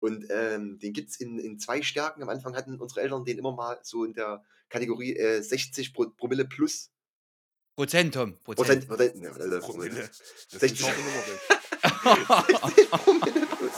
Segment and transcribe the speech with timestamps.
[0.00, 2.22] Und ähm, den gibt es in, in zwei Stärken.
[2.22, 6.10] Am Anfang hatten unsere Eltern den immer mal so in der Kategorie äh, 60 Pro
[6.10, 6.90] Promille plus.
[7.74, 8.36] Prozent, Tom.
[8.42, 8.86] Prozent.
[8.86, 10.10] Prozent, Prozent, ja, Alter, Promille.
[10.50, 10.80] Das 60.
[10.80, 12.66] ist auch immer weg.
[12.66, 13.72] 60 Promille plus.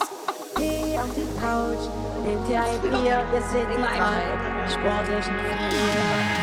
[0.56, 1.88] Geh auf die Couch,
[2.22, 6.39] nimm dir ein Bier, wir sind drei sportlichen Vier.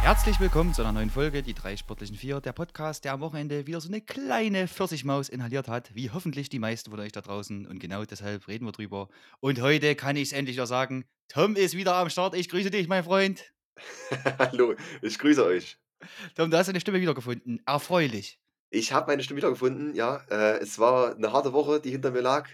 [0.00, 3.66] Herzlich willkommen zu einer neuen Folge, die drei sportlichen Vier, der Podcast, der am Wochenende
[3.66, 7.66] wieder so eine kleine Pfirsichmaus inhaliert hat, wie hoffentlich die meisten von euch da draußen.
[7.66, 9.08] Und genau deshalb reden wir drüber.
[9.40, 12.34] Und heute kann ich es endlich wieder sagen: Tom ist wieder am Start.
[12.34, 13.52] Ich grüße dich, mein Freund.
[14.38, 15.78] Hallo, ich grüße euch.
[16.36, 17.60] Tom, du hast deine Stimme wiedergefunden.
[17.66, 18.40] Erfreulich.
[18.70, 20.22] Ich habe meine Stimme wiedergefunden, ja.
[20.30, 22.48] Äh, es war eine harte Woche, die hinter mir lag.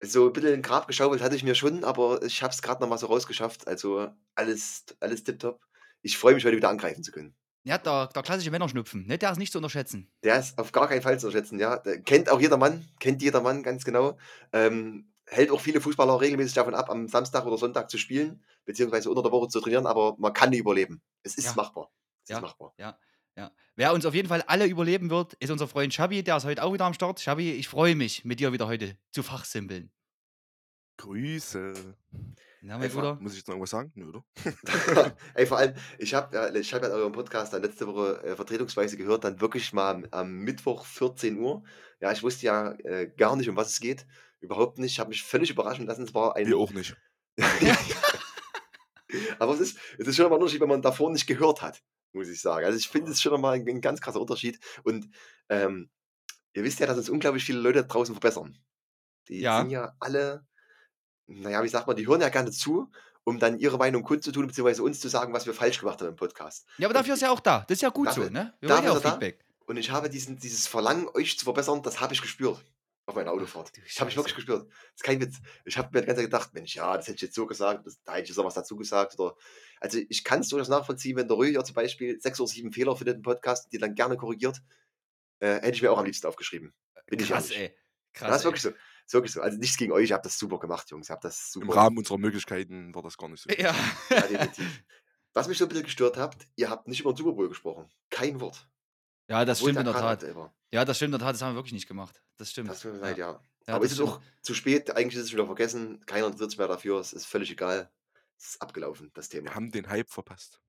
[0.00, 2.62] So ein bisschen in den Grab geschaufelt hatte ich mir schon, aber ich habe es
[2.62, 3.66] gerade noch mal so rausgeschafft.
[3.66, 5.60] Also alles, alles tipptopp.
[6.02, 7.34] Ich freue mich, heute wieder angreifen zu können.
[7.62, 9.18] Ja, der, der klassische Männerschnupfen, ne?
[9.18, 10.10] der ist nicht zu unterschätzen.
[10.24, 11.76] Der ist auf gar keinen Fall zu unterschätzen, ja.
[11.76, 14.16] Der kennt auch jeder Mann, kennt jeder Mann ganz genau.
[14.52, 19.10] Ähm, hält auch viele Fußballer regelmäßig davon ab, am Samstag oder Sonntag zu spielen, beziehungsweise
[19.10, 21.02] unter der Woche zu trainieren, aber man kann überleben.
[21.22, 21.52] Es ist Ja.
[21.54, 21.90] machbar.
[22.24, 22.36] Es Ja.
[22.36, 22.72] ist machbar.
[22.78, 22.98] Ja,
[23.36, 23.52] ja.
[23.76, 26.62] Wer uns auf jeden Fall alle überleben wird, ist unser Freund Schabi, der ist heute
[26.62, 27.20] auch wieder am Start.
[27.20, 29.92] Schabi, ich freue mich, mit dir wieder heute zu fachsimpeln.
[30.96, 31.96] Grüße.
[32.62, 33.18] Na, mein Einfach Bruder?
[33.20, 33.90] Muss ich jetzt noch irgendwas sagen?
[33.94, 34.24] Nö, oder?
[35.34, 38.36] Ey, vor allem, ich habe ja, ich hab ja euren Podcast dann letzte Woche äh,
[38.36, 41.62] vertretungsweise gehört, dann wirklich mal am, am Mittwoch 14 Uhr.
[42.00, 44.06] Ja, ich wusste ja äh, gar nicht, um was es geht.
[44.40, 44.92] Überhaupt nicht.
[44.92, 46.02] Ich habe mich völlig überraschen lassen.
[46.04, 46.46] Es war ein.
[46.46, 46.96] Wir auch nicht.
[49.38, 51.82] Aber es ist, es ist schon mal ein Unterschied, wenn man davor nicht gehört hat,
[52.12, 52.64] muss ich sagen.
[52.64, 54.58] Also ich finde es schon mal ein, ein ganz krasser Unterschied.
[54.84, 55.08] Und
[55.48, 55.90] ähm,
[56.52, 58.58] ihr wisst ja, dass uns unglaublich viele Leute draußen verbessern.
[59.28, 59.60] Die Ja.
[59.60, 60.46] sind ja alle,
[61.30, 62.90] naja, wie sagt man, die hören ja gerne zu,
[63.24, 66.16] um dann ihre Meinung kundzutun, beziehungsweise uns zu sagen, was wir falsch gemacht haben im
[66.16, 66.66] Podcast.
[66.78, 67.64] Ja, aber dafür ist ja auch da.
[67.68, 68.54] Das ist ja gut so, Dafür- ne?
[68.60, 69.10] Wir dafür wollen ja auch er da.
[69.12, 69.44] Feedback.
[69.66, 72.64] Und ich habe diesen, dieses Verlangen, euch zu verbessern, das habe ich gespürt
[73.06, 73.72] auf meiner Autofahrt.
[73.76, 74.62] Das habe ich wirklich gespürt.
[74.68, 75.36] Das ist kein Witz.
[75.64, 77.86] Ich habe mir die ganze Zeit gedacht, Mensch, ja, das hätte ich jetzt so gesagt,
[77.86, 79.18] das, da hätte ich jetzt noch was dazu gesagt.
[79.18, 79.36] Oder,
[79.80, 82.96] also ich kann es durchaus nachvollziehen, wenn der Röhr zum Beispiel sechs oder sieben Fehler
[82.96, 84.60] findet im Podcast, die dann gerne korrigiert,
[85.40, 86.72] äh, hätte ich mir auch am liebsten aufgeschrieben.
[87.06, 87.70] Bin ich Krass, ehrlich.
[87.70, 87.76] ey.
[88.12, 88.28] Krass.
[88.28, 88.70] das ist wirklich so.
[89.10, 89.40] Ist wirklich so.
[89.40, 91.10] Also nichts gegen euch, ihr habt das super gemacht, Jungs.
[91.10, 93.50] Ihr habt das super Im Rahmen unserer Möglichkeiten war das gar nicht so.
[93.50, 93.74] Ja.
[94.08, 94.84] Ja, definitiv.
[95.32, 97.90] Was mich so ein bisschen gestört habt, ihr habt nicht über den Super Bowl gesprochen.
[98.08, 98.68] Kein Wort.
[99.28, 100.34] ja, das Obwohl stimmt in der Tat.
[100.36, 100.54] war.
[100.70, 101.34] Ja, das stimmt in der Tat.
[101.34, 102.22] Das haben wir wirklich nicht gemacht.
[102.36, 102.70] Das stimmt.
[102.70, 103.42] Das tut mir leid, ja.
[103.66, 104.10] Ja, Aber das es ist stimmt.
[104.18, 107.26] auch zu spät, eigentlich ist es wieder vergessen, keiner interessiert sich mehr dafür, es ist
[107.26, 107.90] völlig egal.
[108.38, 109.46] Es ist abgelaufen, das Thema.
[109.50, 110.60] Wir haben den Hype verpasst.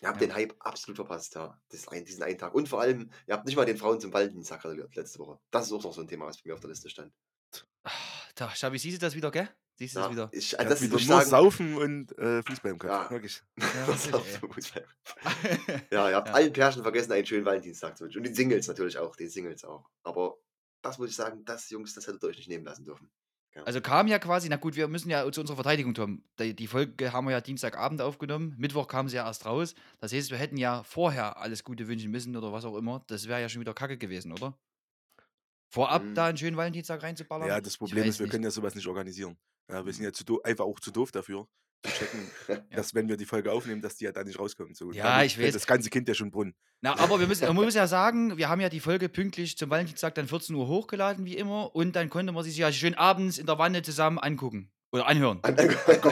[0.00, 0.26] Ihr habt Ja.
[0.26, 1.60] den Hype absolut verpasst, ja.
[1.68, 2.54] Das ein, diesen einen Tag.
[2.54, 5.38] Und vor allem, ihr habt nicht mal den Frauen zum Valentinstag gratuliert letzte Woche.
[5.50, 7.12] Das ist auch noch so ein Thema, was bei mir auf der Liste stand.
[8.34, 9.48] Da, Schabi, siehst du das wieder, gell?
[9.76, 10.28] Siehst du Ja, das wieder?
[10.32, 12.90] ich, also das wieder nur sagen, Saufen und äh, Fußball im Kopf.
[12.90, 13.10] Ja.
[13.10, 13.42] Wirklich.
[15.90, 16.34] Ja, ja, ihr habt Ja.
[16.34, 18.18] allen Pärchen vergessen, einen schönen Valentinstag zu wünschen.
[18.18, 19.88] Und die Singles natürlich auch, die Singles auch.
[20.02, 20.36] Aber
[20.82, 23.10] das muss ich sagen, das, Jungs, das hättet ihr euch nicht nehmen lassen dürfen.
[23.64, 26.24] Also kam ja quasi, na gut, wir müssen ja zu unserer Verteidigung, Tom.
[26.40, 28.54] Die, die Folge haben wir ja Dienstagabend aufgenommen.
[28.58, 29.76] Mittwoch kam sie ja erst raus.
[30.00, 33.04] Das heißt, wir hätten ja vorher alles Gute wünschen müssen oder was auch immer.
[33.06, 34.58] Das wäre ja schon wieder kacke gewesen, oder?
[35.70, 36.14] Vorab Hm.
[36.14, 37.48] da einen schönen Valentinstag reinzuballern?
[37.48, 38.32] Ja, das Ich Problem weiß ist, wir nicht.
[38.32, 39.36] können ja sowas nicht organisieren.
[39.70, 41.46] Ja, wir sind ja zu doof, einfach auch zu doof dafür,
[41.84, 42.76] zu checken, Ja.
[42.76, 44.74] dass wenn wir die Folge aufnehmen, dass die ja da nicht rauskommen.
[44.74, 45.54] So, Ja, damit ich fällt weiß.
[45.54, 46.54] Das ganze Kind ja schon Brunnen.
[46.82, 49.70] Na, aber wir müssen, man muss ja sagen, wir haben ja die Folge pünktlich zum
[49.70, 51.74] Valentinstag dann 14 Uhr hochgeladen, wie immer.
[51.74, 54.70] Und dann konnte man sich ja schön abends in der Wanne zusammen angucken.
[54.94, 55.40] Oder anhören.
[55.42, 55.58] An-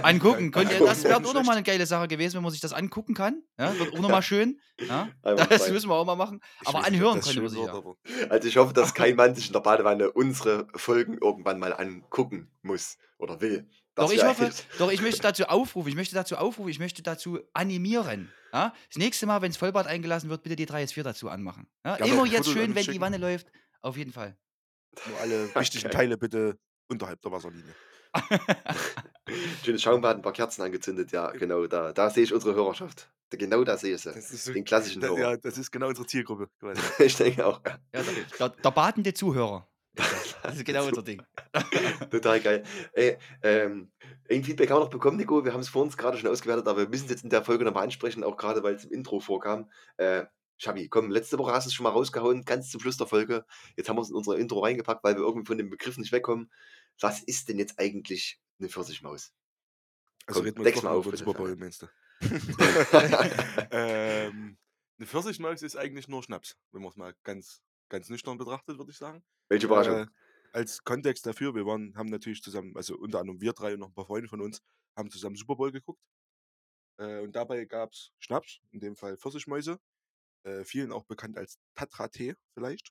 [0.03, 0.51] Angucken.
[0.51, 3.15] Könnt ihr, das wäre auch nochmal eine geile Sache gewesen, wenn man sich das angucken
[3.15, 3.45] kann.
[3.57, 4.61] Ja, wird auch nochmal schön.
[4.81, 6.41] Ja, das müssen wir auch mal machen.
[6.61, 7.75] Ich Aber nicht, anhören das konnte man sich wird, ja.
[7.75, 7.97] aber
[8.29, 12.51] Also ich hoffe, dass kein Mann sich in der Badewanne unsere Folgen irgendwann mal angucken
[12.63, 13.69] muss oder will.
[13.95, 17.05] Das Doch ich, hoffe, doch, ich möchte dazu aufrufen, ich möchte dazu aufrufen, ich möchte
[17.05, 18.33] dazu animieren.
[18.53, 18.75] Ja?
[18.89, 21.69] Das nächste Mal, wenn das Vollbad eingelassen wird, bitte die 3S4 dazu anmachen.
[21.85, 21.99] Ja?
[21.99, 23.01] Ja, Immer jetzt schön, wenn die schicken.
[23.01, 23.47] Wanne läuft.
[23.81, 24.37] Auf jeden Fall.
[25.07, 25.95] Nur alle wichtigen Okay.
[25.95, 27.73] Teile bitte unterhalb der Wasserlinie.
[29.65, 33.11] Schönes Schaumbad, ein paar Kerzen angezündet, ja, genau, da, da sehe ich unsere Hörerschaft.
[33.31, 34.13] Da- Genau da sehe ich sie.
[34.13, 35.19] Das ist so, Den klassischen da, Hörer.
[35.19, 36.49] ja, das ist genau unsere Zielgruppe.
[36.99, 37.63] Ich denke auch.
[37.65, 38.03] Ja, der,
[38.39, 39.67] der, der badende Zuhörer.
[40.43, 41.23] Das ist genau unser Ding.
[42.11, 42.65] Total geil.
[42.95, 43.93] Ey, ähm,
[44.29, 45.45] ein Feedback haben wir noch bekommen, Nico.
[45.45, 47.45] Wir haben es vor uns gerade schon ausgewertet, aber wir müssen es jetzt in der
[47.45, 49.71] Folge nochmal ansprechen, auch gerade weil es im Intro vorkam.
[49.99, 50.25] Äh,
[50.63, 53.45] Schabi, komm, letzte Woche hast du es schon mal rausgehauen, ganz zum Schluss der Folge.
[53.77, 56.13] Jetzt haben wir es in unser Intro reingepackt, weil wir irgendwie von dem Begriff nicht
[56.13, 56.53] wegkommen.
[57.01, 59.33] Was ist denn jetzt eigentlich eine Pfirsichmaus?
[60.27, 61.89] Also Komm, jetzt mal doch mal auf, über Super Bowl, meinst du?
[63.73, 64.57] ähm,
[64.99, 68.93] eine Pfirsichmaus ist eigentlich nur Schnaps, wenn man es mal ganz, ganz nüchtern betrachtet, würde
[68.93, 69.25] ich sagen.
[69.49, 70.03] Welche Überraschung.
[70.03, 70.07] Äh,
[70.53, 73.89] als Kontext dafür, wir waren, haben natürlich zusammen, also unter anderem wir drei und noch
[73.89, 74.63] ein paar Freunde von uns,
[74.95, 76.01] haben zusammen Super Bowl geguckt.
[76.99, 79.81] Äh, und dabei gab es Schnaps, in dem Fall Pfirsichmäuse.
[80.45, 82.91] Äh, vielen auch bekannt als Tatra-Tee vielleicht.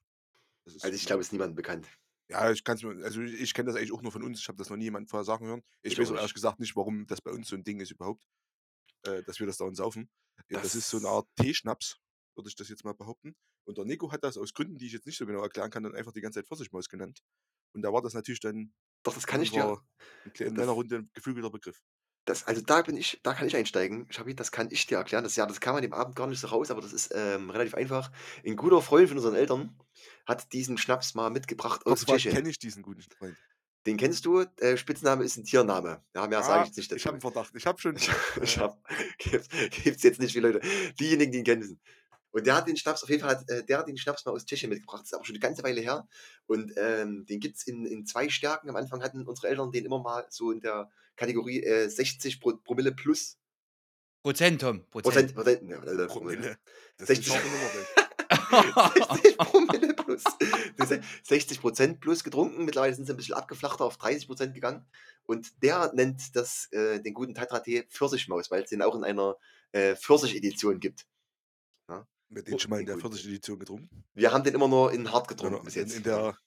[0.64, 1.88] Das also ich ein- glaube, es ist niemandem bekannt.
[2.30, 4.38] Ja, ich kann's mir also ich ich kenne das eigentlich auch nur von uns.
[4.40, 5.62] Ich habe das noch nie jemand vorher sagen hören.
[5.82, 7.90] Ich Ich weiß auch ehrlich gesagt nicht, warum das bei uns so 'n Ding ist
[7.90, 8.24] überhaupt,
[9.04, 10.10] äh, dass wir das dauernd saufen.
[10.50, 11.98] Ja, das ist so 'ne Das Art Teeschnaps,
[12.36, 13.34] würde ich das jetzt mal behaupten.
[13.66, 15.84] Und der Nico hat das aus Gründen, die ich jetzt nicht so genau erklären kann,
[15.84, 17.20] dann einfach die ganze Zeit Pfirsichmaus genannt.
[17.74, 18.74] Und da war das natürlich dann
[19.04, 19.78] Doch, das kann ich dir
[20.24, 21.80] in kle in das meiner Runde 'n geflügelter Begriff.
[22.24, 24.06] Das also da bin ich da kann ich einsteigen.
[24.10, 25.24] Schabi, das kann ich dir erklären.
[25.24, 27.50] Das ja, das kam an dem Abend gar nicht so raus, aber das ist, ähm,
[27.50, 28.10] relativ einfach.
[28.44, 29.76] 'N guter Freund von unseren Eltern
[30.26, 32.32] hat diesen Schnaps mal mitgebracht aus Frage, Tschechien.
[32.32, 33.38] kenne ich diesen guten Freund?
[33.86, 36.04] Den kennst du, äh, Spitzname ist 'n Tiername.
[36.14, 37.06] Ja, mehr sage Ah, ich jetzt nicht ich dazu.
[37.06, 37.54] habe 'n Verdacht.
[37.54, 38.08] Ich habe schon Ich
[38.42, 38.60] ich ja, ja.
[38.60, 38.78] habe
[39.18, 39.48] gibt's
[39.82, 40.66] gibt's jetzt nicht viele Leute.
[40.98, 41.80] Diejenigen, die ihn kennen.
[42.32, 44.32] Und der hat den Schnaps auf jeden Fall hat äh, der hat den Schnaps mal
[44.32, 45.02] aus Tschechien mitgebracht.
[45.02, 46.08] Das ist aber schon 'ne ganze Weile her.
[46.46, 48.70] Und, ähm, den gibt's in in 2 Stärken.
[48.70, 52.56] Am Anfang hatten unsere Eltern den immer mal so in der Kategorie, äh, 60 Pro
[52.56, 53.38] Promille plus.
[54.22, 55.34] Prozent, Tom, Prozent, Prozent.
[55.34, 56.06] Prozent, ja, Promille.
[56.06, 56.56] Promille.
[56.96, 57.88] Das ist 'ne 60 scharfe Nummer, Mensch.
[59.08, 60.24] 60 Promille plus.
[60.76, 62.64] Das heißt 60 plus getrunken.
[62.64, 64.86] Mittlerweile sind sie 'n bisschen abgeflachter auf 30% gegangen.
[65.24, 69.36] Und der nennt das äh, den guten Tatra-Tee Pfirsichmaus, weil's den auch in einer,
[69.72, 71.06] äh, Pfirsich-Edition gibt.
[71.88, 71.96] Ja.
[71.96, 72.98] Haben wir den Oh, schon mal in der.
[72.98, 74.04] Pfirsich-Edition getrunken?
[74.14, 75.96] Wir haben den immer nur in hart getrunken bis in jetzt.
[75.96, 76.22] in Ja.
[76.22, 76.38] der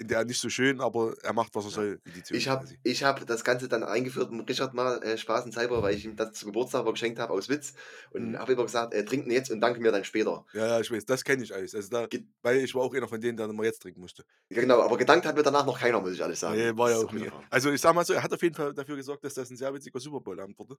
[0.00, 3.24] der nicht so schön, aber er macht, was er soll, Edition Ich habe ich habe
[3.24, 6.80] das Ganze dann eingeführt dem Richard mal, äh, spaßenshalber, weil ich ihm das zu Geburtstag
[6.80, 7.74] aber geschenkt habe aus Witz
[8.10, 8.38] und Mhm.
[8.38, 10.88] habe immer gesagt: „Äh, trink 'n jetzt und danke mir dann später.“ Ja, ja, ich
[10.90, 11.74] weiß, das kenne ich alles.
[11.74, 14.24] Also da Ge weil ich war auch einer von denen, der immer jetzt trinken musste.
[14.50, 16.62] Ja genau, aber gedankt hat mir danach noch keiner, muss ich ehrlich sagen.
[16.62, 17.14] Ne, war ja auch.
[17.18, 17.50] Erfahrung.
[17.50, 19.56] Also, ich sage mal so, er hat auf jeden Fall dafür gesorgt, dass das 'n
[19.56, 20.76] sehr witziger Super Bowl-Abend wurde.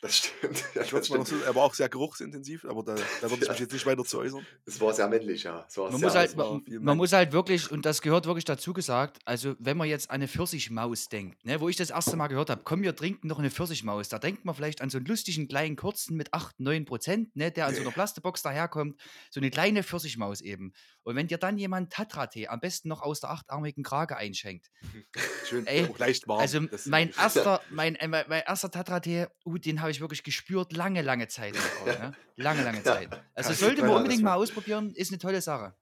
[0.00, 0.62] Das stimmt.
[0.74, 1.28] Ja, Ich das stimmt.
[1.28, 3.50] so er war auch sehr geruchsintensiv, aber da da würde ich Ja.
[3.50, 4.46] mich jetzt nicht weiter zu äußern.
[4.66, 5.64] Es war sehr männlich, ja.
[5.68, 6.98] Es war Man sehr muss halt man Mann.
[6.98, 10.28] muss halt wirklich und das gehört wirklich dazu gesagt, also wenn man jetzt an 'ne
[10.28, 13.50] Pfirsichmaus denkt, ne, wo ich das erste Mal gehört habe: „Komm, wir trinken noch 'ne
[13.50, 17.50] Pfirsichmaus“, da denkt man vielleicht an so 'n lustigen kleinen kurzen mit 8, 9% ne,
[17.50, 17.92] der in so 'ner Ne.
[17.92, 19.00] Plastikbox daherkommt,
[19.30, 20.72] so 'ne kleine Pfirsichmaus eben.
[21.02, 24.70] Und wenn dir dann jemand Tatra-Tee am besten noch aus der achtarmigen Krake einschenkt.
[25.42, 26.56] Schön, Ey, auch leicht warm.
[26.58, 30.72] also mein erster mein äh, mein mein erster Tatra-Tee, uh, den habe ich wirklich gespürt
[30.72, 32.16] lange, lange Zeit auch, ne?
[32.36, 33.12] Lange, lange Zeit.
[33.34, 35.74] Also sollte man unbedingt mal ausprobieren, ist 'ne tolle Sache.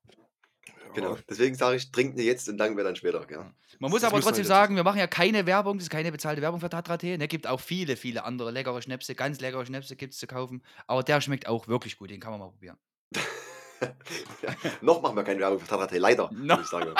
[0.94, 1.14] Genau.
[1.16, 1.20] Ja.
[1.28, 3.44] Deswegen sage ich, trink 'ne jetzt und danken mir dann später, gell?
[3.81, 6.12] Man muss Das aber trotzdem dazu sagen, wir machen ja keine Werbung, das ist keine
[6.12, 7.26] bezahlte Werbung für Tatra-Tee, ne?
[7.26, 11.20] Gibt auch viele, viele andere leckere Schnäpse, ganz leckere Schnäpse gibt's zu kaufen, aber der
[11.20, 12.76] schmeckt auch wirklich gut, den kann man mal probieren.
[13.81, 16.61] Ja, noch machen wir keine Werbung für Tatra-Tee, leider, No.
[16.61, 16.94] ich sagen.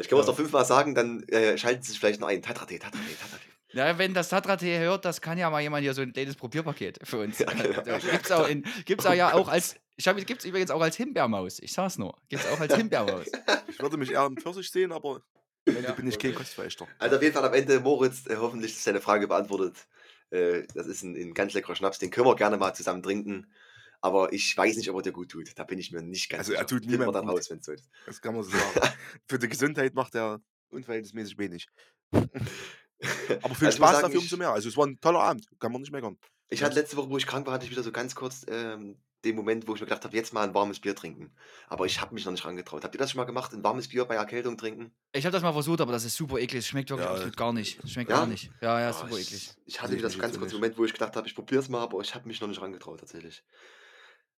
[0.00, 0.30] Ich kann es Ja.
[0.32, 2.42] noch fünfmal sagen, dann, äh, schalten sie sich vielleicht noch ein.
[2.42, 3.76] Tatra-Tee, Tatra-Tee, Tatra-Tee.
[3.78, 7.00] Ja, wenn das Tatra-Tee hört, das kann ja mal jemand hier so 'n kleines Probierpaket
[7.02, 7.38] für uns.
[7.40, 7.80] Ja, genau.
[7.94, 10.96] Also, gibt's auch in gibt's auch ja auch als ich habe gibt's übrigens auch als
[10.96, 11.58] Himbeermaus.
[11.60, 12.16] Ich sage es nur.
[12.30, 13.36] Gibt's auch als Himbeermaus.
[13.66, 15.22] Ich würde mich eher im Pfirsich sehen, aber
[15.66, 15.94] am Ende Ja.
[15.94, 16.88] bin ich kein Kostverächter.
[16.98, 19.88] Also auf jeden Fall am Ende, Moritz, äh, hoffentlich ist deine Frage beantwortet.
[20.30, 23.52] Äh, das ist 'n 'n ganz leckerer Schnaps, den können wir gerne mal zusammen trinken,
[24.00, 25.58] aber ich weiß nicht, ob er dir gut tut.
[25.58, 26.66] Da bin ich mir nicht ganz Also, er sicher.
[26.66, 27.34] tut niemandem dann gut.
[27.34, 27.90] raus, wenn's so ist.
[28.06, 28.82] Das kann man so sagen.
[29.28, 30.40] Für die Gesundheit macht er
[30.70, 31.68] unverhältnismäßig wenig.
[33.42, 34.50] Aber für den Also, Spaß sagen, dafür umso mehr.
[34.52, 36.18] Also, es war 'n toller Abend, kann man nicht meckern.
[36.50, 38.96] ich hatte letzte Woche, wo ich krank war, hatte ich wieder so ganz kurz, ähm,
[39.24, 41.34] den Moment, wo ich mir gedacht habe: „Jetzt mal 'n warmes Bier trinken.“
[41.68, 42.84] Aber ich habe mich noch nicht rangetraut.
[42.84, 44.94] Habt ihr das schon mal gemacht, 'n warmes Bier bei Erkältung trinken?
[45.14, 46.66] Ich habe das mal versucht, aber das ist super eklig.
[46.66, 47.80] Schmeckt wirklich Ja, absolut gar nicht.
[47.88, 48.12] Schmeckt Ja?
[48.12, 48.52] gar nicht.
[48.60, 49.54] Ja, ja, Ah, super ich eklig.
[49.66, 50.52] ich hatte Sehe wieder ich so mich ganz kurz.
[50.52, 52.60] Moment, wo ich gedacht habe, ich probiere es mal, aber ich habe mich noch nicht
[52.62, 53.42] rangetraut tatsächlich.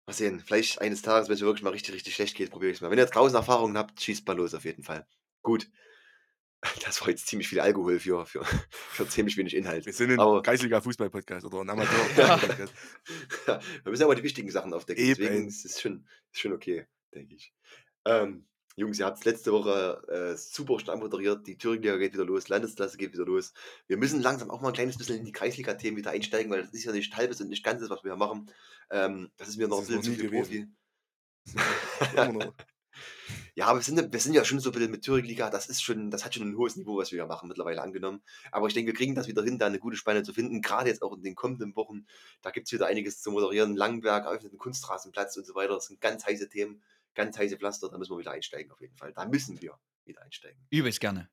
[0.09, 2.81] Mal sehen, vielleicht eines Tages, wenn's mir wirklich mal richtig, richtig schlecht geht, probiere ich's
[2.81, 2.91] mal.
[2.91, 5.07] Wenn ihr jetzt draußen Erfahrungen habt, schießt mal los auf jeden Fall.
[5.43, 5.71] Gut.
[6.85, 9.87] Das war jetzt ziemlich viel Alkohol für für für ziemlich wenig Inhalt.
[9.87, 11.71] Wir sind 'n Aber Kreisliga-Fußball-Podcast oder 'n
[12.17, 12.39] Ja.
[12.41, 12.75] Amateur-Podcast.
[13.47, 15.07] Ja, wir müssen immer die wichtigen Sachen aufdecken.
[15.07, 15.49] Deswegen Eben.
[15.49, 17.55] ist es schon ist schon okay, denke ich.
[18.07, 21.47] Ähm, Jungs, ihr habt's letzte Woche, äh, super stark moderiert.
[21.47, 23.53] Die Thüringen-Liga geht wieder los, Landesklasse geht wieder los.
[23.89, 26.73] Wir müssen langsam auch mal 'n kleines bisschen in die Kreisliga-Themen wieder einsteigen, weil das
[26.73, 28.51] ist ja nicht halbes und nicht Ganzes, was wir hier machen.
[28.91, 30.63] Ähm, das ist mir Das noch 'n ist noch bisschen zu viel gewesen.
[30.65, 30.69] Profi.
[32.13, 32.55] Immer noch.
[33.57, 35.67] Ja, aber wir sind ja wir sind ja schon so 'n bisschen mit Thüringen-Liga, das
[35.69, 38.23] ist schon das hat schon 'n hohes Niveau, was wir hier machen mittlerweile angenommen.
[38.53, 40.89] Aber ich denke, wir kriegen das wieder hin, da 'ne gute Spanne zu finden, grade
[40.89, 42.07] jetzt auch in den kommenden Wochen.
[42.43, 43.75] Da gibt's wieder einiges zu moderieren.
[43.77, 45.75] Langenberg eröffnet 'n Kunstrasenplatz und so weiter.
[45.75, 46.83] Das sind ganz heiße Themen,
[47.15, 49.13] ganz heiße Pflaster, da müssen wir wieder einsteigen auf jeden Fall.
[49.13, 50.61] Da müssen wir wieder einsteigen.
[50.73, 51.31] Übelst gerne.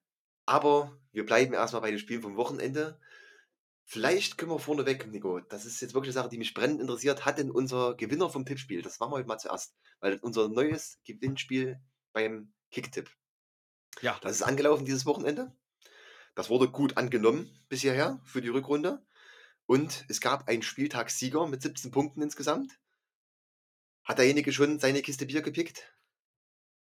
[0.50, 3.00] Aber wir bleiben erst mal bei den Spielen vom Wochenende.
[3.86, 7.25] Vielleicht können wir vorneweg, Nico, das ist jetzt wirklich 'ne Sache, die mich brennend interessiert.
[7.25, 11.00] Hat denn unser Gewinner vom Tippspiel das machen wir heute mal zuerst, weil unser neues
[11.05, 11.79] Gewinnspiel
[12.17, 13.12] beim Kicktipp
[14.01, 14.17] Ja.
[14.24, 15.55] das ist angelaufen dieses Wochenende.
[16.33, 19.05] Das wurde gut angenommen bis hierher für die Rückrunde.
[19.67, 22.79] Und es gab einen Spieltagssieger mit 17 Punkten insgesamt.
[24.03, 25.93] Hat derjenige schon seine Kiste Bier gepickt?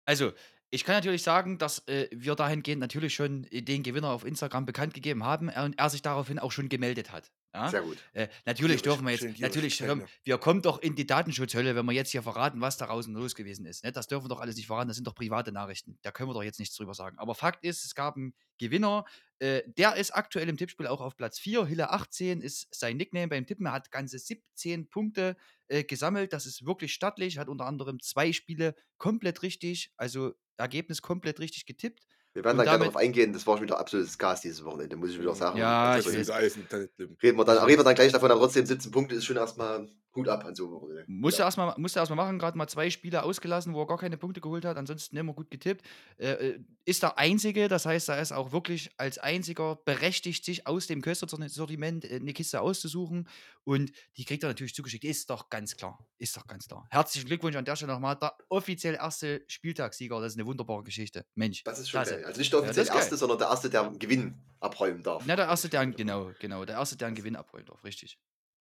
[0.07, 0.33] Also,
[0.71, 4.65] ich kann natürlich sagen, dass, äh, wir dahingehend natürlich schon, äh, den Gewinner auf Instagram
[4.65, 7.31] bekannt gegeben haben, er und er sich daraufhin auch schon gemeldet hat.
[7.57, 7.71] Ja?
[7.71, 7.97] Sehr gut.
[8.13, 10.09] Äh, natürlich Gierig, dürfen wir jetzt, gierig, natürlich, komm, mir.
[10.25, 13.35] wir kommen doch in die Datenschutzhölle, wenn wir jetzt hier verraten, was da draußen los
[13.35, 13.85] gewesen ist.
[13.85, 13.93] Ne?
[13.93, 15.99] Das dürfen wir doch alles nicht verraten, das sind doch private Nachrichten.
[16.03, 17.19] Da können wir doch jetzt nichts drüber sagen.
[17.19, 19.05] Aber Fakt ist, es gab einen Gewinner,
[19.39, 21.67] äh, der ist aktuell im Tippspiel auch auf Platz 4.
[21.67, 23.67] Hille 18 ist sein Nickname beim Tippen.
[23.67, 25.37] Er hat ganze 17 Punkte
[25.69, 26.33] äh, gesammelt.
[26.33, 27.39] Das ist wirklich stattlich.
[27.39, 32.07] Hat unter anderem zwei Spiele komplett richtig, also Ergebnis komplett richtig getippt.
[32.37, 34.95] Wir werden Und dann gerne darauf eingehen, das war schon wieder absolutes Gas dieses Wochenende,
[34.95, 35.59] muss ich wieder sagen.
[35.59, 37.17] Ja, Also, ich Internet drin.
[37.23, 39.89] Reden wir, dann, reden wir dann gleich davon, aber trotzdem 17 Punkte ist schon erstmal
[40.17, 40.89] Hut ab an so.
[41.07, 44.17] Musste er erstmal er erstmal machen, gerade mal zwei Spiele ausgelassen, wo er gar keine
[44.17, 45.85] Punkte geholt hat, ansonsten immer gut getippt.
[46.19, 50.67] Äh, äh, ist der Einzige, das heißt, er ist auch wirklich als Einziger berechtigt, sich
[50.67, 53.29] aus dem Köster-Sortiment äh, eine Kiste auszusuchen
[53.65, 55.05] und die kriegt er natürlich zugeschickt.
[55.05, 55.99] Ist doch ganz klar.
[56.19, 56.87] Ist doch ganz klar.
[56.91, 58.17] Herzlichen Glückwunsch an der Stelle nochmal.
[58.17, 61.27] Der offiziell erste Spieltagssieger, das ist eine wunderbare Geschichte.
[61.35, 61.63] Mensch.
[61.65, 62.17] Das ist schon klasse.
[62.17, 62.25] geil.
[62.25, 62.97] Also nicht der Ja, offiziell geil.
[62.97, 65.25] Erste, sondern der Erste, der einen Gewinn abräumen darf.
[65.27, 68.19] Na, der erste, der einen- genau, genau, der erste, der einen Gewinn abholen darf, richtig.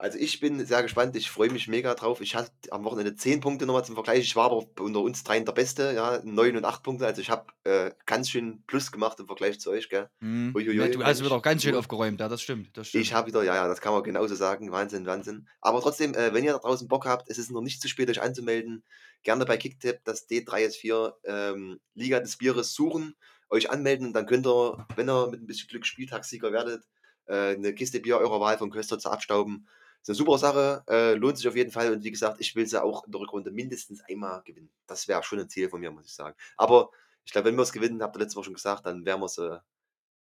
[0.02, 2.22] Also ich bin sehr gespannt, ich freue mich mega drauf.
[2.22, 4.20] Ich hatte am Wochenende 10 Punkte nochmal zum Vergleich.
[4.20, 7.06] Ich war aber unter uns dreien der Beste, ja, 9 und 8 Punkte.
[7.06, 10.10] Also ich habe äh, ganz schön Plus gemacht im Vergleich zu euch, gell?
[10.22, 10.54] Hm.
[10.56, 12.78] Uiuiui, Ne, du hast wieder auch ganz schön aufgeräumt, ja, das stimmt.
[12.78, 13.04] Das stimmt.
[13.04, 14.72] Ich habe wieder, ja, ja, das kann man genauso sagen.
[14.72, 15.50] Wahnsinn, Wahnsinn.
[15.60, 18.10] Aber trotzdem, äh, wenn ihr da draußen Bock habt, es ist noch nicht zu spät,
[18.10, 18.86] euch anzumelden.
[19.24, 23.18] Gerne bei Kicktip das D3S4 ähm, Liga des Bieres suchen,
[23.50, 26.86] euch anmelden und dann könnt ihr, wenn ihr mit ein bisschen Glück Spieltagssieger werdet,
[27.26, 29.68] äh, eine Kiste Bier eurer Wahl vom Köster zu abstauben.
[30.02, 32.66] Ist eine super Sache, äh, lohnt sich auf jeden Fall und wie gesagt, ich will
[32.66, 34.70] sie auch in der Rückrunde mindestens einmal gewinnen.
[34.88, 36.36] Das wäre schon ein Ziel von mir, muss ich sagen.
[36.58, 36.90] Aber
[37.26, 39.28] ich glaube, wenn wir es gewinnen, habt ihr letzte Woche schon gesagt, dann werden wir
[39.28, 39.62] sie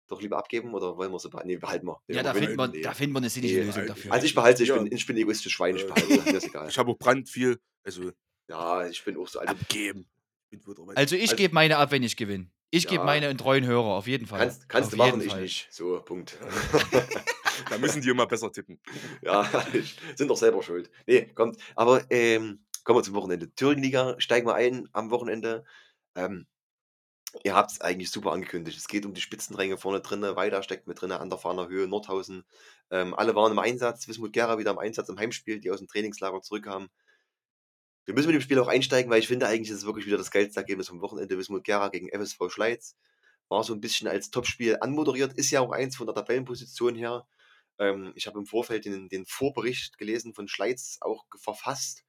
[0.09, 1.49] doch lieber abgeben oder wollen wir sie behalten?
[1.49, 2.01] Nee, behalten wir.
[2.09, 2.81] ja, da wir finden, wir, nee.
[2.81, 4.13] da finden wir eine sinnige Nee, Lösung also- dafür.
[4.13, 4.79] Also ich behalte sie, ich Ja.
[4.79, 6.69] bin, ich bin egoistisch Schwein, ich Äh, behalte sie, mir ist egal.
[6.69, 8.13] Ich habe auch Brand viel, also
[8.49, 9.41] Ja, ich bin auch so.
[9.41, 10.07] Also, abgeben.
[10.95, 12.49] Also ich Also- gebe meine ab, wenn ich gewinne.
[12.71, 13.05] Ich gebe Ja.
[13.05, 14.39] meine einen treuen Hörer, auf jeden Fall.
[14.41, 15.41] kannst kannst auf du machen, ich Fall.
[15.43, 15.69] nicht.
[15.71, 16.39] So, Punkt.
[17.71, 18.81] da müssen die immer besser tippen.
[19.23, 19.49] ja,
[20.17, 20.91] sind doch selber schuld.
[21.07, 21.59] Nee, kommt.
[21.75, 23.53] Aber ähm, kommen wir zum Wochenende.
[23.55, 25.65] Thüringenliga, steigen wir ein am Wochenende.
[26.15, 26.47] Ähm,
[27.45, 28.79] ihr habt es eigentlich super angekündigt.
[28.79, 30.23] Es geht um die Spitzenränge vorne drin.
[30.23, 31.31] Weida steckt mit drin, an
[31.69, 32.45] Höhe, Nordhausen.
[32.91, 34.09] Ähm, alle waren im Einsatz.
[34.09, 36.89] Wismut Gera wieder im Einsatz im Heimspiel, die aus dem Trainingslager zurückkamen.
[38.05, 40.17] Wir müssen mit dem Spiel auch einsteigen, weil ich finde eigentlich, ist es wirklich wieder
[40.17, 41.37] das geilste Ergebnis vom Wochenende.
[41.37, 42.95] Wismut Gera gegen FSV Schleiz.
[43.49, 47.27] War so ein bisschen als Topspiel anmoderiert, ist ja auch eins von der Tabellenposition her.
[47.79, 52.05] Ähm, ich habe im Vorfeld den, den Vorbericht gelesen von Schleiz, auch verfasst.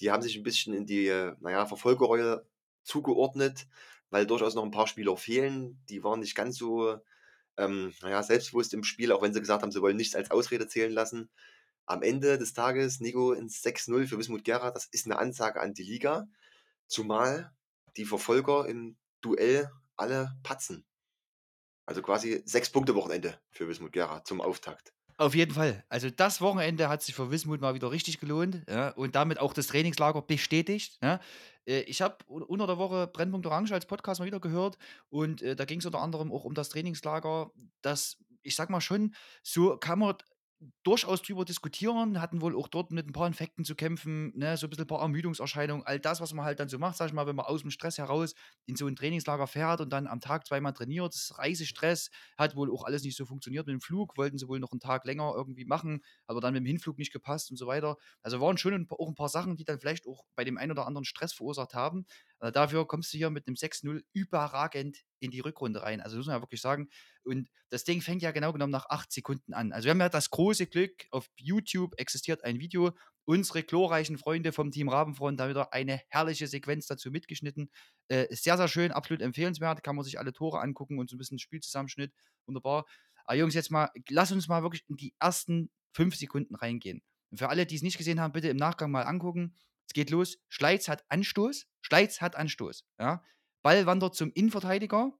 [0.00, 2.46] Die haben sich ein bisschen in die, äh, naja, Verfolgerrolle
[2.82, 3.66] zugeordnet,
[4.10, 5.82] weil durchaus noch ein paar Spieler fehlen.
[5.88, 6.98] Die waren nicht ganz so,
[7.56, 10.66] ähm, naja, selbstbewusst im Spiel, auch wenn sie gesagt haben, sie wollen nichts als Ausrede
[10.68, 11.30] zählen lassen.
[11.86, 15.74] Am Ende des Tages, Nico, ins 6-0 für Wismut Gera, das ist eine Ansage an
[15.74, 16.28] die Liga,
[16.86, 17.52] zumal
[17.96, 20.84] die Verfolger im Duell alle patzen.
[21.84, 24.92] Also quasi sechs Punkte Wochenende für Wismut Gera zum Auftakt.
[25.18, 25.84] Auf jeden Fall.
[25.88, 29.52] Also das Wochenende hat sich für Wismut mal wieder richtig gelohnt ja, und damit auch
[29.52, 30.98] das Trainingslager bestätigt.
[31.02, 31.20] Ja.
[31.66, 34.78] Äh, Ich habe unter der Woche Brennpunkt Orange als Podcast mal wieder gehört
[35.10, 37.50] und äh, da ging es unter anderem auch um das Trainingslager,
[37.82, 40.16] das, ich sag mal schon, so kann man
[40.84, 44.66] durchaus drüber diskutieren, hatten wohl auch dort mit ein paar Infekten zu kämpfen, ne, so
[44.66, 47.12] ein bisschen ein paar Ermüdungserscheinungen, all das, was man halt dann so macht, sag ich
[47.12, 48.34] mal, wenn man aus dem Stress heraus
[48.66, 52.70] in so ein Trainingslager fährt und dann am Tag zweimal trainiert, das Reisestress, hat wohl
[52.72, 55.32] auch alles nicht so funktioniert mit dem Flug, wollten sie wohl noch einen Tag länger
[55.36, 57.96] irgendwie machen, aber dann mit dem Hinflug nicht gepasst und so weiter.
[58.22, 60.58] Also waren schon ein paar, auch ein paar Sachen, die dann vielleicht auch bei dem
[60.58, 62.06] einen oder anderen Stress verursacht haben.
[62.42, 66.00] Äh, dafür kommst du hier mit einem 6-0 überragend in die Rückrunde rein.
[66.00, 66.88] Also muss man ja wirklich sagen.
[67.22, 69.72] Und das Ding fängt ja genau genommen nach acht Sekunden an.
[69.72, 72.90] Also wir haben ja das große Glück, auf YouTube existiert ein Video.
[73.24, 77.70] Unsere chlorreichen Freunde vom Team Rabenfront da wieder eine herrliche Sequenz dazu mitgeschnitten.
[78.08, 79.84] Äh, sehr, sehr schön, absolut empfehlenswert.
[79.84, 82.12] Kann man sich alle Tore angucken und so ein bisschen Spielzusammenschnitt.
[82.46, 82.86] Wunderbar.
[83.24, 87.02] Aber Jungs, jetzt mal, lass uns mal wirklich in die ersten fünf Sekunden reingehen.
[87.30, 89.54] Und für alle, die es nicht gesehen haben, bitte im Nachgang mal angucken.
[89.86, 90.38] Es geht los.
[90.48, 91.66] Schleiz hat Anstoß.
[91.80, 92.84] Schleiz hat Anstoß.
[92.98, 93.22] Ja.
[93.62, 95.12] Ball wandert zum Innenverteidiger.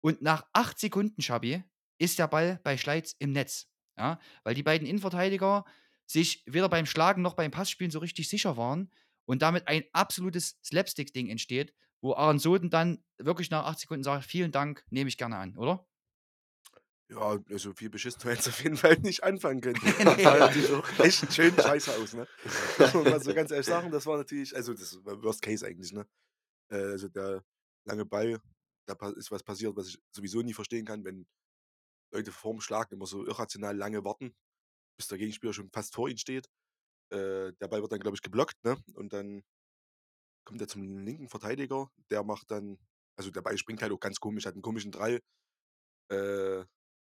[0.00, 1.62] Und nach acht Sekunden, Schabi,
[1.98, 3.68] ist der Ball bei Schleiz im Netz.
[3.96, 4.18] Ja.
[4.44, 5.64] Weil die beiden Innenverteidiger
[6.06, 8.90] sich weder beim Schlagen noch beim Passspielen so richtig sicher waren.
[9.24, 14.24] Und damit ein absolutes Slapstick-Ding entsteht, wo Aaron Soden dann wirklich nach acht Sekunden sagt:
[14.24, 15.86] Vielen Dank, nehme ich gerne an, oder?
[17.12, 19.80] Ja, also viel beschissen wir jetzt auf jeden Fall nicht anfangen können.
[20.04, 22.26] Das sah natürlich auch echt schön scheiße aus, ne?
[22.78, 25.66] Muss man mal so ganz ehrlich sagen, das war natürlich, also das war Worst Case
[25.66, 26.06] eigentlich, ne?
[26.70, 27.44] Äh, Also der
[27.86, 28.40] lange Ball,
[28.86, 31.26] da ist was passiert, was ich sowieso nie verstehen kann, wenn
[32.12, 34.34] Leute vorm Schlag immer so irrational lange warten,
[34.98, 36.48] bis der Gegenspieler schon fast vor ihnen steht.
[37.12, 38.76] Äh, Der Ball wird dann, glaube ich, geblockt, ne?
[38.94, 39.44] Und dann
[40.44, 42.78] kommt er zum linken Verteidiger, der macht dann,
[43.16, 45.20] also der Ball springt halt auch ganz komisch, hat einen komischen Drall.
[46.10, 46.64] Äh,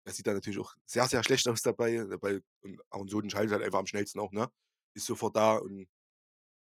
[0.04, 2.04] das sieht dann natürlich auch sehr, sehr schlecht aus dabei.
[2.08, 4.50] dabei und Aaron Soden schaltet halt einfach am schnellsten auch, ne?
[4.94, 5.86] Ist sofort da und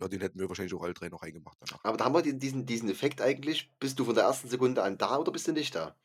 [0.01, 1.85] ja, den hätten wir wahrscheinlich auch alle drei noch reingemacht danach.
[1.85, 3.71] Aber da haben wir diesen, diesen Effekt eigentlich.
[3.79, 5.97] Bist du von der ersten Sekunde an da oder bist du nicht da?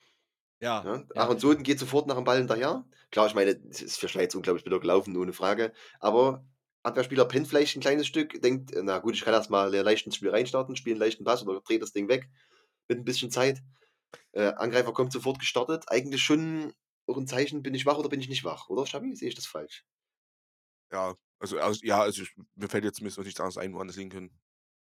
[0.62, 0.84] Ja.
[0.84, 0.96] Ja?
[1.16, 1.22] ja.
[1.22, 2.86] Aaron Soden geht sofort nach dem Ball hinterher.
[3.12, 5.74] Klar, ich meine, es ist für Schleiz unglaublich wieder gelaufen, ohne Frage.
[6.00, 6.46] Aber
[6.84, 10.30] Abwehrspieler pennt vielleicht ein kleines Stück, denkt, na gut, ich kann erstmal leicht ins Spiel
[10.30, 12.30] reinstarten, spiele einen leichten Pass oder drehe das Ding weg
[12.88, 13.62] mit ein bisschen Zeit.
[14.32, 15.86] Äh, Angreifer kommt sofort gestartet.
[15.88, 16.74] Eigentlich schon
[17.10, 19.16] auch ein Zeichen, bin ich wach oder bin ich nicht wach, oder Schabi?
[19.16, 19.86] Sehe ich das falsch?
[20.92, 23.88] Ja, also, also ja, also ich, mir fällt jetzt zumindest noch nichts anderes ein, woran
[23.88, 24.30] das liegen können.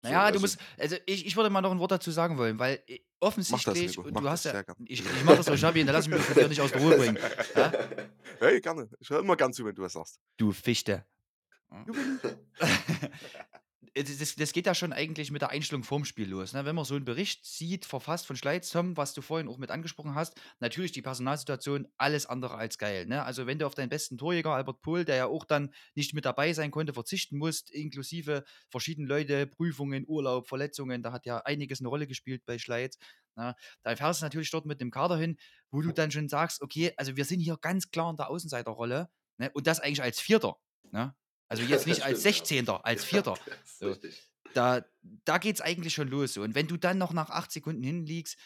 [0.02, 2.38] So, Naja, du also, musst, also ich, ich würde mal noch ein Wort dazu sagen
[2.38, 5.58] wollen, weil äh, offensichtlich, Nico, und du das hast ja, ich, ich mach das euch,
[5.58, 7.18] Schabi, dann lass ich mich dir nicht aus der Ruhe bringen.
[7.54, 7.72] Ja?
[8.38, 8.90] Hey, gerne.
[9.00, 10.20] Ich höre immer gern zu, wenn du was sagst.
[10.36, 11.06] Du Fichte.
[14.02, 16.52] das, das- das geht ja schon eigentlich mit der Einstellung vorm Spiel los.
[16.52, 16.64] Ne?
[16.64, 19.70] Wenn man so einen Bericht sieht, verfasst von Schleiz, Tom, was du vorhin auch mit
[19.70, 23.06] angesprochen hast, natürlich die Personalsituation alles andere als geil.
[23.06, 23.22] Ne?
[23.24, 26.24] Also wenn du auf deinen besten Torjäger, Albert Pohl, der ja auch dann nicht mit
[26.26, 31.80] dabei sein konnte, verzichten musst, inklusive verschiedene Leute, Prüfungen, Urlaub, Verletzungen, da hat ja einiges
[31.80, 32.98] eine Rolle gespielt bei Schleiz.
[33.36, 33.54] Ne?
[33.82, 35.36] Da fährst du natürlich dort mit dem Kader hin,
[35.70, 39.08] wo du dann schon sagst, okay, also wir sind hier ganz klar in der Außenseiterrolle
[39.38, 39.50] ne?
[39.54, 40.56] und das eigentlich als Vierter.
[40.90, 41.14] Ne?
[41.48, 42.64] Also jetzt nicht als stimmt, ja.
[42.64, 42.68] 16.
[42.68, 43.34] als Vierter
[43.64, 43.96] So.
[44.54, 44.84] da,
[45.24, 46.34] da geht es eigentlich schon los.
[46.34, 46.42] So.
[46.42, 48.36] Und wenn du dann noch nach acht Sekunden hinliegst,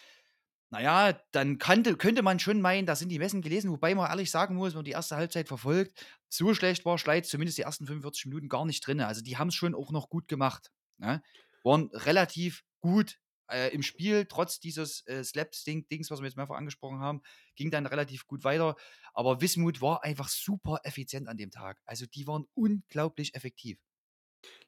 [0.70, 4.30] naja, dann kannte, könnte man schon meinen, da sind die Messen gelesen, wobei man ehrlich
[4.30, 7.86] sagen muss, wenn man die erste Halbzeit verfolgt, so schlecht war Schleiz zumindest die ersten
[7.86, 9.00] 45 Minuten gar nicht drin.
[9.00, 10.70] Also die haben es schon auch noch gut gemacht.
[10.98, 11.22] Ne?
[11.64, 13.18] Waren relativ gut
[13.50, 17.22] äh, im Spiel, trotz dieses äh, Slapstick-Dings, was wir jetzt mehrfach angesprochen haben,
[17.56, 18.76] ging dann relativ gut weiter.
[19.12, 21.80] Aber Wismut war einfach super effizient an dem Tag.
[21.84, 23.78] Also die waren unglaublich effektiv.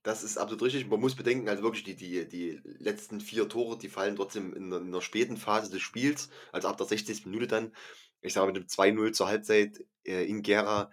[0.02, 0.86] Das ist absolut richtig.
[0.88, 4.64] Man muss bedenken, also wirklich die, die, die letzten vier Tore, die fallen trotzdem in
[4.64, 7.26] einer, in einer späten Phase des Spiels, also ab der 60.
[7.26, 7.72] Minute dann.
[8.20, 10.90] Ich sage mit dem 2-0 zur Halbzeit äh, in Gera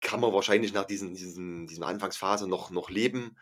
[0.00, 3.36] kann man wahrscheinlich nach diesen, diesen, diesen Anfangsphase noch, noch leben.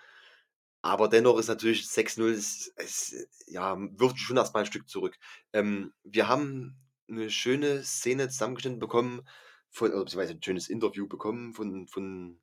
[0.85, 5.17] Aber dennoch ist natürlich 6-0, es, es, ja, wirft schon erstmal ein Stück zurück.
[5.55, 6.77] Ähm, wir haben
[7.09, 9.27] eine schöne Szene zusammengeschnitten bekommen,
[9.71, 12.39] von, oder beziehungsweise ein schönes Interview bekommen von, von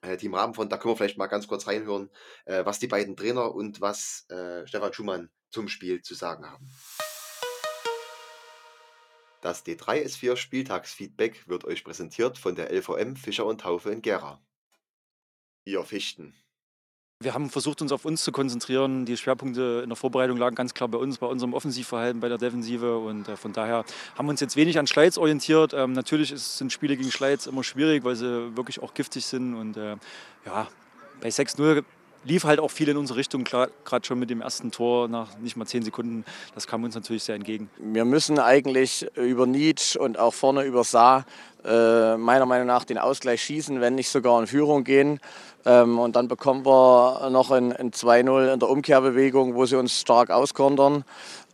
[0.00, 0.72] äh, Team Rabenfond.
[0.72, 2.08] Da können wir vielleicht mal ganz kurz reinhören,
[2.46, 6.66] äh, was die beiden Trainer und was äh, Stefan Schumann zum Spiel zu sagen haben.
[9.42, 14.42] Das D3S4 Spieltagsfeedback wird euch präsentiert von der LVM Fischer und Taufe in Gera.
[15.66, 16.34] Ihr Fichten.
[17.20, 19.06] Wir haben versucht, uns auf uns zu konzentrieren.
[19.06, 22.38] Die Schwerpunkte in der Vorbereitung lagen ganz klar bei uns, bei unserem Offensivverhalten, bei der
[22.38, 22.98] Defensive.
[22.98, 23.84] Und äh, von daher
[24.18, 25.72] haben wir uns jetzt wenig an Schleiz orientiert.
[25.74, 29.54] Ähm, natürlich ist, sind Spiele gegen Schleiz immer schwierig, weil sie wirklich auch giftig sind.
[29.54, 29.96] Und äh,
[30.44, 30.66] ja,
[31.20, 31.84] bei 6-0
[32.24, 33.70] lief halt auch viel in unsere Richtung, gerade
[34.02, 36.24] schon mit dem ersten Tor nach nicht mal zehn Sekunden.
[36.54, 37.70] Das kam uns natürlich sehr entgegen.
[37.78, 41.26] Wir müssen eigentlich über Nietzsche und auch vorne über Saar
[41.64, 45.20] äh, meiner Meinung nach den Ausgleich schießen, wenn nicht sogar in Führung gehen.
[45.66, 49.98] Ähm, und dann bekommen wir noch ein, ein 2-0 in der Umkehrbewegung, wo sie uns
[49.98, 51.04] stark auskontern.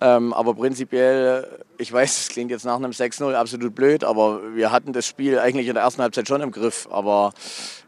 [0.02, 4.72] Ähm, aber prinzipiell, ich weiß, es klingt jetzt nach einem 6-0 absolut blöd, aber wir
[4.72, 6.88] hatten das Spiel eigentlich in der ersten Halbzeit schon im Griff.
[6.90, 7.34] Aber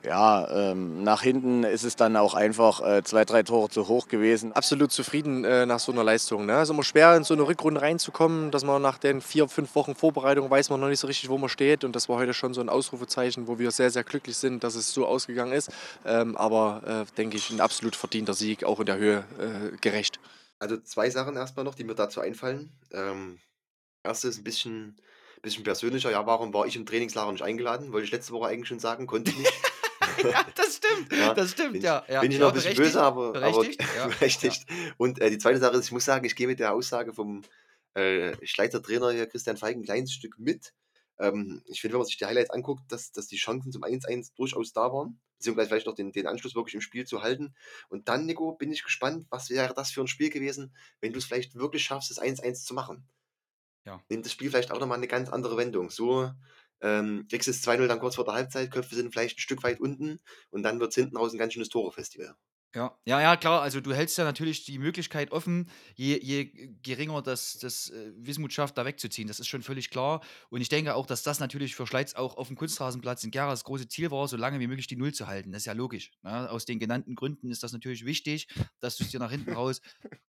[0.05, 4.09] ja, ähm, nach hinten ist es dann auch einfach äh, zwei, drei Tore zu hoch
[4.09, 4.53] gewesen.
[4.53, 6.45] absolut zufrieden äh, nach so einer Leistung.
[6.45, 6.55] Ne?
[6.57, 9.75] Es ist immer schwer, in so eine Rückrunde reinzukommen, dass man nach den vier, fünf
[9.75, 11.83] Wochen Vorbereitung weiß man noch nicht so richtig, wo man steht.
[11.83, 14.75] Und das war heute schon so ein Ausrufezeichen, wo wir sehr, sehr glücklich sind, dass
[14.75, 15.71] es so ausgegangen ist.
[16.05, 20.19] Ähm, aber äh, denke ich, ein absolut verdienter Sieg, auch in der Höhe äh, gerecht.
[20.63, 22.71] Also zwei Sachen erstmal noch, die mir dazu einfallen.
[22.93, 23.41] Ähm,
[24.05, 24.97] erste ist ein bisschen,
[25.43, 26.13] bisschen persönlicher.
[26.13, 27.93] Ja, warum war ich im Trainingslager nicht eingeladen?
[27.93, 29.53] Wollte ich letzte Woche eigentlich schon sagen, konnte ich nicht.
[30.23, 31.13] ja, das stimmt.
[31.19, 32.05] Ja, das stimmt, bin ich, ja.
[32.09, 32.21] ja.
[32.21, 34.67] bin ich ja, noch ein bisschen böse, aber, aber berechtigt, ja, berechtigt.
[34.99, 37.43] Und äh, die zweite Sache ist, ich muss sagen, ich gehe mit der Aussage vom
[37.95, 40.73] äh, Schleizer Trainer hier, Christian Feig, ein kleines Stück mit.
[41.23, 44.33] Ähm, ich finde, wenn man sich die Highlights anguckt, dass, dass die Chancen zum 1-1
[44.35, 47.55] durchaus da waren, beziehungsweise vielleicht noch den, den Anschluss wirklich im Spiel zu halten.
[47.89, 51.19] Und dann, Nico, bin ich gespannt, was wäre das für ein Spiel gewesen, wenn du
[51.19, 53.09] es vielleicht wirklich schaffst, das 1-1 zu machen.
[53.85, 54.03] Ja.
[54.09, 55.91] Nimmt das Spiel vielleicht auch nochmal eine ganz andere Wendung.
[55.91, 56.29] So
[56.81, 59.63] ähm, kriegst du es 2-0 dann kurz vor der Halbzeit, Köpfe sind vielleicht ein Stück
[59.63, 60.19] weit unten
[60.51, 62.35] und dann wird es hinten raus ein ganz schönes Tore-Festival.
[62.75, 63.61] Ja, ja, ja, klar.
[63.61, 66.45] Also du hältst ja natürlich die Möglichkeit offen, je, je
[66.83, 69.29] geringer das, das äh, Wismut schafft, da wegzuziehen.
[69.29, 70.23] Das ist schon völlig klar.
[70.49, 73.51] Und ich denke auch, dass das natürlich für Schleiz auch auf dem Kunstrasenplatz in Gera
[73.51, 75.53] das große Ziel war, so lange wie möglich die Null zu halten.
[75.53, 76.13] Das ist ja logisch.
[76.23, 76.51] Ne?
[76.51, 78.49] Aus den genannten Gründen ist das natürlich wichtig,
[78.81, 79.83] dass du es dir nach hinten raus.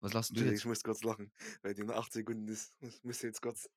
[0.00, 0.64] Was lachst du Ich jetzt?
[0.66, 1.32] muss kurz lachen,
[1.62, 2.74] weil die nach 8 Sekunden ist.
[2.80, 3.68] Ich muss jetzt kurz.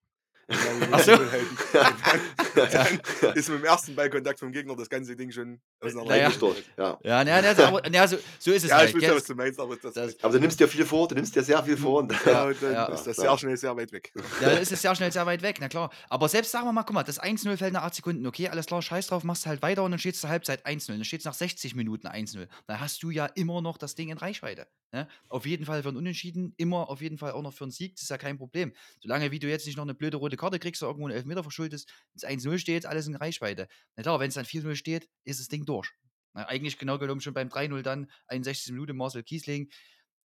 [0.49, 1.11] Und dann, Ach so.
[1.13, 2.55] halt,
[3.37, 6.15] ist mit dem ersten Ballkontakt vom Gegner das ganze Ding schon auseinander.
[6.15, 6.31] Naja.
[6.77, 6.97] Ja.
[7.03, 8.95] Ja, na, na, aber, na, so, so ist es Ja, halt.
[8.95, 11.15] ich weiß was du meinst, aber das, Das- Aber du nimmst dir viel vor, du
[11.15, 11.99] nimmst dir sehr viel vor.
[11.99, 12.85] Und, ja, und dann ja.
[12.87, 14.11] ist das sehr schnell sehr weit weg.
[14.41, 15.91] Ja, dann ist es sehr schnell sehr weit weg, na klar.
[16.09, 18.65] Aber selbst sagen wir mal, guck mal, das 1-0 fällt nach 8 Sekunden, okay, alles
[18.65, 20.87] klar, scheiß drauf, machst halt weiter und dann steht es zur Halbzeit 1-0.
[20.87, 22.47] Dann steht es nach 60 Minuten 1-0.
[22.65, 24.67] Dann hast du ja immer noch das Ding in Reichweite.
[24.91, 25.07] Ne?
[25.27, 27.95] Auf jeden Fall für einen Unentschieden, immer auf jeden Fall auch noch für einen Sieg,
[27.95, 28.73] das ist ja kein Problem.
[29.01, 31.43] Solange wie du jetzt nicht noch eine blöde rote Karte kriegst oder irgendwo einen Elfmeter
[31.43, 33.67] verschuldest, das 1-0 steht, alles in Reichweite.
[33.95, 35.91] Na klar, wenn es dann 4-0 steht, ist das Ding durch.
[36.33, 39.69] Na, eigentlich genau genommen schon beim 3-0 dann, 61 Minute Marcel Kiesling.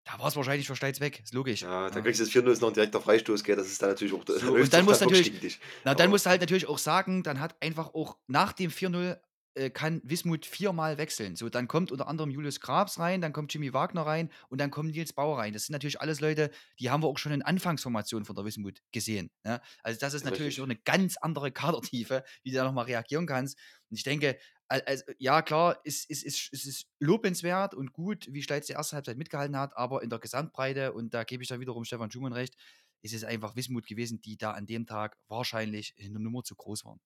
[0.06, 1.62] Da war es wahrscheinlich für Steitz weg, ist logisch.
[1.62, 3.56] ja, da kriegst du das 4-0 ist noch ein direkter Freistoß, gell?
[3.56, 4.24] Das ist dann natürlich auch.
[4.28, 7.56] So, und dann muss natürlich- Na, dann musst du halt natürlich auch sagen, dann hat
[7.62, 9.18] einfach auch nach dem 4-0
[9.56, 11.36] äh, kann Wismut viermal wechseln.
[11.36, 14.72] So, dann kommt unter anderem Julius Grabs rein, dann kommt Jimmy Wagner rein und dann
[14.72, 15.54] kommt Nils Bauer rein.
[15.54, 18.82] Das sind natürlich alles Leute, die haben wir auch schon in Anfangsformationen von der Wismut
[18.92, 19.32] gesehen.
[19.44, 19.62] Ne?
[19.84, 23.58] Also das ist natürlich auch eine ganz andere Kadertiefe, wie du da nochmal reagieren kannst.
[23.90, 24.38] Und ich denke,
[24.68, 28.74] al- also, ja klar, es, es, es, es ist lobenswert und gut, wie Steitz die
[28.74, 32.12] erste Halbzeit mitgehalten hat, aber in der Gesamtbreite, und da gebe ich dann wiederum Stefan
[32.12, 32.56] Schumann recht,
[33.02, 36.86] ist es einfach Wismut gewesen, die da an dem Tag wahrscheinlich eine Nummer zu groß
[36.86, 37.00] waren.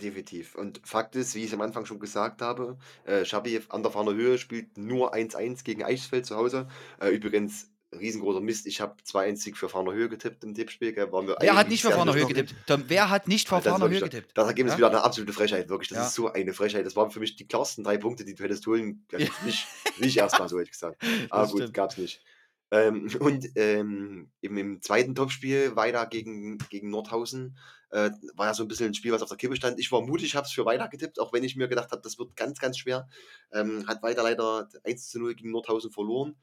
[0.00, 0.54] Definitiv.
[0.54, 4.14] Und Fakt ist, wie ich am Anfang schon gesagt habe, äh, Schabi an der Fahner
[4.14, 6.68] Höhe spielt nur 1-1 gegen Eichsfeld zu Hause.
[7.00, 8.66] Äh, übrigens, riesengroßer Mist.
[8.66, 10.92] Ich habe 2-1 für Fahner Höhe getippt im Tippspiel.
[10.92, 11.10] Gell?
[11.12, 12.54] War mir Wer hat nicht für Fahner Höhe getippt?
[12.66, 14.36] Tom, wer hat nicht für Fahner Höhe getippt?
[14.36, 14.74] Das Ergebnis Ja?
[14.74, 15.88] ist wieder eine absolute Frechheit, wirklich.
[15.88, 16.06] Das Ja.
[16.06, 16.84] ist so eine Frechheit.
[16.84, 19.24] Das waren für mich die klarsten drei Punkte, die du hättest holen können.
[19.24, 19.30] Ja.
[19.46, 19.66] Nicht,
[19.98, 21.02] nicht erstmal, so hätte ich gesagt.
[21.30, 21.74] Aber Das gut, stimmt.
[21.74, 22.22] gab es nicht.
[22.72, 27.56] Ähm, und ähm, eben im zweiten Topspiel, Weida gegen, gegen Nordhausen,
[27.90, 29.78] äh, war ja so ein bisschen ein Spiel, was auf der Kippe stand.
[29.78, 32.18] Ich war mutig, habe es für Weida getippt, auch wenn ich mir gedacht habe, das
[32.18, 33.08] wird ganz, ganz schwer.
[33.52, 36.36] Ähm, hat Weida leider 1 zu 0 gegen Nordhausen verloren.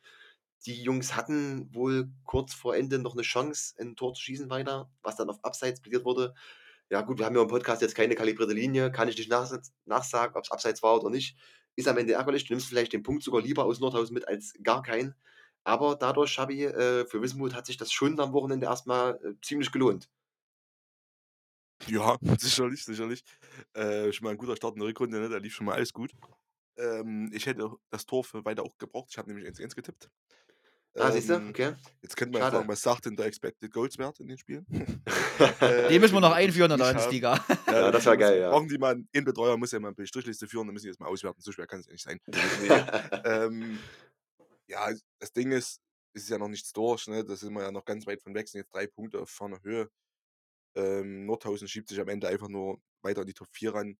[0.65, 4.89] Die Jungs hatten wohl kurz vor Ende noch eine Chance, ein Tor zu schießen weiter,
[5.01, 6.33] was dann auf Abseits plädiert wurde.
[6.89, 9.51] Ja, gut, wir haben ja im Podcast jetzt keine kalibrierte Linie, kann ich nicht nach,
[9.85, 11.35] nachsagen, ob es Abseits war oder nicht.
[11.75, 12.45] Ist am Ende ärgerlich.
[12.45, 15.15] Du nimmst vielleicht den Punkt sogar lieber aus Nordhausen mit als gar keinen.
[15.63, 19.71] Aber dadurch, Schabi, äh, für Wismut hat sich das schon am Wochenende erstmal äh, ziemlich
[19.71, 20.09] gelohnt.
[21.87, 23.23] Ja, sicherlich, sicherlich.
[23.73, 25.29] Äh, schon mal ein guter Start in der Rückrunde, ne?
[25.29, 26.11] da lief schon mal alles gut.
[26.77, 29.09] Ähm, ich hätte das Tor für weiter auch gebraucht.
[29.11, 30.09] Ich habe nämlich 1-1 getippt.
[30.95, 31.33] Ah, siehst du?
[31.33, 31.73] Ähm, Okay.
[32.03, 32.57] Jetzt könnte man ja Schade.
[32.57, 34.65] fragen, was sagt denn der Expected Goals Wert in den Spielen?
[35.89, 37.45] Den müssen wir noch einführen in der Ich hab- Landesliga.
[37.67, 38.51] Ja, das wär geil, ja.
[38.51, 40.99] Brauchen die mal einen Innenbetreuer, muss ja mal eine Strichliste führen, dann müssen die das
[40.99, 41.41] mal auswerten.
[41.41, 42.19] So schwer kann es ja nicht sein.
[43.25, 43.79] ähm,
[44.67, 45.79] ja, das Ding ist,
[46.13, 47.23] es ist ja noch nichts durch, ne?
[47.25, 49.59] Da sind wir ja noch ganz weit von weg, sind jetzt drei Punkte auf vorne
[49.63, 49.89] Höhe.
[50.75, 53.97] Ähm, Nordhausen schiebt sich am Ende einfach nur weiter in die Top 4 ran.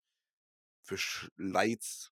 [0.83, 2.11] Für Schleiz,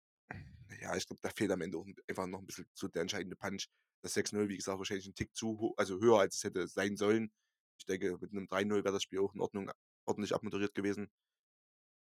[0.82, 3.36] ja, ich glaube, da fehlt am Ende auch einfach noch ein bisschen so der entscheidende
[3.36, 3.68] Punch.
[4.02, 7.32] Das 6-0, wie gesagt, wahrscheinlich ein Tick zu also höher als es hätte sein sollen.
[7.78, 9.72] Ich denke, mit einem 3-0 wäre das Spiel auch in Ordnung,
[10.06, 11.10] ordentlich abmoderiert gewesen.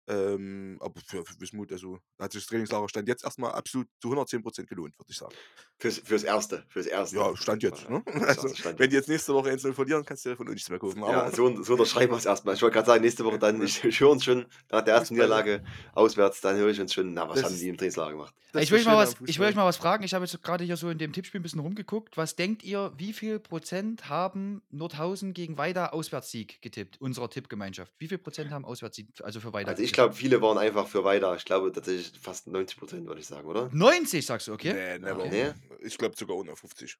[0.08, 4.10] Ähm, aber für, für Wismut, also hat sich das Trainingslager Stand jetzt erstmal absolut zu
[4.10, 5.34] 110% gelohnt, würde ich sagen.
[5.80, 6.64] Fürs, fürs Erste.
[6.70, 7.16] Fürs Erste.
[7.16, 7.90] Ja, Stand jetzt.
[7.90, 8.04] Ne?
[8.06, 9.10] Also, Stand wenn die jetzt.
[9.10, 11.00] nächste Woche 1 verlieren, kannst du ja von uns nichts mehr kaufen.
[11.00, 12.54] Ja, Aber so, so unterschreiben wir es erstmal.
[12.54, 15.16] Ich wollte gerade sagen, nächste Woche dann, ich, ich höre uns schon nach der ersten
[15.16, 15.64] Niederlage
[15.94, 18.36] auswärts, dann höre ich uns schon, na, was Das haben die im Trainingslager gemacht?
[18.62, 20.04] Ich will, euch mal was, ich will euch mal was fragen.
[20.04, 22.16] Ich habe jetzt gerade hier so in dem Tippspiel ein bisschen rumgeguckt.
[22.16, 27.02] Was denkt ihr, wie viel Prozent haben Nordhausen gegen Weida Auswärtssieg getippt?
[27.02, 27.92] Unserer Tippgemeinschaft.
[27.98, 29.72] Wie viel Prozent haben Auswärtssieg, also für Weida?
[29.72, 29.95] Also ich?
[29.96, 31.36] Glaube, viele waren einfach für weiter.
[31.36, 33.70] Ich glaube tatsächlich fast 90 Prozent, würde ich sagen, oder?
[33.74, 34.74] 90 sagst du, okay?
[34.74, 35.24] Nee, never.
[35.26, 35.54] Okay.
[35.80, 36.98] Ich glaube sogar unter 50.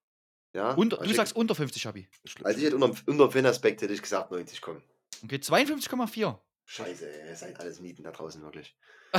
[0.54, 0.72] Ja.
[0.74, 2.08] Unter, Also du ich- sagst unter 50, Schabi.
[2.24, 4.82] Ich glaub Also ich hätte unter, unter dem Fan-Aspekt hätte ich gesagt 90 kommen.
[5.24, 6.38] Okay, 52,4.
[6.68, 8.76] Scheiße, ey, ihr seid alles Mieten da draußen, wirklich.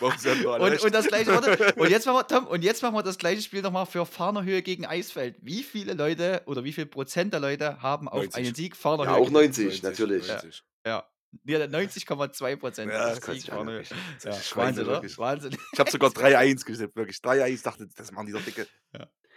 [0.00, 3.18] Und, und das gleiche, warte, und jetzt machen wir, Tom, und jetzt machen wir das
[3.18, 5.36] gleiche Spiel nochmal für Fahnerhöhe gegen Eisfeld.
[5.42, 8.34] Wie viele Leute oder wie viel Prozent der Leute haben auf 90.
[8.36, 9.58] einen Sieg Fahnerhöhe Ja, auch getippt?
[9.58, 10.26] 90, natürlich.
[10.28, 10.62] 90.
[10.86, 10.90] Ja.
[10.90, 11.09] Ja,
[11.46, 12.92] 90,2 Prozent.
[12.92, 13.84] Ja, das sich an, Fahnerhöhe.
[13.90, 13.98] wirklich.
[14.24, 15.02] Ja, Wahnsinn, oder?
[15.02, 15.56] Wahnsinn.
[15.72, 17.16] Ich habe sogar 3-1 getippt, wirklich.
[17.18, 18.66] 3-1 dachte, das machen die doch dicke.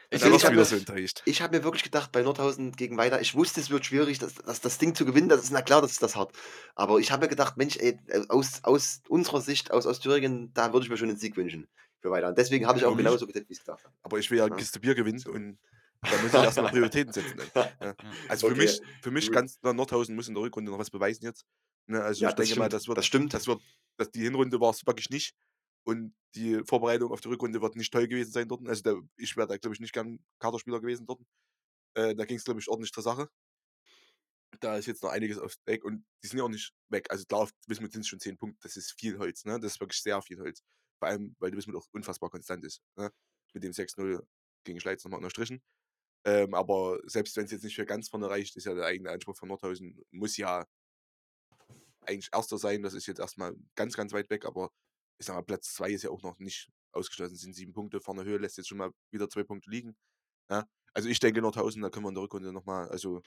[0.10, 1.22] Ich, wirst ich du wieder habe so enttäuscht.
[1.26, 4.36] ich hab mir wirklich gedacht, bei Nordhausen gegen Weiter, ich wusste, es wird schwierig, das,
[4.36, 5.30] das, das Ding zu gewinnen.
[5.30, 6.36] Das ist na klar, das ist das hart.
[6.76, 10.72] Aber ich habe mir gedacht, Mensch, ey, äh, aus, aus unserer Sicht, aus Ostthüringen, da
[10.74, 11.68] würde ich mir schon einen Sieg wünschen
[12.00, 12.28] für Weiter.
[12.28, 13.96] Und deswegen habe ich auch genauso getippt, wie ich es gedacht habe.
[14.04, 14.58] Aber ich will ja eine Ja.
[14.60, 15.58] Kiste Bier gewinnen und
[16.02, 17.40] da muss ich erstmal Prioritäten setzen.
[17.56, 17.72] Ja.
[18.28, 18.62] Also für Okay.
[18.64, 21.46] mich, für mich ganz Nordhausen muss in der Rückrunde noch was beweisen jetzt.
[21.88, 22.74] Ne, also Ja, ich das denke mal, stimmt.
[22.74, 23.34] das wird, Das stimmt.
[23.34, 23.62] das wird,
[23.98, 25.34] das, die Hinrunde war es wirklich nicht.
[25.86, 28.68] Und die Vorbereitung auf die Rückrunde wird nicht toll gewesen sein dort.
[28.68, 31.22] Also da, ich wäre da, glaube ich, nicht gern Kaderspieler gewesen dort.
[31.96, 33.30] Äh, da ging es, glaube ich, ordentlich zur Sache.
[34.60, 37.08] Da ist jetzt noch einiges aufs Weg und die sind ja auch nicht weg.
[37.10, 39.60] Also klar, auf Wismut sind es schon 10 Punkte, das ist viel Holz, ne?
[39.60, 40.62] Das ist wirklich sehr viel Holz.
[41.00, 42.82] Vor allem, weil die Wismut auch unfassbar konstant ist.
[42.96, 43.12] Ne?
[43.54, 44.24] Mit dem 6-0
[44.64, 45.62] gegen Schleiz nochmal unterstrichen.
[46.26, 49.12] Ähm, aber selbst wenn es jetzt nicht für ganz vorne reicht, ist ja der eigene
[49.12, 50.66] Anspruch von Nordhausen, muss ja
[52.08, 52.84] eigentlich Erster sein.
[52.84, 54.72] Das ist jetzt erstmal ganz, ganz weit weg, aber
[55.20, 57.36] ich sag mal, Platz 2 ist ja auch noch nicht ausgeschlossen.
[57.36, 58.00] Es sind sieben Punkte.
[58.02, 59.96] Vorne Höhe lässt jetzt schon mal wieder zwei Punkte liegen.
[60.50, 60.68] Ja?
[60.94, 63.22] Also ich denke Nordhausen, da können wir in der Rückrunde nochmal, also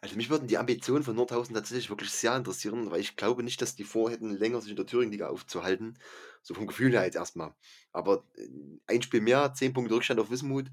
[0.00, 3.62] Also mich würden die Ambitionen von Nordhausen tatsächlich wirklich sehr interessieren, weil ich glaube nicht,
[3.62, 5.98] dass die vorhätten, länger sich in der Thüringen-Liga aufzuhalten.
[6.42, 7.54] So vom Gefühl her jetzt erstmal.
[7.92, 8.48] Aber äh,
[8.86, 10.70] ein Spiel mehr, 10 Punkte Rückstand auf Wismut.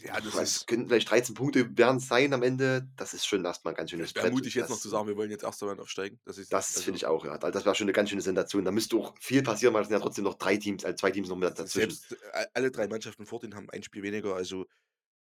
[0.00, 2.86] Ja, das Puh, ist, könnten vielleicht 13 Punkte werden sein am Ende.
[2.96, 4.32] Das ist schon erstmal ein ganz schönes Brett.
[4.32, 6.20] mutig jetzt noch zu sagen, wir wollen jetzt Erster werden aufsteigen.
[6.24, 7.32] Das, ist, Das also, finde ich auch, ja.
[7.32, 8.64] Also Das wäre schon eine ganz schöne Sensation.
[8.64, 11.10] Da müsste auch viel passieren, weil es sind ja trotzdem noch drei Teams, also zwei
[11.10, 11.90] Teams noch mit dazwischen.
[11.90, 14.66] Selbst äh, alle drei Mannschaften vor denen haben ein Spiel weniger, also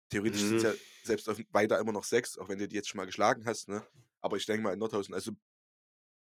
[0.10, 0.70] theoretisch sind es Mhm.
[0.70, 3.46] ja selbst auf, weiter immer noch sechs, auch wenn du die jetzt schon mal geschlagen
[3.46, 3.70] hast.
[3.70, 3.86] Ne?
[4.22, 5.34] Aber ich denke mal in Nordhausen, also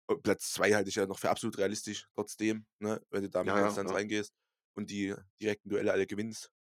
[0.08, 3.00] äh, Platz zwei halte ich ja noch für absolut realistisch trotzdem, ne?
[3.12, 3.96] wenn du da mit ja, Konstanz ja.
[3.96, 4.34] reingehst
[4.76, 6.52] und die direkten Duelle alle gewinnst.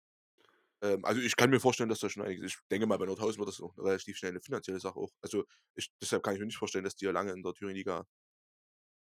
[0.82, 2.52] Ähm, also ich kann mir vorstellen, dass da schon einiges.
[2.52, 5.10] Ich denke mal, bei Nordhausen wird das auch eine relativ schnell eine finanzielle Sache auch.
[5.22, 8.04] Also ich, deshalb kann ich mir nicht vorstellen, dass die ja lange in der Thüringen-Liga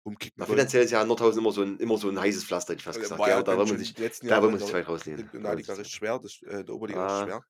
[0.06, 2.82] rumkicken Na, finanziell ist ja Nordhausen immer so ein, immer so ein heißes Pflaster, hätte
[2.82, 3.26] ich fast Äh, gesagt.
[3.26, 5.30] Ja, ja da wollen wir sich, da wollen wir sich weit rauslehnen.
[5.34, 7.08] in der Liga recht schwer, das, äh, der Oberliga Ah.
[7.08, 7.42] ist schwer.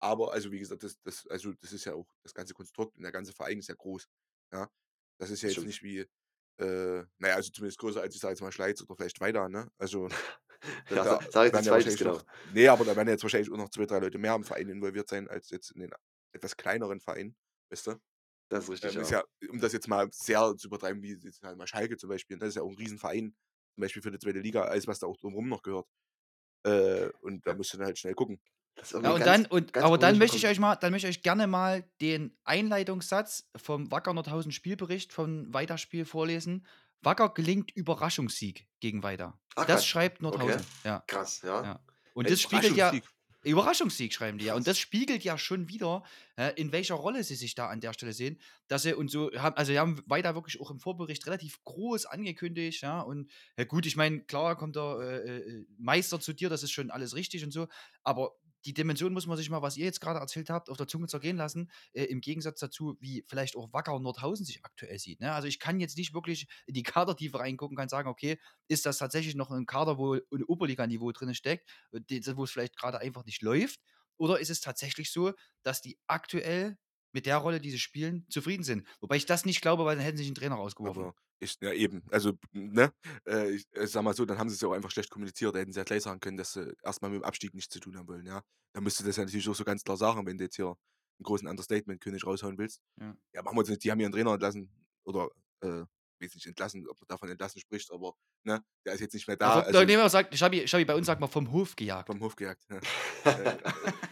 [0.00, 3.02] Aber, also wie gesagt, das, das, also das ist ja auch, das ganze Konstrukt und
[3.02, 4.06] der ganze Verein ist ja groß.
[4.52, 4.68] Ja.
[5.18, 5.66] Das ist ja jetzt stimmt.
[5.66, 6.00] nicht wie,
[6.58, 9.68] äh, naja, also zumindest größer als ich sage jetzt mal Schleiz oder vielleicht weiter, ne?
[9.78, 10.08] Also.
[10.90, 12.14] Ja, da sag- werden nichts ja wahrscheinlich genau.
[12.14, 14.68] noch, nee, aber da werden jetzt wahrscheinlich auch noch zwei, drei Leute mehr im Verein
[14.68, 15.90] involviert sein, als jetzt in den
[16.32, 17.36] etwas kleineren Verein,
[17.70, 17.94] weißt du?
[18.50, 19.22] Das ist richtig, Ähm, ist ja.
[19.50, 22.50] um das jetzt mal sehr zu übertreiben, wie jetzt halt mal Schalke zum Beispiel, das
[22.50, 23.34] ist ja auch ein Riesenverein,
[23.74, 25.86] zum Beispiel für die zweite Liga, alles was da auch drumherum noch gehört.
[26.64, 28.40] Äh, und da musst du dann halt schnell gucken.
[28.74, 31.16] Das Ja, und ganz- dann, und, aber dann möchte ich euch mal, dann möchte ich
[31.16, 36.66] euch gerne mal den Einleitungssatz vom Wacker Nordhausen Spielbericht von Weiterspiel vorlesen.
[37.02, 39.38] Wacker gelingt Überraschungssieg gegen Weiter.
[39.54, 39.86] Ah, das krass.
[39.86, 40.64] schreibt Nordhausen.
[40.84, 41.62] Ja, Krass, ja.
[41.62, 41.80] ja.
[42.14, 42.92] Und das spiegelt ja.
[43.44, 44.12] Überraschungssieg.
[44.12, 44.54] Schreiben die ja.
[44.54, 46.02] Und das spiegelt ja schon wieder,
[46.36, 48.40] äh, in welcher Rolle sie sich da an der Stelle sehen.
[48.66, 52.06] Dass sie und so haben, also sie haben weiter wirklich auch im Vorbericht relativ groß
[52.06, 53.00] angekündigt, ja.
[53.00, 56.72] Und ja, gut, ich meine, klar kommt der äh, äh, Meister zu dir, das ist
[56.72, 57.68] schon alles richtig und so,
[58.02, 58.32] aber
[58.68, 61.06] die Dimension muss man sich mal, was ihr jetzt gerade erzählt habt, auf der Zunge
[61.06, 65.20] zergehen lassen, äh, im Gegensatz dazu, wie vielleicht auch Wacker Nordhausen sich aktuell sieht.
[65.20, 65.32] Ne?
[65.32, 68.98] Also ich kann jetzt nicht wirklich in die Kadertiefe reingucken, kann sagen, okay, ist das
[68.98, 73.24] tatsächlich noch ein Kader, wo ein Oberliganiveau drin steckt, äh, wo es vielleicht gerade einfach
[73.24, 73.80] nicht läuft?
[74.18, 76.76] Oder ist es tatsächlich so, dass die aktuell
[77.18, 78.86] mit der Rolle, die sie spielen, zufrieden sind?
[79.00, 81.02] Wobei ich das nicht glaube, weil dann hätten sie sich einen Trainer rausgeworfen.
[81.02, 82.92] Aber ich, ja eben, also, ne,
[83.26, 85.52] äh, ich, ich sag mal so, dann haben sie es ja auch einfach schlecht kommuniziert.
[85.54, 87.80] Da hätten sie ja gleich sagen können, dass sie erstmal mit dem Abstieg nichts zu
[87.80, 88.40] tun haben wollen, ja.
[88.72, 90.76] Dann müsste das ja natürlich auch so ganz klar sagen, wenn du jetzt hier einen
[91.24, 92.80] großen Understatement-König raushauen willst.
[93.00, 93.16] Ja.
[93.34, 94.70] Ja, machen wir uns nicht, die haben ihren Trainer entlassen
[95.04, 95.28] oder,
[95.62, 95.84] äh,
[96.20, 99.36] weiß nicht, entlassen, ob man davon entlassen spricht, aber, ne, der ist jetzt nicht mehr
[99.36, 99.62] da.
[99.62, 102.06] vom, also, nee, man sagt, Schabi, Schabi, bei uns sagt man vom Hof gejagt.
[102.08, 102.64] vom Hof gejagt.
[102.70, 102.78] Ja.
[103.30, 103.58] äh,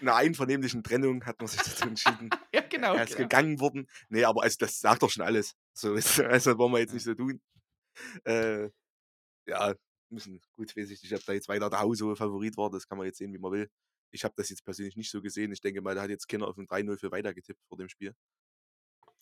[0.00, 2.30] in einer einvernehmlichen Trennung hat man sich dazu entschieden.
[2.54, 2.94] Ja, genau.
[2.94, 3.28] er ist genau.
[3.28, 3.88] gegangen worden.
[4.08, 5.54] Nee, aber also, das sagt doch schon alles.
[5.72, 7.40] So, also wollen wir jetzt nicht so tun.
[8.24, 8.70] Äh,
[9.46, 9.74] ja,
[10.10, 12.98] müssen, gut, weiß ich nicht, ob da jetzt weiter der Hause Favorit war, das kann
[12.98, 13.70] man jetzt sehen, wie man will.
[14.10, 15.52] Ich habe das jetzt persönlich nicht so gesehen.
[15.52, 17.88] Ich denke mal, da hat jetzt keiner auf ein 3-0 für weiter getippt vor dem
[17.88, 18.14] Spiel.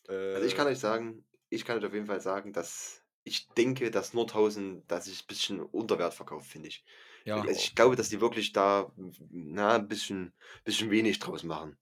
[0.07, 3.47] Also ich kann Äh, euch sagen, ich kann euch auf jeden Fall sagen, dass ich
[3.49, 6.85] denke, dass Nordhausen, dass sich ein bisschen unter Wert verkauft, finde ich.
[7.25, 7.41] Ja.
[7.41, 8.91] Also ich glaube, dass die wirklich da
[9.31, 11.75] na, ein bisschen, bisschen wenig draus machen.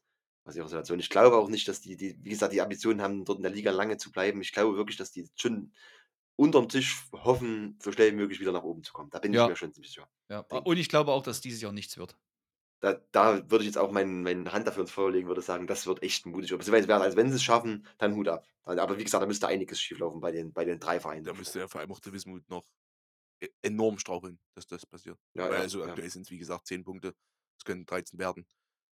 [0.45, 0.99] Was ihre Situation.
[0.99, 3.51] Ich glaube auch nicht, dass die, die, wie gesagt, die Ambitionen haben, dort in der
[3.51, 4.41] Liga lange zu bleiben.
[4.41, 5.71] Ich glaube wirklich, dass die schon
[6.35, 9.09] unterm Tisch hoffen, so schnell wie möglich wieder nach oben zu kommen.
[9.09, 9.43] Da bin Ja.
[9.43, 10.09] ich mir schon ziemlich sicher.
[10.29, 10.39] Ja.
[10.39, 12.17] Und ich glaube auch, dass dieses Jahr nichts wird.
[12.81, 15.67] Da, da würde ich jetzt auch mein, meine Hand dafür ins Feuer legen, würde sagen,
[15.67, 16.51] das wird echt mutig.
[16.51, 18.45] Also wenn sie es schaffen, dann Hut ab.
[18.63, 21.23] Aber wie gesagt, da müsste einiges schieflaufen bei den, bei den drei Vereinen.
[21.23, 22.65] da müsste ja vor allem auch der Wismut noch
[23.41, 25.17] e- enorm straucheln, dass das passiert.
[25.33, 27.15] Ja, Weil ja, also aktuell sind es, wie gesagt, 10 Punkte.
[27.57, 28.45] Es können 13 werden.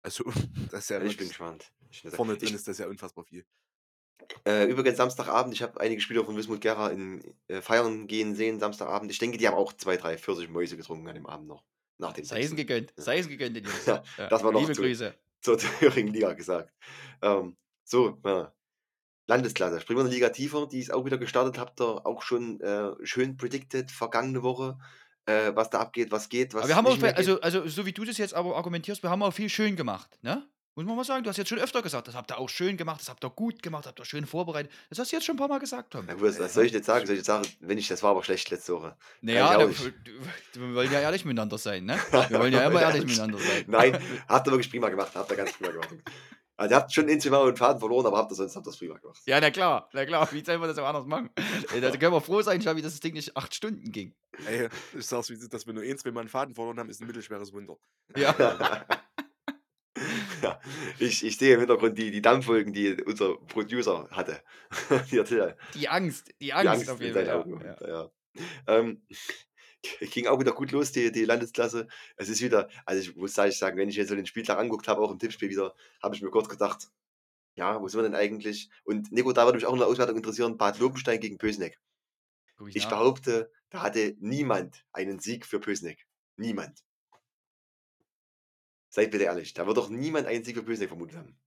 [0.06, 0.24] Also,
[0.72, 1.72] das ist ja ich bin wirklich, gespannt.
[1.90, 3.44] Ich, vorne drin ich, ist das ja unfassbar viel.
[4.48, 8.60] äh, übrigens Samstagabend, ich habe einige Spieler von Wismut Gera in äh, Feiern gehen sehen,
[8.60, 9.12] Samstagabend.
[9.12, 11.64] Ich denke, die haben auch zwei, drei Pfirsich Mäuse getrunken an dem Abend noch.
[11.98, 12.58] Nach dem Sei es Sechsten.
[12.58, 12.94] gegönnt.
[12.98, 13.04] Ja.
[13.04, 13.86] Sei es gegönnt, den Jungs.
[13.88, 15.16] Ja, das war noch Liebe zu- Grüße.
[15.42, 16.72] zur Thüringen Liga gesagt.
[17.22, 18.54] Ähm, so, ja.
[19.28, 19.82] Landesklasse.
[19.82, 21.58] Springen wir eine Liga tiefer, die ist auch wieder gestartet.
[21.58, 24.78] Habt ihr auch schon äh, schön predicted vergangene Woche,
[25.26, 27.92] äh, was da abgeht, was geht, was Aber wir haben auch, also, also, so wie
[27.94, 30.48] du das jetzt aber argumentierst, wir haben auch viel schön gemacht, ne?
[30.78, 32.76] Muss man mal sagen, du hast jetzt schon öfter gesagt, das habt ihr auch schön
[32.76, 34.70] gemacht, das habt ihr gut gemacht, habt ihr schön vorbereitet.
[34.90, 36.04] Das hast du jetzt schon ein paar Mal gesagt, Tom.
[36.06, 37.06] Na gut, was, was soll ich jetzt sagen?
[37.06, 38.94] Soll ich jetzt sagen, wenn ich, das war aber schlecht letzte Woche.
[39.22, 41.98] Naja, da, wir wollen ja ehrlich miteinander sein, ne?
[42.30, 43.64] Wir wollen ja immer ehrlich ich- miteinander sein.
[43.68, 45.96] Nein, habt ihr wirklich prima gemacht, habt ihr ganz prima gemacht.
[46.58, 48.72] Also ihr habt schon in Mal und Faden verloren, aber habt ihr sonst habt ihr
[48.72, 49.22] das prima gemacht.
[49.26, 51.30] Ja, na klar, na klar, wie sollen wir das auch anders machen?
[51.82, 54.16] Da können wir froh sein, Schabi, dass das Ding nicht acht Stunden ging.
[54.48, 57.02] Ey, ich sag's, wie dass wir nur eins, wenn wir einen Faden verloren haben, ist
[57.02, 57.78] ein mittelschweres Wunder.
[58.16, 58.86] Ja.
[60.42, 60.60] Ja,
[61.00, 64.42] ich, ich sehe im Hintergrund die, die Dampfwolken, die unser Producer hatte.
[65.10, 65.56] Die Attila.
[65.74, 67.80] Die Angst, die Angst Angst auf jeden Fall.
[67.88, 68.12] Ja.
[68.68, 69.02] Ähm,
[70.12, 71.88] ging auch wieder gut los, die, die Landesklasse.
[72.18, 74.88] Es ist wieder, also ich muss ehrlich sagen, wenn ich jetzt so den Spieltag angeguckt
[74.88, 76.90] habe, auch im Tippspiel wieder, habe ich mir kurz gedacht,
[77.56, 78.70] ja, wo sind wir denn eigentlich?
[78.84, 81.80] Und Nico, da würde mich auch in der Auswertung interessieren, Bad Lobenstein gegen Pösneck.
[82.68, 86.08] Ich Ich behaupte, da hatte niemand einen Sieg für Pösneck.
[86.38, 86.84] Niemand.
[88.90, 91.38] Seid bitte ehrlich, da wird doch niemand einen Sieg für Pösneck vermutet haben.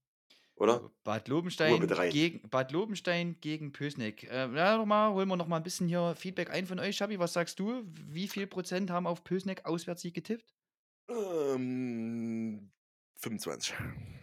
[0.59, 0.91] Oder?
[1.05, 4.25] Bad Ruhe Lobenstein, gegen, Bad Lobenstein gegen Pösneck.
[4.25, 6.97] Äh, ja, noch mal, holen wir noch mal ein bisschen hier Feedback ein von euch,
[6.97, 7.17] Schabi.
[7.17, 7.81] Was sagst du?
[7.85, 10.53] Wie viel Prozent haben auf Pösneck Auswärtssieg getippt?
[11.07, 12.71] Ähm,
[13.15, 13.73] 25.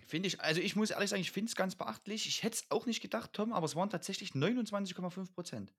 [0.06, 2.26] Finde ich, also ich muss ehrlich sagen, ich finde es ganz beachtlich.
[2.26, 5.72] Ich hätte es auch nicht gedacht, Tom, aber es waren tatsächlich 29,5 Prozent.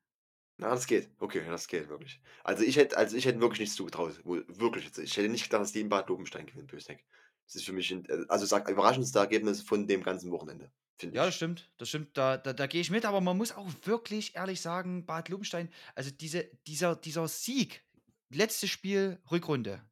[0.57, 1.11] Na, das geht.
[1.19, 2.19] Okay, das geht wirklich.
[2.43, 4.19] Also ich hätte, also ich hätte wirklich nichts zugetraut.
[4.25, 4.97] Wirklich jetzt.
[4.97, 7.05] Ich hätte nicht gedacht, dass die in Bad Lobenstein gewinnen, Pösneck.
[7.47, 10.71] Das ist für mich, ein, äh, also sag, überraschendste Ergebnis von dem ganzen Wochenende.
[11.01, 11.69] Ja, das stimmt.
[11.77, 12.17] Das stimmt.
[12.17, 15.69] Da, da, da gehe ich mit, aber man muss auch wirklich ehrlich sagen, Bad Lobenstein,
[15.95, 17.83] also diese, dieser, dieser Sieg,
[18.29, 19.83] letztes Spiel, Rückrunde,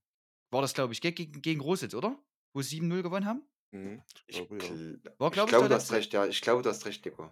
[0.51, 2.17] war das, glaube ich, ge- gegen, gegen Rositz, oder?
[2.53, 3.43] Wo sie 7-0 gewonnen haben?
[3.71, 5.11] Mhm, ich glaube, ja.
[5.19, 6.25] War, ich ich, glaube, du hast recht, ja.
[6.25, 7.29] Ich glaube, du hast recht, Nico.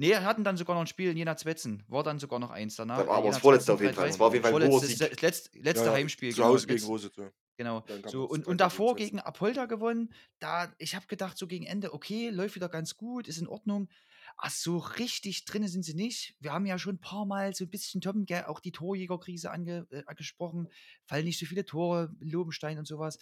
[0.00, 1.82] Nee, wir hatten dann sogar noch ein Spiel in Jena Zwetzen.
[1.88, 2.98] War dann sogar noch eins danach.
[2.98, 4.04] Da war aber das vorletzte auf jeden Fall.
[4.04, 4.08] 3-3.
[4.08, 6.30] Das war auf jeden Fall das letzt, letzte Ja, Heimspiel.
[6.30, 7.30] Zu genau, Hause gegen Rositz, ja.
[7.56, 7.84] Genau.
[8.06, 10.14] So, und, 3-3 und davor gegen Apolda gewonnen.
[10.38, 13.88] Da, ich habe gedacht, so gegen Ende, okay, läuft wieder ganz gut, ist in Ordnung.
[14.36, 16.36] Ach, so richtig drin sind sie nicht.
[16.38, 19.88] Wir haben ja schon ein paar Mal so ein bisschen Tom, auch die Torjägerkrise ange,
[19.90, 20.68] äh, angesprochen.
[21.06, 23.18] Fallen nicht so viele Tore, Lobenstein und sowas.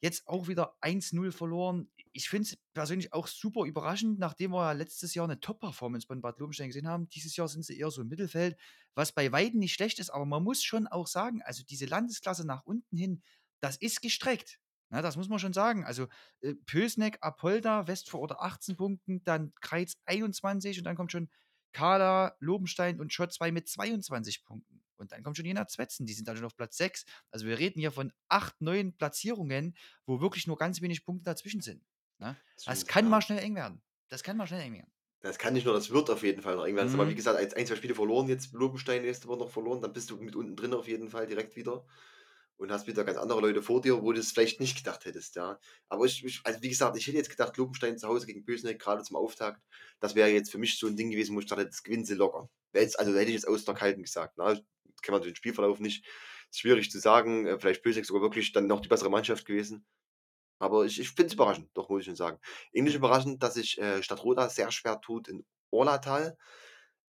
[0.00, 1.88] Jetzt auch wieder 1-0 verloren.
[2.16, 6.22] Ich finde es persönlich auch super überraschend, nachdem wir ja letztes Jahr eine Top-Performance von
[6.22, 7.08] Bad Lobenstein gesehen haben.
[7.08, 8.56] Dieses Jahr sind sie eher so im Mittelfeld,
[8.94, 12.46] was bei Weitem nicht schlecht ist, aber man muss schon auch sagen, also diese Landesklasse
[12.46, 13.22] nach unten hin,
[13.60, 14.60] das ist gestreckt.
[14.90, 15.84] Na, das muss man schon sagen.
[15.84, 16.06] Also
[16.40, 21.28] äh, Pösneck, Apolda, Westvororte 18 Punkten, dann Kreiz 21 und dann kommt schon
[21.72, 24.84] Kala, Lobenstein und Schott 2 mit 22 Punkten.
[24.96, 27.04] Und dann kommt schon Jena Zwetzen, die sind dann schon auf Platz 6.
[27.32, 31.60] Also wir reden hier von 8, 9 Platzierungen, wo wirklich nur ganz wenig Punkte dazwischen
[31.60, 31.82] sind.
[32.18, 32.40] Ne?
[32.64, 33.10] Das stimmt, kann ja.
[33.10, 33.82] mal schnell eng werden.
[34.08, 34.92] Das kann mal schnell eng werden.
[35.20, 36.92] Das kann nicht nur, das wird auf jeden Fall noch irgendwann.
[36.92, 37.16] Aber wie Mhm.
[37.16, 40.16] gesagt, ein, ein, zwei Spiele verloren, jetzt Lobenstein nächste Woche noch verloren, dann bist du
[40.18, 41.86] mit unten drin auf jeden Fall direkt wieder.
[42.56, 45.34] Und hast wieder ganz andere Leute vor dir, wo du es vielleicht nicht gedacht hättest,
[45.36, 45.58] ja.
[45.88, 48.78] Aber ich, ich also wie gesagt, ich hätte jetzt gedacht, Lobenstein zu Hause gegen Bösneck,
[48.80, 49.60] gerade zum Auftakt,
[50.00, 52.14] das wäre jetzt für mich so ein Ding gewesen, wo ich dachte, das gewinnen sie
[52.14, 52.48] locker.
[52.74, 54.34] Jetzt, also hätte ich jetzt aus der Kalten gesagt.
[54.36, 54.64] Na, kennt
[55.10, 56.06] man den Spielverlauf nicht.
[56.52, 57.46] Schwierig zu sagen.
[57.46, 59.84] äh, Vielleicht Bösneck sogar wirklich dann noch die bessere Mannschaft gewesen.
[60.64, 62.38] Aber ich, ich finde es überraschend, doch muss ich schon sagen.
[62.72, 66.38] Ähnlich überraschend, dass sich äh, Stadtroda sehr schwer tut in Orlatal.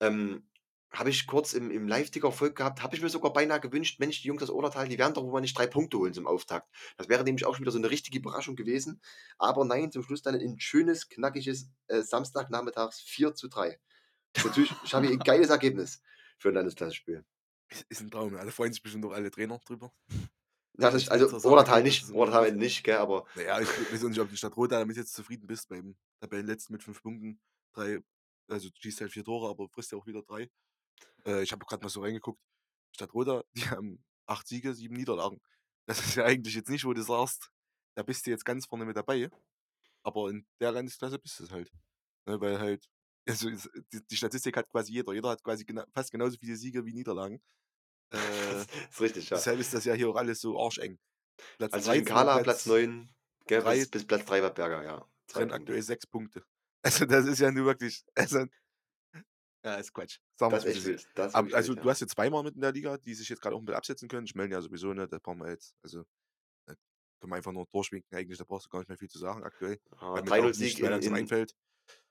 [0.02, 0.46] Ähm,
[0.92, 4.22] habe ich kurz im, im Live-Ticker Erfolg gehabt, habe ich mir sogar beinahe gewünscht, Mensch,
[4.22, 6.70] die Jungs aus Orlatal, die werden doch wohl mal nicht drei Punkte holen zum Auftakt.
[6.98, 9.02] Das wäre nämlich auch schon wieder so eine richtige Überraschung gewesen.
[9.38, 13.80] Aber nein, zum Schluss dann ein schönes, knackiges äh, Samstagnachmittags 4 zu 3.
[14.34, 16.02] Das ist natürlich, ich habe ein geiles Ergebnis
[16.38, 17.24] für ein Landesklassenspiel.
[17.70, 18.36] Ist, ist ein Traum.
[18.36, 19.94] Alle freuen sich bestimmt doch alle Trainer drüber.
[20.78, 21.46] Das ist, also das nicht,
[22.14, 22.60] Orlatal gut.
[22.60, 25.48] nicht, gell, aber Naja, ich weiß auch nicht, ob die Stadt Rot damit jetzt zufrieden
[25.48, 27.40] bist beim Tabellenletzten mit fünf Punkten.
[27.74, 28.00] Drei,
[28.50, 30.50] also du schießt halt vier Tore, aber frisst ja auch wieder drei.
[31.26, 32.42] Äh, ich habe gerade mal so reingeguckt.
[32.96, 35.42] Stadt Roda, die haben acht Siege, sieben Niederlagen.
[35.88, 37.52] Das ist ja eigentlich jetzt nicht, wo du sagst,
[37.96, 39.30] da bist du jetzt ganz vorne mit dabei.
[40.04, 41.72] Aber in der Landesklasse bist du es halt.
[42.28, 42.90] Ne, weil halt,
[43.28, 43.50] also
[43.94, 45.14] die, die Statistik hat quasi jeder.
[45.14, 47.42] Jeder hat quasi gena fast genauso viele Siege wie Niederlagen.
[48.12, 49.38] Äh, das ist richtig, ja.
[49.38, 50.98] deshalb ist das ja hier auch alles so arscheng.
[51.58, 53.10] Platz Also zwischen 13 und Kala Platz 9,
[53.48, 55.06] gell, drei- bis, Platz 3 war Berger, ja.
[55.32, 55.54] Punkte.
[55.56, 56.44] aktuell sechs Punkte.
[56.86, 58.46] Also das ist ja nur wirklich, also,
[59.66, 60.20] ja, ist Quatsch.
[60.40, 61.08] Sagen Das ist echt.
[61.16, 61.92] Das Aber, also wild, du ja.
[61.92, 64.08] hast jetzt zweimal mit in der Liga, die sich jetzt gerade auch ein bisschen absetzen
[64.08, 64.28] können.
[64.28, 66.04] Ich meine ja sowieso nicht, da brauchen wir jetzt, also
[66.68, 66.76] da
[67.20, 69.44] können wir einfach nur durchwinken eigentlich, da brauchst du gar nicht mehr viel zu sagen
[69.44, 69.80] aktuell.
[69.98, 71.56] Auch 3-0 nichts Sieg in, in, einfällt.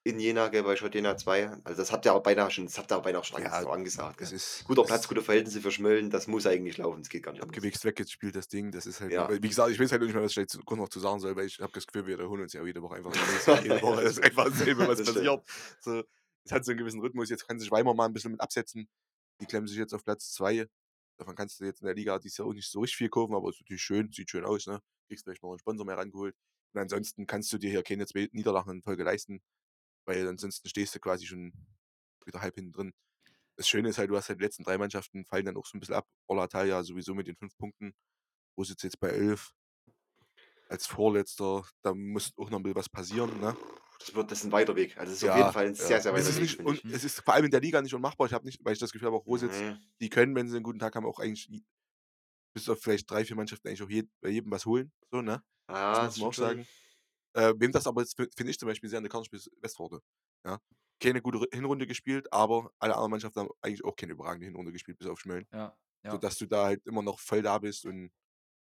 [0.06, 1.48] In Jena, gell, bei Schott Jena 2.
[1.64, 3.66] Also das habt ihr auch beinahe schon, das habt ihr auch beinahe schon Ja, anges-
[3.70, 4.20] angesagt.
[4.20, 4.36] Das Gell.
[4.36, 7.42] ist Guter Platz, gute Verhältnisse für Schmölln, das muss eigentlich laufen, das geht gar nicht
[7.42, 8.70] abgewichst weggespielt, das Ding.
[8.70, 9.28] Das ist halt, Ja.
[9.30, 11.34] wie gesagt, ich weiß halt nicht mehr, was ich jetzt Grund noch zu sagen soll,
[11.36, 13.12] weil ich habe das Gefühl, wir wiederholen uns ja jede Woche einfach.
[13.62, 15.42] jede Woche ist einfach dasselbe, was Das passiert.
[15.80, 16.02] So,
[16.44, 17.30] es hat so einen gewissen Rhythmus.
[17.30, 18.86] Jetzt kann sich Weimar mal ein bisschen mit absetzen.
[19.40, 20.66] Die klemmen sich jetzt auf Platz 2.
[21.18, 23.34] Davon kannst du jetzt in der Liga dieses Jahr auch nicht so richtig viel kaufen,
[23.34, 24.66] aber es ist natürlich schön, sieht schön aus.
[24.66, 24.80] Ne?
[25.08, 26.34] Kriegst vielleicht noch einen Sponsor mehr rangeholt.
[26.74, 29.40] Und ansonsten kannst du dir hier keine zwei Niederlagen in Folge leisten,
[30.06, 31.52] weil ansonsten stehst du quasi schon
[32.26, 32.92] wieder halb hinten drin.
[33.56, 35.76] Das Schöne ist halt, du hast halt die letzten drei Mannschaften fallen dann auch so
[35.76, 36.06] ein bisschen ab.
[36.26, 37.94] Orlatal ja sowieso mit den fünf Punkten.
[38.56, 39.52] Wo sitzt jetzt bei elf?
[40.68, 43.38] Als Vorletzter, da muss auch noch ein bisschen was passieren.
[43.40, 43.56] Ne?
[44.00, 44.96] Das, wird, das ist ein weiter Weg.
[44.96, 46.42] Also das ist auf jeden Fall ein sehr, sehr Es weiter ist, Weg.
[46.42, 46.92] nicht, und ich.
[46.92, 48.26] es ist vor allem in der Liga nicht unmachbar.
[48.26, 49.76] Ich habe nicht, weil ich das Gefühl habe, auch Rositz, Nee.
[50.00, 51.48] die können, wenn sie einen guten Tag haben, auch eigentlich
[52.54, 54.92] bis auf vielleicht drei, vier Mannschaften eigentlich auch je, bei jedem was holen.
[55.10, 55.44] So, ne?
[55.68, 56.83] Ah, das muss man auch stimmt schon.
[57.35, 60.00] Äh, wem das aber jetzt fi- finde ich zum Beispiel sehr in der ist Westforde.
[60.44, 60.60] Ja.
[61.00, 64.72] Keine gute Ru- Hinrunde gespielt, aber alle anderen Mannschaften haben eigentlich auch keine überragende Hinrunde
[64.72, 65.46] gespielt, bis auf Schmölln.
[65.52, 66.12] Ja, ja.
[66.12, 68.10] Sodass du da halt immer noch voll da bist und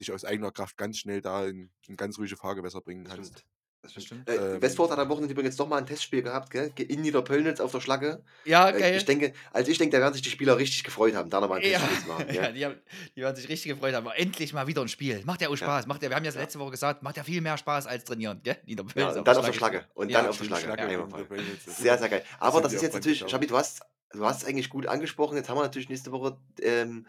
[0.00, 3.32] dich aus eigener Kraft ganz schnell da in, in ganz ruhige Fahrgewässer bringen kannst.
[3.38, 3.46] stimmt.
[3.82, 4.28] Das Das stimmt.
[4.28, 6.68] Äh, Ähm, Westford hat am Wochenende übrigens noch mal ein Testspiel gehabt, gell?
[6.74, 8.22] Ge- In Niederpöllnitz auf der Schlagge.
[8.44, 8.96] Ja, Äh, geil.
[8.98, 11.60] ich denke, also ich denke, da werden sich die Spieler richtig gefreut haben, da nochmal
[11.60, 12.26] ein Ja, Testspiel zu machen.
[12.34, 12.52] ja Ja.
[12.52, 12.74] die, haben,
[13.16, 14.06] die werden sich richtig gefreut haben.
[14.06, 15.22] Aber endlich mal wieder ein Spiel.
[15.24, 15.86] Macht ja auch Spaß.
[15.86, 16.40] Macht ja, wir haben ja Ja.
[16.40, 18.40] letzte Woche gesagt, macht ja viel mehr Spaß als trainieren.
[18.42, 18.58] Gell?
[18.66, 19.78] Niederpölz Ja, und dann auf der Schlagge.
[19.78, 19.90] Schlagge.
[19.94, 20.86] Und Ja, dann auf der Ja.
[20.86, 22.24] Niederpöllnitz, das Sehr, sehr geil.
[22.38, 23.24] Aber das die ist jetzt natürlich.
[23.28, 23.80] Schabi, du hast,
[24.12, 25.36] du hast es eigentlich gut angesprochen.
[25.38, 27.06] Jetzt haben wir natürlich nächste Woche ähm,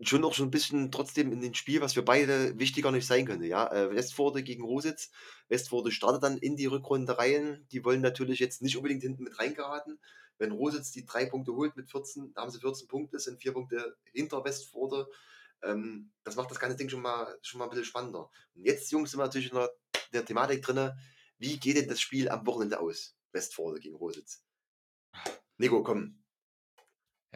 [0.00, 3.26] schon noch schon ein bisschen trotzdem in den Spiel, was für beide wichtiger nicht sein
[3.26, 3.46] könnte.
[3.46, 3.72] Ja?
[3.72, 5.10] Äh, Westforde gegen Rositz.
[5.48, 7.66] Westforde startet dann in die Rückrunde rein.
[7.72, 9.98] Die wollen natürlich jetzt nicht unbedingt hinten mit reingeraten.
[10.38, 13.52] Wenn Rositz die drei Punkte holt mit 14, da haben sie 14 Punkte, sind vier
[13.52, 15.08] Punkte hinter Westforde.
[15.62, 18.30] Ähm, das macht das ganze Ding schon mal, schon mal ein bisschen spannender.
[18.54, 19.70] Und jetzt, Jungs, sind wir natürlich in der,
[20.12, 20.92] der Thematik drin.
[21.38, 23.16] Wie geht denn das Spiel am Wochenende aus?
[23.32, 24.42] Westforde gegen Rositz.
[25.58, 26.18] Nico, komm,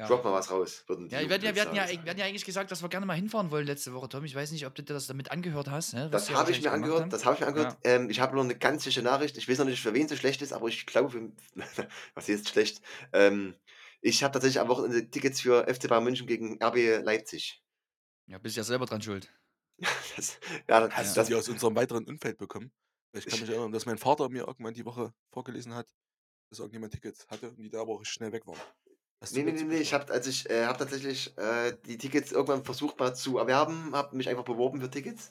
[0.00, 0.06] Ja.
[0.06, 0.82] drop mal was raus.
[0.86, 2.82] Würden die Ja, wir hatten ja, wir, hatten ja, wir hatten ja eigentlich gesagt, dass
[2.82, 4.24] wir gerne mal hinfahren wollen letzte Woche, Tom.
[4.24, 5.92] Ich weiß nicht, ob du dir das damit angehört hast.
[5.94, 6.08] Ne?
[6.10, 7.12] was Das habe ich mir wahrscheinlich gemacht angehört.
[7.12, 7.78] Das habe ich mir angehört.
[7.84, 9.36] Ähm, ich habe noch eine ganz schlechte Nachricht.
[9.36, 11.32] Ich weiß noch nicht, für wen so schlecht ist, aber ich glaube, für,
[12.14, 12.80] was ist schlecht?
[13.12, 13.54] Ähm,
[14.00, 17.62] ich habe tatsächlich am Wochenende Tickets für FC Bayern München gegen RB Leipzig.
[18.26, 19.32] Ja, bist ja selber dran schuld.
[20.16, 20.38] Das,
[20.68, 22.70] ja, das, Hast das, du die aus unserem weiteren Umfeld bekommen?
[23.12, 25.88] Ich kann Ich- mich erinnern, dass mein Vater mir irgendwann die Woche vorgelesen hat,
[26.50, 28.58] dass irgendjemand Tickets hatte und die da aber auch schnell weg waren.
[29.20, 32.32] Hast Nee, nee, nee, nee, ich habe also ich, äh, hab tatsächlich äh, die Tickets
[32.32, 35.30] irgendwann versucht mal zu erwerben, habe mich einfach beworben für Tickets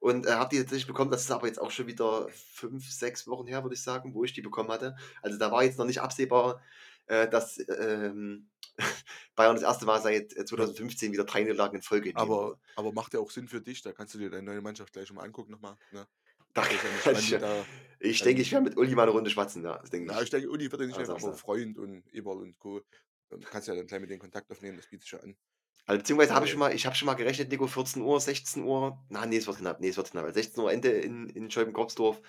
[0.00, 1.10] und äh, habe die tatsächlich bekommen.
[1.10, 4.24] Das ist aber jetzt auch schon wieder fünf, sechs Wochen her, würde ich sagen, wo
[4.24, 4.96] ich die bekommen hatte.
[5.22, 6.60] Also da war jetzt noch nicht absehbar,
[7.06, 8.48] äh, dass ähm,
[9.34, 13.14] Bayern das erste Mal seit äh, 2015 wieder drei Niederlagen in Folge Aber, aber macht
[13.14, 15.52] ja auch Sinn für dich, da kannst du dir deine neue Mannschaft gleich mal angucken
[15.52, 15.76] nochmal.
[15.90, 16.06] Ne?
[16.54, 17.64] Da, ja ich da,
[17.98, 19.78] ich denke, ich werde mit Uli mal eine Runde schwatzen, ja.
[19.78, 20.20] Das denke ich.
[20.20, 21.38] ich denke, Uni wird ja nicht aber Samstag.
[21.38, 22.82] Freund und Eberl und Co.
[23.40, 25.36] Dann kannst du ja dann gleich mit denen Kontakt aufnehmen, das bietet sich ja an.
[25.86, 28.20] Also, beziehungsweise habe ich Äh, schon mal, ich habe schon mal gerechnet, Nico, 14 Uhr,
[28.20, 30.90] 16 Uhr, na, nee, es wird knapp, nee, es wird knapp, weil 16 Uhr Ende
[30.90, 32.20] in, in Scheiben-Kopsdorf,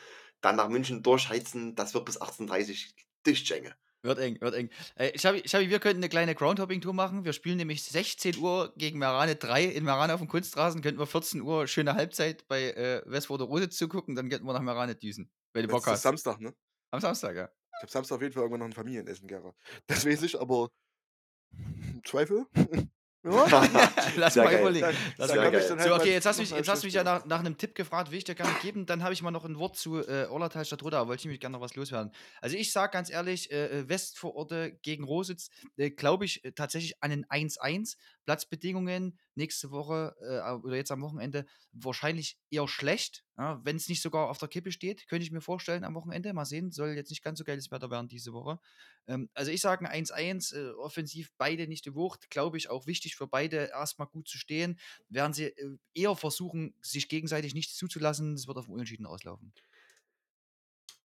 [0.42, 2.94] dann nach München durchheizen, das wird bis 18.30 Uhr
[3.28, 3.76] Dichtschenge.
[4.06, 4.70] Wird eng, wird eng.
[4.96, 7.24] Äh, Xavi, Xavi, wir könnten eine kleine Groundhopping-Tour machen.
[7.24, 10.82] Wir spielen nämlich 16 Uhr gegen Merane 3 in Merane auf dem Kunstrasen.
[10.82, 14.62] Könnten wir 14 Uhr schöne Halbzeit bei äh, Westforde Rose zugucken, dann könnten wir nach
[14.62, 15.32] Merane düsen.
[15.54, 16.02] Wenn du Bock hast.
[16.02, 16.54] Samstag, ne?
[16.92, 17.50] Am Samstag, ja.
[17.78, 19.56] Ich habe Samstag auf jeden Fall irgendwann noch ein Familienessen, Gera.
[19.88, 20.70] Das weiß ich, aber
[22.04, 22.46] Zweifel?
[23.24, 23.32] ja?
[24.16, 24.62] Lass Sehr mal geil.
[24.62, 24.88] überlegen.
[25.18, 25.62] Lass mal geil.
[25.62, 27.76] So, okay, jetzt hast du mich, jetzt hast du mich ja nach, nach einem Tipp
[27.76, 28.86] gefragt, will ich dir gerne geben.
[28.86, 31.40] Dann habe ich mal noch ein Wort zu äh, Orlatal statt Roda, wollte ich nämlich
[31.40, 32.12] gerne noch was loswerden.
[32.42, 37.02] Also ich sage ganz ehrlich, äh, äh, Westvororte gegen Rositz, äh, glaube ich äh, tatsächlich
[37.02, 37.96] an ein 1-1.
[38.26, 43.26] Platzbedingungen nächste Woche äh, oder jetzt am Wochenende wahrscheinlich eher schlecht.
[43.38, 46.34] Ja, Wenn es nicht sogar auf der Kippe steht, könnte ich mir vorstellen am Wochenende.
[46.34, 48.60] Mal sehen, soll jetzt nicht ganz so geiles Wetter werden diese Woche.
[49.08, 52.86] Ähm, also ich sage ein 1-1, äh, offensiv beide nicht die Wucht, glaube ich auch
[52.88, 54.80] wichtig für beide erstmal gut zu stehen.
[55.10, 59.54] Werden sie äh, eher versuchen, sich gegenseitig nichts zuzulassen, es wird auf Unentschieden auslaufen.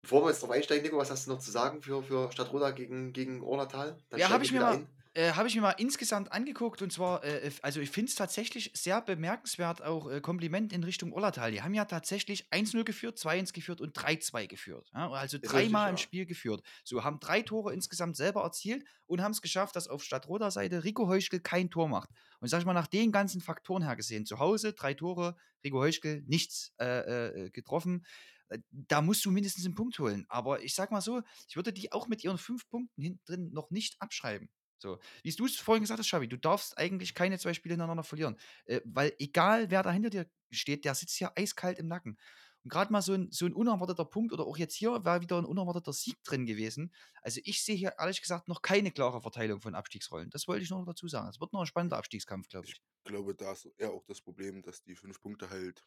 [0.03, 2.71] Bevor wir jetzt drauf einsteigen, Nico, was hast du noch zu sagen für, für Stadtroda
[2.73, 3.97] gegen, gegen Orlatal?
[4.09, 4.89] Dann Ja, habe ich mir mal, ein.
[5.19, 8.71] Äh, habe ich mir mal insgesamt angeguckt und zwar, äh, also ich finde es tatsächlich
[8.75, 11.51] sehr bemerkenswert, auch äh, Kompliment in Richtung Ollertal.
[11.51, 14.89] Die haben ja tatsächlich 1-0 geführt, 2-1 geführt und 3-2 geführt.
[14.95, 15.11] Ja?
[15.11, 15.97] Also dreimal im.
[15.97, 16.63] Spiel geführt.
[16.85, 20.85] So, haben drei Tore insgesamt selber erzielt und haben es geschafft, dass auf Stadtroder Seite
[20.85, 22.11] Rico Heuschkel kein Tor macht.
[22.39, 25.79] Und sag ich mal, nach den ganzen Faktoren her gesehen, zu Hause drei Tore, Rico
[25.81, 28.07] Heuschkel nichts äh, äh, getroffen.
[28.51, 30.27] Äh, Da musst du mindestens einen Punkt holen.
[30.29, 33.51] Aber ich sag mal so, ich würde die auch mit ihren fünf Punkten hinten drin
[33.53, 34.49] noch nicht abschreiben.
[34.79, 38.05] So, wie du es vorhin gesagt hast, Xavi, du darfst eigentlich keine zwei Spiele hintereinander
[38.05, 38.37] verlieren.
[38.65, 42.19] Äh, weil egal, wer da hinter dir steht, der sitzt ja eiskalt im Nacken.
[42.65, 45.39] Und gerade mal so ein, so ein unerwarteter Punkt oder auch jetzt hier war wieder
[45.39, 46.93] ein unerwarteter Sieg drin gewesen.
[47.23, 50.31] Also ich sehe hier ehrlich gesagt noch keine klare Verteilung von Abstiegsrollen.
[50.31, 51.29] Das wollte ich noch dazu sagen.
[51.29, 52.73] Es wird noch ein spannender Abstiegskampf, glaube ich.
[52.73, 55.85] Ich glaube, da ist eher auch das Problem, dass die fünf Punkte halt,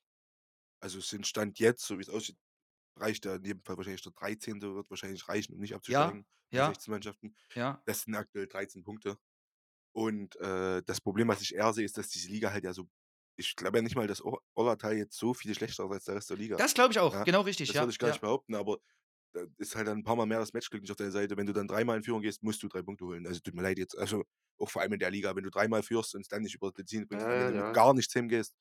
[0.79, 2.37] also es sind Stand jetzt, so wie es aussieht,
[2.95, 4.61] reicht ja in jedem Fall wahrscheinlich der 13.
[4.61, 6.25] wird wahrscheinlich reichen, um nicht abzusteigen.
[6.51, 6.67] bei ja.
[6.67, 7.35] 16 Mannschaften.
[7.55, 9.17] Ja, Das sind aktuell 13 Punkte.
[9.93, 12.87] Und äh, das Problem, was ich eher sehe, ist, dass diese Liga halt ja so.
[13.37, 16.15] Ich glaube ja nicht mal, dass Or- Orlatal jetzt so viel schlechter ist als der
[16.15, 16.57] Rest der Liga.
[16.57, 17.13] das glaube ich auch.
[17.13, 17.67] Ja, Genau richtig.
[17.69, 18.13] das ja, würde ich gar ja.
[18.13, 18.77] nicht behaupten, aber
[19.33, 21.37] da ist halt dann ein paar Mal mehr das Matchglück nicht auf deiner Seite.
[21.37, 23.25] Wenn du dann dreimal in Führung gehst, musst du drei Punkte holen.
[23.25, 23.97] Also tut mir leid jetzt.
[23.97, 24.23] Also
[24.59, 26.71] auch vor allem in der Liga, wenn du dreimal führst und es dann nicht über
[26.71, 27.65] die Ziele bringst, Ja, ja.
[27.67, 28.53] mit gar nichts hingehst,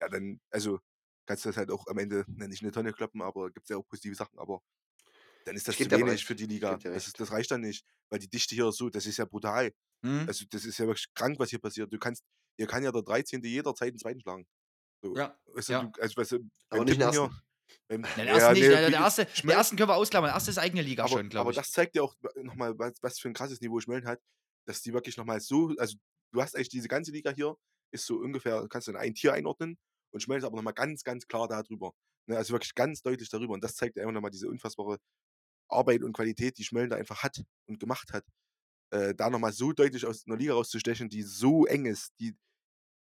[0.00, 0.78] ja dann, also
[1.26, 3.64] kannst du das halt auch am Ende na, nicht in eine Tonne kloppen, aber gibt
[3.64, 4.60] es ja auch positive Sachen, aber
[5.44, 6.76] dann ist das zu aber wenig für die Liga.
[6.76, 9.72] Das, ist, das reicht dann nicht, weil die Dichte hier so, das ist ja brutal.
[10.02, 10.24] Mhm.
[10.26, 11.92] Also das ist ja wirklich krank, was hier passiert.
[11.92, 12.24] Du kannst,
[12.56, 13.42] hier kann ja der 13.
[13.42, 14.46] jederzeit einen zweiten schlagen.
[15.02, 15.82] So, Ja, du, ja.
[15.82, 17.30] du, also, weißt du, Aber nicht den hier.
[17.88, 20.28] Ähm, der ja, nee, der, der, erste, der Schmelz- ersten können wir ausklammern.
[20.28, 21.56] Der erste ist eigene Liga aber, schon, glaube aber ich.
[21.56, 24.20] das zeigt dir auch nochmal, was, was für ein krasses Niveau Schmeln hat,
[24.66, 25.96] dass die wirklich nochmal so, also
[26.32, 27.56] du hast eigentlich diese ganze Liga hier,
[27.90, 29.78] ist so ungefähr, kannst du in ein Tier einordnen
[30.12, 31.92] und Schmelz aber nochmal ganz, ganz klar darüber.
[32.28, 33.54] Ne, also wirklich ganz deutlich darüber.
[33.54, 34.98] Und das zeigt einfach nochmal diese unfassbare
[35.68, 38.24] Arbeit und Qualität, die Schmeln da einfach hat und gemacht hat.
[38.92, 42.36] Äh, da nochmal so deutlich aus einer Liga rauszustechen, die so eng ist, die,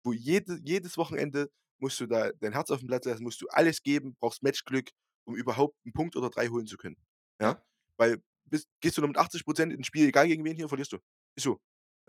[0.05, 1.49] wo jede, jedes Wochenende
[1.79, 4.89] musst du da dein Herz auf den Platz lassen, musst du alles geben, brauchst Matchglück,
[5.27, 6.97] um überhaupt einen Punkt oder drei holen zu können.
[7.41, 7.49] Ja?
[7.51, 7.65] Ja.
[7.97, 10.97] Weil bist, gehst du nur mit 80% ins Spiel, egal gegen wen hier, verlierst du.
[11.35, 11.59] Ist so.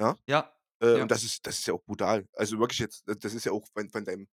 [0.01, 0.17] ja,
[0.83, 1.03] Äh, Ja.
[1.03, 2.27] Und das ist, das ist ja auch brutal.
[2.35, 4.29] Also wirklich jetzt, das- das ist ja auch von, von deinem,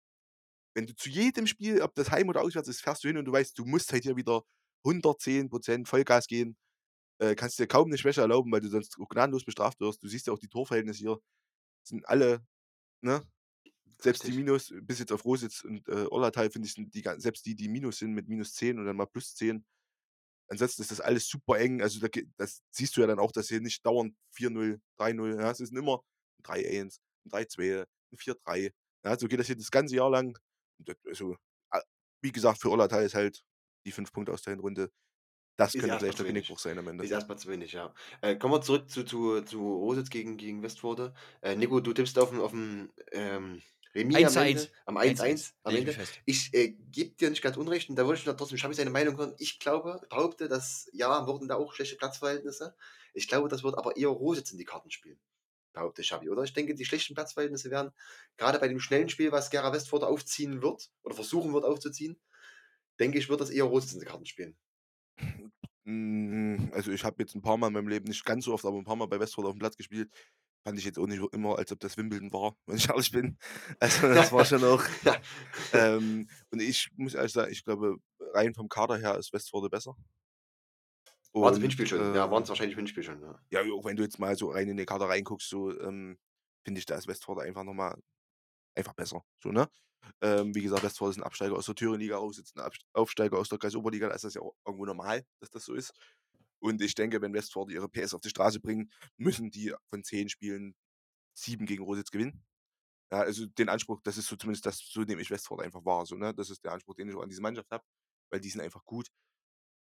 [0.77, 3.25] wenn du zu jedem Spiel, ob das Heim oder Auswärts ist, fährst du hin und
[3.25, 4.43] du weißt, du musst halt hier wieder
[4.85, 6.55] 110% Vollgas gehen,
[7.19, 10.03] äh, kannst dir kaum eine Schwäche erlauben, weil du sonst gnadenlos bestraft wirst.
[10.03, 11.19] Du siehst ja auch die Torverhältnisse hier,
[11.83, 12.45] sind alle,
[13.01, 13.23] ne?
[13.99, 14.45] Selbst die Richtig.
[14.45, 17.97] Minus, bis jetzt auf Rositz und äh, Orlatal, finde ich, die, selbst die, die Minus
[17.97, 19.65] sind mit minus 10 und dann mal plus 10.
[20.49, 21.81] Ansonsten ist das alles super eng.
[21.81, 22.07] Also da,
[22.37, 25.73] das siehst du ja dann auch, dass hier nicht dauernd 4-0, 3-0, ja, es ist
[25.73, 26.03] immer
[26.37, 28.71] ein 3-1, ein 3-2, ein 4-3.
[29.03, 30.37] Ja, so geht das hier das ganze Jahr lang.
[31.05, 31.37] Also,
[32.21, 33.43] wie gesagt, für Orlatal ist halt
[33.85, 34.91] die fünf Punkte aus der Hinrunde.
[35.57, 36.45] Das Ist könnte vielleicht zu der wenig.
[36.45, 37.03] Genickbruch sein am Ende.
[37.03, 37.93] Ist erstmal zu wenig, ja.
[38.21, 41.13] Äh, kommen wir zurück zu, zu, zu Rositz gegen, gegen Westforde.
[41.41, 43.61] Äh, Nico, du tippst auf dem, auf dem ähm,
[43.95, 44.61] Remis 1 am zu Ende.
[44.61, 44.71] 1.
[44.85, 46.21] Am 1 1-1 am Leg ich.
[46.25, 48.75] Ich äh, gebe dir nicht ganz unrecht und da wollte ich noch trotzdem, ich habe
[48.75, 49.33] seine Meinung hören.
[49.39, 52.75] Ich glaube, behaupte, dass ja, wurden da auch schlechte Platzverhältnisse.
[53.13, 55.19] Ich glaube, das wird aber eher Rositz in die Karten spielen.
[55.77, 56.43] Behaupte ich, Schabi, oder?
[56.43, 57.91] Ich denke, die schlechten Platzverhältnisse werden
[58.37, 62.19] gerade bei dem schnellen Spiel, was Gera Westforde aufziehen wird oder versuchen wird aufzuziehen,
[62.99, 64.57] denke ich, wird das eher Rositz in die Karten spielen.
[65.85, 68.65] Mm, Also ich habe jetzt ein paar Mal in meinem Leben, nicht ganz so oft,
[68.65, 70.11] aber ein paar Mal bei Westford auf dem Platz gespielt.
[70.65, 73.37] Fand ich jetzt auch nicht immer, als ob das Wimbledon war, wenn ich ehrlich bin.
[73.79, 74.83] Also das war schon auch.
[75.73, 77.97] Ähm, und ich muss ehrlich sagen, ich glaube,
[78.33, 79.95] rein vom Kader her ist Westforde besser.
[81.41, 82.15] War es Hinspiel schon.
[82.15, 83.21] ja, waren es äh, wahrscheinlich im Hinspiel schon.
[83.21, 83.39] Ja.
[83.49, 86.17] Ja, auch wenn du jetzt mal so rein in den Kader reinguckst, so ähm,
[86.63, 87.97] finde ich, da ist Westforde einfach nochmal
[88.75, 89.23] einfach besser.
[89.41, 89.69] So, ne?
[90.21, 93.49] Ähm, wie gesagt, Westforde ist ein Absteiger aus der Thüringen-Liga raus, jetzt ein Aufsteiger aus
[93.49, 95.93] der Kreisoberliga, da ist das ja auch irgendwo normal, dass das so ist.
[96.59, 100.29] Und ich denke, wenn Westforde ihre PS auf die Straße bringen, müssen die von zehn
[100.29, 100.75] Spielen
[101.33, 102.43] sieben gegen Rositz gewinnen.
[103.11, 106.05] Ja, also den Anspruch, das ist so zumindest das, so nehme ich Westford einfach wahr.
[106.05, 106.33] So, ne?
[106.33, 107.83] Das ist der Anspruch, den ich auch an diese Mannschaft habe,
[108.29, 109.09] weil die sind einfach gut.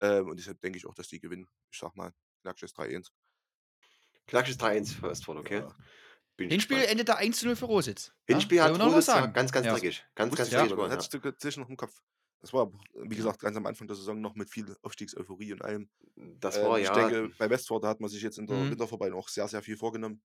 [0.01, 1.47] Ähm, und deshalb denke ich auch, dass die gewinnen.
[1.71, 3.11] Ich sag mal, knackches 3-1.
[4.27, 5.59] Knackes 3-1 für Westford, okay.
[5.59, 5.67] Ja.
[6.35, 6.91] Bin ich Hinspiel gespannt.
[6.91, 8.13] endet da 1 zu 0 für Rositz.
[8.27, 8.65] Hinspiel Ja?
[8.65, 9.33] hat noch Rositz sagen?
[9.33, 9.73] ganz, ganz Ja.
[9.73, 10.05] dreckig.
[10.15, 10.89] Ganz, Wusste ganz ich dreckig Ja.
[10.91, 12.01] hattest du tatsächlich noch im Kopf.
[12.39, 15.89] Das war, wie gesagt, ganz am Anfang der Saison noch mit viel Aufstiegseuphorie und allem.
[16.15, 16.93] Das Ähm, war ich ja.
[16.93, 18.71] denke, bei Westford hat man sich jetzt in der Mhm.
[18.71, 20.21] Winterverbindung auch sehr, sehr viel vorgenommen.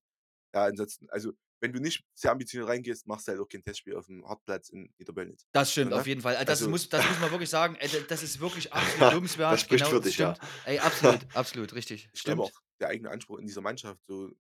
[0.55, 3.95] Ja, ansonsten, also wenn du nicht sehr ambitioniert reingehst, machst du halt auch kein Testspiel
[3.97, 5.47] auf dem Hartplatz in Niederböllnitz.
[5.53, 6.01] Das stimmt, So, ne?
[6.01, 6.35] auf jeden Fall.
[6.35, 7.77] Das, Also- muss, das muss man wirklich sagen.
[7.77, 9.53] äh, Das ist wirklich absolut lobenswert.
[9.53, 10.35] Das spricht genau, für dich, ja.
[10.35, 10.51] stimmt.
[10.67, 12.09] Ey, absolut, absolut, richtig.
[12.13, 12.57] Ich glaube Stimmt.
[12.57, 14.31] auch, der eigene Anspruch in dieser Mannschaft, so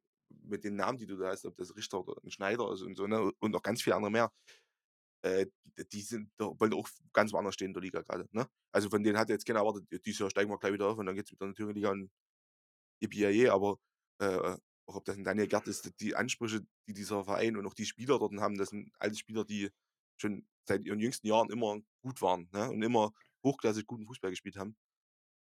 [0.44, 2.96] mit den Namen, die du da hast, ob das Richter oder ein Schneider ist und
[2.96, 4.32] so, ne, und noch ganz viele andere mehr,
[5.22, 5.46] äh,
[5.92, 8.48] die- sind, wollen auch ganz woanders stehen in der Liga gerade, ne?
[8.72, 11.06] Also von denen hat jetzt keiner erwartet, dieses Jahr steigen wir gleich wieder auf und
[11.06, 12.10] dann geht es wieder in die Thüringen-Liga und
[13.00, 13.76] yippie aber
[14.20, 14.56] äh,
[14.86, 17.86] auch ob das ein Daniel Gerd ist, die Ansprüche, die dieser Verein und auch die
[17.86, 19.70] Spieler dort haben, das sind alle Spieler, die
[20.20, 22.70] schon seit ihren jüngsten Jahren immer gut waren, ne?
[22.70, 23.12] Und immer
[23.44, 24.76] hochklassig guten Fußball gespielt haben.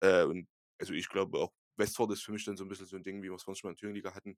[0.01, 0.47] Äh, und
[0.79, 3.21] also ich glaube auch Westford ist für mich dann so ein bisschen so ein Ding,
[3.23, 4.37] wie wir es sonst schon mal in der Thüringen-Liga hatten,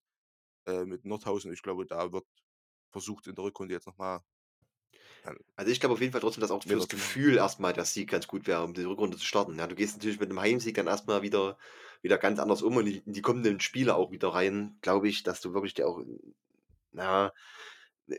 [0.68, 1.54] äh, mit Nordhausen.
[1.54, 2.26] Ich glaube, da wird
[2.92, 4.22] versucht in der Rückrunde jetzt nochmal.
[5.56, 6.88] Also ich glaube auf jeden Fall trotzdem, dass auch für das.
[6.88, 9.58] Gefühl erstmal der Sieg ganz gut wäre, um die Rückrunde zu starten.
[9.58, 11.58] Ja, du gehst natürlich mit einem Heimsieg dann erstmal wieder,
[12.02, 15.42] wieder ganz anders um und in die, kommenden Spiele auch wieder rein, glaube ich, dass
[15.42, 16.02] du wirklich dir auch,
[16.92, 17.32] na,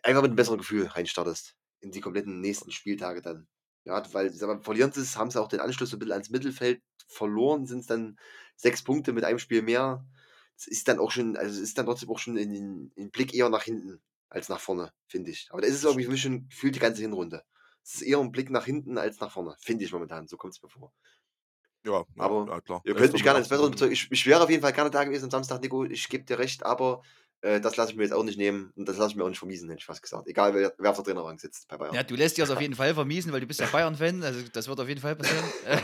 [0.02, 1.56] einfach mit einem besseren Gefühl reinstartest.
[1.80, 3.48] In die kompletten nächsten Spieltage dann.
[3.84, 6.12] Ja, weil, sag mal, verlieren sie es, haben sie auch den Anschluss so ein bisschen
[6.12, 8.16] ans Mittelfeld verloren, sind es dann
[8.54, 10.06] sechs Punkte mit einem Spiel mehr.
[10.56, 13.34] Es ist dann auch schon, also es ist dann trotzdem auch schon in den Blick
[13.34, 14.00] eher nach hinten
[14.32, 15.48] als nach vorne, finde ich.
[15.50, 17.42] Aber da ist es Das irgendwie schon gefühlt die ganze Hinrunde.
[17.84, 20.26] Es ist eher ein Blick nach hinten als nach vorne, finde ich momentan.
[20.28, 20.92] So kommt es mir vor.
[21.84, 22.80] Ja, Aber ja, klar.
[22.84, 23.92] Ihr könnt mich gerne ins Bessere bezeugen.
[23.92, 25.84] Ich, ich wäre auf jeden Fall gerne da gewesen am Samstag, Nico.
[25.84, 27.02] Ich gebe dir recht, aber
[27.40, 29.28] äh, das lasse ich mir jetzt auch nicht nehmen und das lasse ich mir auch
[29.28, 30.28] nicht vermiesen, hätte ich fast gesagt.
[30.28, 31.92] Egal, wer, wer auf der Trainerbank sitzt bei Bayern.
[31.92, 34.22] Ja, du lässt dir das auf jeden Fall vermiesen, weil du bist ja Bayern-Fan.
[34.22, 35.44] Also das wird auf jeden Fall passieren.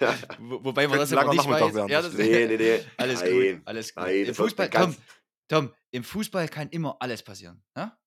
[0.38, 1.74] Wo, wobei man das immer nicht weiß.
[1.90, 2.80] Ja, das, Nee, nee, nee.
[2.96, 3.32] Alles Nein.
[3.58, 4.04] gut, alles gut.
[4.04, 4.96] Nein, Im das Fußball, ganz-
[5.48, 7.62] Tom, im Fußball kann immer alles passieren.
[7.76, 7.98] Ja?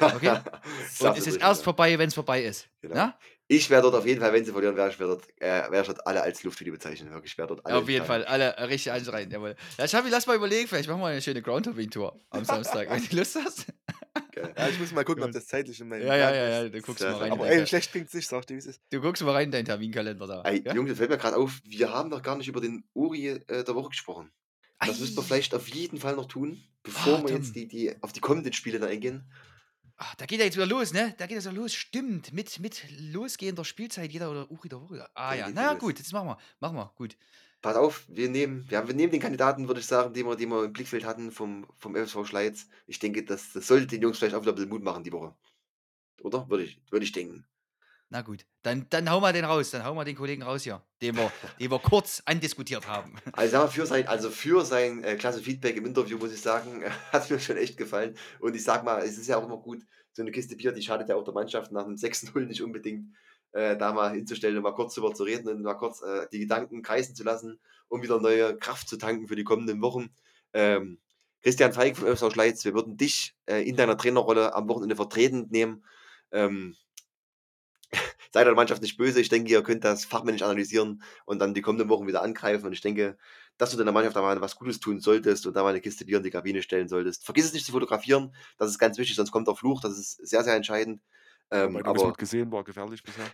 [0.00, 0.40] Okay.
[1.00, 1.64] Und es ist erst ja.
[1.64, 2.68] vorbei, wenn es vorbei ist.
[2.80, 2.94] Genau.
[2.94, 3.18] Ja?
[3.50, 5.80] Ich werde dort auf jeden Fall, wenn sie verlieren, werde ich, werde dort, äh, werde
[5.80, 7.10] ich dort alle als Luftvideo bezeichnen.
[7.10, 8.04] Wirklich, ich werde dort alle Auf jeden.
[8.04, 9.30] Fall, alle richtig anschreien.
[9.30, 9.56] Jawohl.
[9.78, 13.16] Ja, Schabi, lass mal überlegen, vielleicht machen wir eine schöne Groundhopping-Tour am Samstag, wenn du
[13.16, 13.66] Lust hast.
[14.56, 16.80] Ja, ich muss mal gucken, ob das zeitlich in meinem Ja, ja, ja, ja, du
[16.82, 17.26] guckst mal rein.
[17.28, 18.80] in Aber ey, schlecht klingt's nicht, sag dir, wie es ist.
[18.90, 20.42] Du guckst mal rein in deinen Terminkalender da.
[20.42, 20.76] Ey, gell?
[20.76, 23.64] Jungs, das fällt mir gerade auf, wir haben noch gar nicht über den Uri äh,
[23.64, 24.30] der Woche gesprochen.
[24.78, 25.26] Das müssen wir Ei.
[25.26, 28.52] vielleicht auf jeden Fall noch tun, bevor Ah, wir jetzt die, die, auf die kommenden
[28.52, 29.30] Spiele dann eingehen.
[29.96, 31.14] Ach, da geht er jetzt wieder los, ne?
[31.18, 31.74] Da geht er so los.
[31.74, 32.32] Stimmt.
[32.32, 35.08] Mit, mit losgehender Spielzeit jeder oder Uri der Woche.
[35.14, 35.46] Ah Da ja.
[35.46, 35.80] geht Na ja, los.
[35.80, 35.98] gut.
[35.98, 36.38] Jetzt machen wir.
[36.60, 36.92] Machen wir.
[36.96, 37.16] Gut.
[37.60, 40.48] Pass auf, wir nehmen, ja, wir nehmen den Kandidaten, würde ich sagen, den wir, den
[40.50, 42.68] wir im Blickfeld hatten vom, vom FSV Schleiz.
[42.86, 45.12] Ich denke, das, das sollte den Jungs vielleicht auch wieder ein bisschen Mut machen die
[45.12, 45.34] Woche.
[46.22, 46.48] Oder?
[46.50, 47.46] Würde ich, würde ich denken.
[48.10, 48.46] Na gut.
[48.62, 49.70] Dann, dann hau mal den raus.
[49.70, 51.30] Dann hau mal den Kollegen raus hier, den wir,
[51.60, 53.16] den wir kurz andiskutiert haben.
[53.32, 56.40] Also, sag mal, für sein, also für sein äh, klasse Feedback im Interview, muss ich
[56.40, 58.16] sagen, hat mir schon echt gefallen.
[58.40, 59.82] Und ich sag mal, es ist ja auch immer gut,
[60.12, 63.14] so eine Kiste Bier, die schadet ja auch der Mannschaft nach einem 6-0 nicht unbedingt,
[63.52, 66.40] äh, da mal hinzustellen und mal kurz drüber zu reden und mal kurz äh, die
[66.40, 70.10] Gedanken kreisen zu lassen, um wieder neue Kraft zu tanken für die kommenden Wochen.
[70.54, 70.98] Ähm,
[71.42, 75.52] Christian Feig vom FSV Schleiz, wir würden dich äh, in deiner Trainerrolle am Wochenende vertretend
[75.52, 75.84] nehmen.
[76.32, 76.74] Ähm,
[78.32, 79.20] seid der Mannschaft nicht böse.
[79.20, 82.66] Ich denke, ihr könnt das fachmännisch analysieren und dann die kommenden Wochen wieder angreifen.
[82.66, 83.16] Und ich denke,
[83.56, 86.04] dass du deiner Mannschaft da mal was Gutes tun solltest und da mal eine Kiste
[86.04, 87.24] Bier in die Kabine stellen solltest.
[87.24, 88.34] Vergiss es nicht zu fotografieren.
[88.58, 89.80] Das ist ganz wichtig, sonst kommt der Fluch.
[89.80, 91.02] Das ist sehr, sehr entscheidend.
[91.50, 93.24] Ähm, Wobei, aber gesehen, war gefährlich bisher.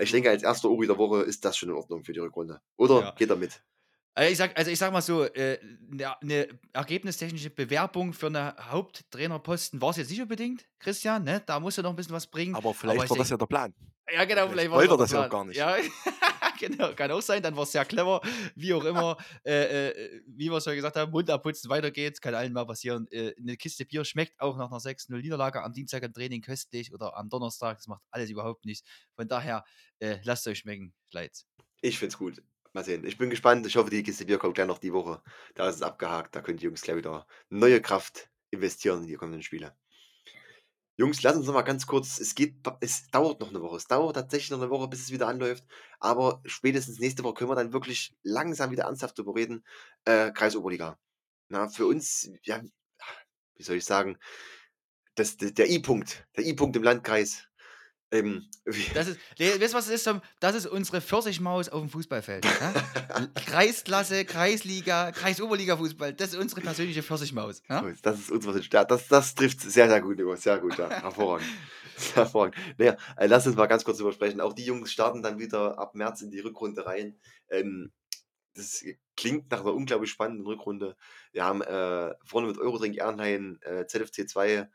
[0.00, 2.60] Ich denke, als erster Uri der Woche ist das schon in Ordnung für die Rückrunde.
[2.76, 3.10] Oder Ja.
[3.12, 3.62] geht er mit?
[4.14, 5.58] Also ich sag, also ich sag mal so, äh,
[5.90, 11.42] eine, eine ergebnistechnische Bewerbung für eine Haupttrainerposten war es jetzt nicht unbedingt, Christian, ne?
[11.46, 12.54] Da musst du noch ein bisschen was bringen.
[12.54, 13.72] Aber vielleicht ich war das ja der Plan.
[14.12, 15.56] Ja, genau, vielleicht vielleicht, wollte war er das ja auch gar nicht.
[15.56, 15.76] Ja,
[16.58, 18.20] genau, kann auch sein, dann war es sehr clever,
[18.56, 19.16] wie auch immer.
[19.44, 22.66] äh, äh, wie wir es ja gesagt haben, Mund abputzen, weiter geht's, kann allen mal
[22.66, 23.06] passieren.
[23.12, 27.16] Äh, eine Kiste Bier schmeckt auch nach einer 6-0-Niederlage am Dienstag im Training köstlich oder
[27.16, 28.88] am Donnerstag, das macht alles überhaupt nichts.
[29.14, 29.64] Von daher,
[30.00, 31.46] äh, lasst euch schmecken, Schleiz.
[31.80, 32.42] Ich finde es gut.
[32.72, 33.04] Mal sehen.
[33.04, 33.66] Ich bin gespannt.
[33.66, 35.22] Ich hoffe, die Kiste Bier kommt gleich noch die Woche.
[35.54, 36.36] Da ist es abgehakt.
[36.36, 39.74] Da können die Jungs gleich wieder neue Kraft investieren in die kommenden Spiele.
[40.96, 42.20] Jungs, lass uns noch mal ganz kurz.
[42.20, 43.76] Es geht, es dauert noch eine Woche.
[43.76, 45.64] Es dauert tatsächlich noch eine Woche, bis es wieder anläuft.
[45.98, 49.64] Aber spätestens nächste Woche können wir dann wirklich langsam wieder ernsthaft darüber reden.
[50.04, 50.98] Äh, Kreisoberliga.
[51.48, 52.62] Na, für uns, ja,
[53.56, 54.18] wie soll ich sagen,
[55.14, 57.48] das, der I-Punkt, der I-Punkt im Landkreis.
[58.12, 58.46] Ähm,
[58.94, 60.20] Das ist, weißt du, was das ist?
[60.40, 62.44] Das ist unsere Pfirsichmaus auf dem Fußballfeld.
[62.44, 63.30] Ne?
[63.46, 66.12] Kreisklasse, Kreisliga, Kreisoberliga-Fußball.
[66.14, 67.62] Das ist unsere persönliche Pfirsichmaus.
[67.68, 67.94] Ne?
[68.02, 70.20] Das ist unsere ja, das, das trifft sehr, sehr gut.
[70.38, 70.90] Sehr gut, ja.
[71.02, 71.48] Hervorragend.
[72.14, 72.56] Hervorragend.
[72.78, 74.40] Naja, äh, lass uns mal ganz kurz drüber sprechen.
[74.40, 77.16] Auch die Jungs starten dann wieder ab März in die Rückrunde rein.
[77.48, 77.92] Ähm,
[78.54, 78.84] das
[79.16, 80.96] klingt nach einer unglaublich spannenden Rückrunde.
[81.32, 84.66] Wir haben äh, vorne mit Eurodrink Ehrenhain, äh, ZFC 2, äh,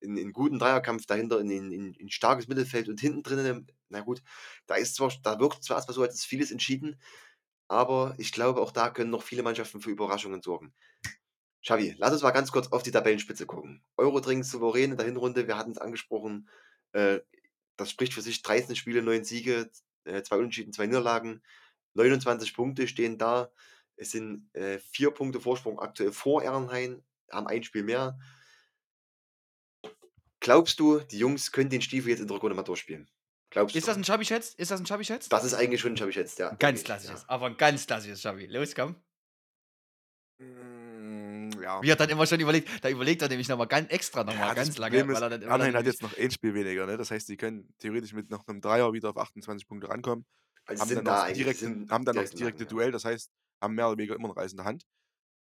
[0.00, 4.22] in, in guten Dreierkampf dahinter, in, in, in, starkes Mittelfeld und hinten drinnen, na gut,
[4.66, 7.00] da ist zwar, da wirkt zwar erstmal so, als ist vieles entschieden,
[7.68, 10.72] aber ich glaube, auch da können noch viele Mannschaften für Überraschungen sorgen.
[11.62, 13.82] Xavi, lass uns mal ganz kurz auf die Tabellenspitze gucken.
[13.96, 16.48] Eurodrink souverän in der Hinrunde, wir hatten es angesprochen.
[16.92, 17.20] Äh,
[17.76, 19.70] das spricht für sich 13 Spiele, 9 Siege,
[20.04, 21.42] äh, zwei Unentschieden, zwei Niederlagen.
[21.94, 23.52] 29 Punkte stehen da.
[23.96, 28.18] Es sind äh, vier Punkte Vorsprung aktuell vor Ehrenhain, haben ein Spiel mehr.
[30.40, 33.08] Glaubst du, die Jungs können den Stiefel jetzt in der Rückrunde mal durchspielen?
[33.50, 33.90] Glaubst Ist du?
[33.90, 34.54] das ein Schabi-Schätz?
[34.54, 35.28] Ist das ein Schabi-Schätz?
[35.28, 36.54] Das ist eigentlich schon, Xavi jetzt, ja.
[36.54, 37.28] Ganz klassisches, Ja.
[37.28, 38.46] aber ein ganz klassisches Schabi.
[38.46, 38.94] Los, komm.
[40.38, 41.82] Mm, ja.
[41.82, 44.54] Wie er dann immer schon überlegt, da überlegt er nämlich nochmal ganz extra nochmal Ja,
[44.54, 46.86] ganz lange, Problem ist, weil er dann immer Arnheim hat jetzt noch ein Spiel weniger.
[46.86, 46.96] Ne?
[46.96, 50.24] Das heißt, sie können theoretisch mit noch einem Dreier wieder auf 28 Punkte rankommen.
[50.64, 52.38] Also haben sind dann, da noch das eigentlich, direkte, sind haben dann noch direkt das
[52.38, 52.92] direkte Duell.
[52.92, 53.30] Das heißt,
[53.60, 54.84] haben mehr oder weniger immer einen Reis in der Hand.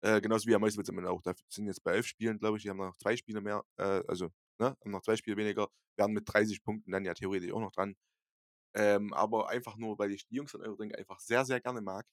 [0.02, 1.22] Äh, genauso wie am Meisterwitz am Ende auch.
[1.22, 3.64] Da sind jetzt bei elf Spielen, glaube ich, die haben noch zwei Spiele mehr.
[3.78, 4.28] Äh, also,
[4.58, 5.68] ne, haben noch zwei Spiele weniger.
[5.96, 7.94] Werden mit 30 Punkten dann ja theoretisch auch noch dran.
[8.74, 12.06] Ähm, aber einfach nur, weil ich die Jungs von Eurodrink einfach sehr, sehr gerne mag.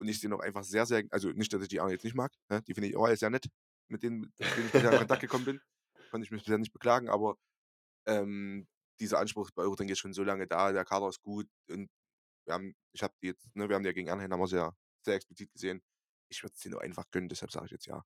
[0.00, 2.16] Und ich sie noch einfach sehr, sehr, also nicht, dass ich die anderen jetzt nicht
[2.16, 2.62] mag, ne?
[2.62, 3.46] die finde ich auch alle sehr nett,
[3.88, 5.60] mit denen, mit denen ich bisher in Kontakt gekommen bin.
[6.10, 7.36] Konnte ich mich bisher nicht beklagen, aber
[8.06, 8.66] ähm,
[9.00, 11.90] dieser Anspruch bei Eurodrink ist schon so lange da, der Kader ist gut und
[12.46, 14.74] wir haben, ich habe die jetzt, ne, wir haben die ja gegen Anhänger haben sehr,
[15.04, 15.82] sehr explizit gesehen.
[16.30, 18.02] Ich würde es denen nur einfach gönnen, deshalb sage ich jetzt ja.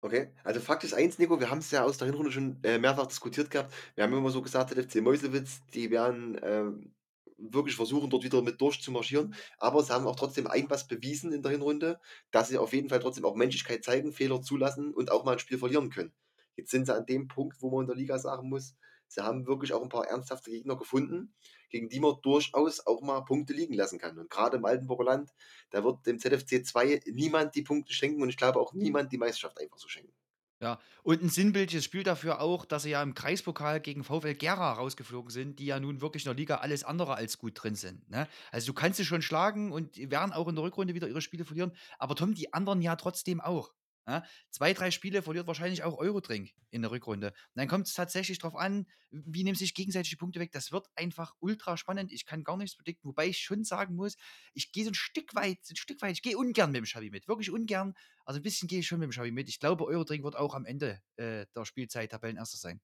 [0.00, 2.78] Okay, also Fakt ist eins, Nico, wir haben es ja aus der Hinrunde schon äh,
[2.78, 3.74] mehrfach diskutiert gehabt.
[3.96, 6.94] Wir haben immer so gesagt, der FC Meuselwitz, die werden ähm,
[7.36, 9.34] wirklich versuchen, dort wieder mit durchzumarschieren.
[9.58, 11.98] Aber sie haben auch trotzdem ein was bewiesen in der Hinrunde,
[12.30, 15.38] dass sie auf jeden Fall trotzdem auch Menschlichkeit zeigen, Fehler zulassen und auch mal ein
[15.40, 16.12] Spiel verlieren können.
[16.54, 18.76] Jetzt sind sie an dem Punkt, wo man in der Liga sagen muss,
[19.08, 21.34] sie haben wirklich auch ein paar ernsthafte Gegner gefunden,
[21.70, 24.18] gegen die man durchaus auch mal Punkte liegen lassen kann.
[24.18, 25.30] Und gerade im Altenburger Land,
[25.70, 29.18] da wird dem ZFC 2 niemand die Punkte schenken und ich glaube auch niemand die
[29.18, 30.12] Meisterschaft einfach so schenken.
[30.60, 34.72] Ja, und ein sinnbildliches Spiel dafür auch, dass sie ja im Kreispokal gegen VfL Gera
[34.72, 38.10] rausgeflogen sind, die ja nun wirklich in der Liga alles andere als gut drin sind.
[38.10, 38.26] Ne?
[38.50, 41.44] Also du kannst sie schon schlagen und werden auch in der Rückrunde wieder ihre Spiele
[41.44, 43.72] verlieren, aber Tom, die anderen ja trotzdem auch.
[44.08, 44.24] Ja?
[44.50, 47.28] Zwei, drei Spiele verliert wahrscheinlich auch Eurodrink in der Rückrunde.
[47.28, 50.50] Und dann kommt es tatsächlich darauf an, wie nehmen sich gegenseitig die Punkte weg.
[50.52, 52.10] Das wird einfach ultra spannend.
[52.10, 54.16] Ich kann gar nichts predikten, wobei ich schon sagen muss,
[54.54, 56.84] ich gehe so ein Stück weit, so ein Stück weit, ich gehe ungern mit dem
[56.84, 57.28] Xavi mit.
[57.28, 57.94] Wirklich ungern.
[58.24, 59.48] Also ein bisschen gehe ich schon mit dem Xavi mit.
[59.48, 62.80] Ich glaube, Eurodrink wird auch am Ende äh, der Spielzeit Tabellenerster sein.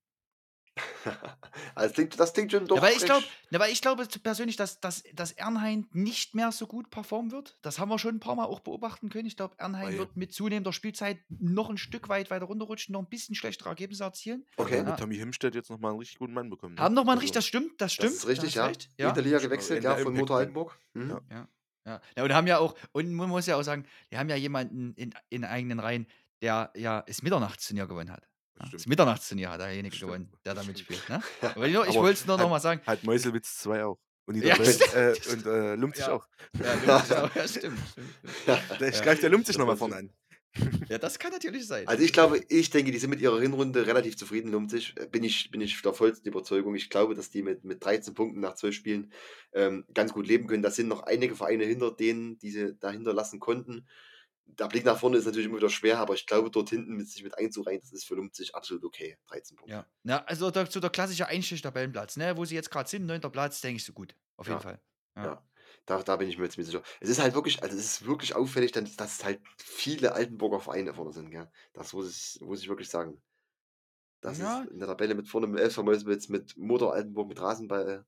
[1.75, 3.61] Also das klingt, das klingt schon Ja, doch weil ich glaube, recht.
[3.61, 7.57] weil ich glaube persönlich, dass, dass, dass Ernheim nicht mehr so gut performen wird.
[7.62, 9.27] Das haben wir schon ein paar Mal auch beobachten können.
[9.27, 13.01] Ich glaube, Ernheim Weil- wird mit zunehmender Spielzeit noch ein Stück weit weiter runterrutschen, noch
[13.01, 14.45] ein bisschen schlechtere Ergebnisse erzielen.
[14.57, 14.77] Okay.
[14.77, 14.97] Ja, mit Ja.
[14.97, 16.75] Tommy Himstedt jetzt nochmal einen richtig guten Mann bekommen.
[16.75, 16.81] Ne?
[16.83, 18.12] Haben nochmal ein Also, richtig, das stimmt, das Das stimmt.
[18.12, 18.66] ist richtig, ja.
[18.66, 20.39] recht, In der Liga gewechselt, ja, von Motor.
[20.39, 20.79] Altenburg.
[20.95, 21.11] Mhm.
[21.11, 21.20] Ja.
[21.31, 21.49] Ja.
[21.87, 22.01] Ja.
[22.16, 24.95] ja, und haben ja auch, und man muss ja auch sagen, die haben ja jemanden
[24.95, 26.07] in, in eigenen Reihen,
[26.41, 28.27] der ja das Mitternachtsturnier gewonnen hat.
[28.61, 28.86] Ja, das.
[28.86, 30.12] Mitternachtsturnier hat derjenige Stimmt.
[30.12, 31.02] gewonnen, der da mitspielt.
[31.09, 31.22] Ne?
[31.42, 32.80] Aber ich, ich wollte es nur nochmal sagen.
[32.86, 33.98] Hat Meuselwitz 2 auch.
[34.26, 36.12] Und, Ja, äh, und äh, Lumpzig Ja.
[36.14, 36.26] auch.
[36.86, 37.34] Ja, auch.
[37.34, 37.48] ja stimmt.
[37.48, 38.62] stimmt, stimmt.
[38.78, 39.00] Da Ja.
[39.02, 40.11] greift der Lumpzig Das nochmal vorne an.
[40.88, 41.88] Ja, das kann natürlich sein.
[41.88, 44.94] Also ich glaube, ich denke, die sind mit ihrer Hinrunde relativ zufrieden, Lumzig.
[44.96, 46.76] Äh, Bin ich, bin ich der vollsten Überzeugung.
[46.76, 49.12] Ich glaube, dass die mit, mit 13 Punkten nach 12 Spielen
[49.52, 50.62] ähm, ganz gut leben können.
[50.62, 53.88] Da sind noch einige Vereine hinter denen, die sie dahinter lassen konnten.
[54.47, 57.09] Der Blick nach vorne ist natürlich immer wieder schwer, aber ich glaube, dort hinten mit
[57.09, 59.16] sich mit einzureihen, das ist für Lumzig absolut okay.
[59.26, 59.74] 13 Punkte.
[59.74, 62.36] Ja, ja also der, so der klassische Einstich-Tabellenplatz, ne?
[62.36, 64.14] wo sie jetzt gerade sind, neunter Platz, denke ich so gut.
[64.36, 64.62] Auf jeden Ja.
[64.62, 64.80] Fall.
[65.16, 65.45] Ja.
[65.86, 66.82] Da, da bin ich mir jetzt sicher.
[67.01, 70.95] Es ist halt wirklich, also es ist wirklich auffällig, dass, dass halt viele Altenburger Vereine
[70.95, 71.51] vorne sind, gell?
[71.72, 73.22] Das muss ich, muss ich wirklich sagen.
[74.20, 74.62] Das Ja.
[74.62, 78.07] ist in der Tabelle mit vorne mit Elf Meuselwitz, mit Motor Altenburg, mit Rasenball,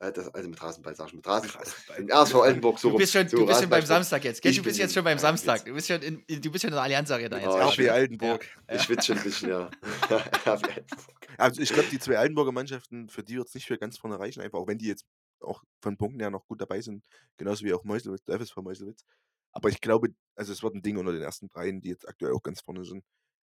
[0.00, 1.50] das, also mit Rasenball, sag ich, mit Rasen,
[1.98, 4.40] im RSV Altenburg, so Du bist schon, so, du bist schon beim Rasenball- Samstag jetzt,
[4.42, 4.52] gell?
[4.52, 5.56] Ich Du bist jetzt schon beim ja, Samstag.
[5.56, 7.44] jetzt- Du bist schon in, du bist schon in der Allianz Arena jetzt.
[7.46, 7.68] Ja.
[7.68, 8.46] ich bin- RB Altenburg.
[8.72, 9.70] Ich schwitze schon ein bisschen, ja.
[11.38, 14.18] Also ich glaube, die zwei Altenburger Mannschaften, für die wird es nicht für ganz vorne
[14.18, 15.04] reichen, einfach auch wenn die jetzt
[15.40, 17.04] auch von Punkten her noch gut dabei sind,
[17.36, 19.04] genauso wie auch Meuselwitz, der FSV Meuselwitz.
[19.52, 22.32] Aber ich glaube, also es wird ein Ding unter den ersten dreien, die jetzt aktuell
[22.32, 23.04] auch ganz vorne sind.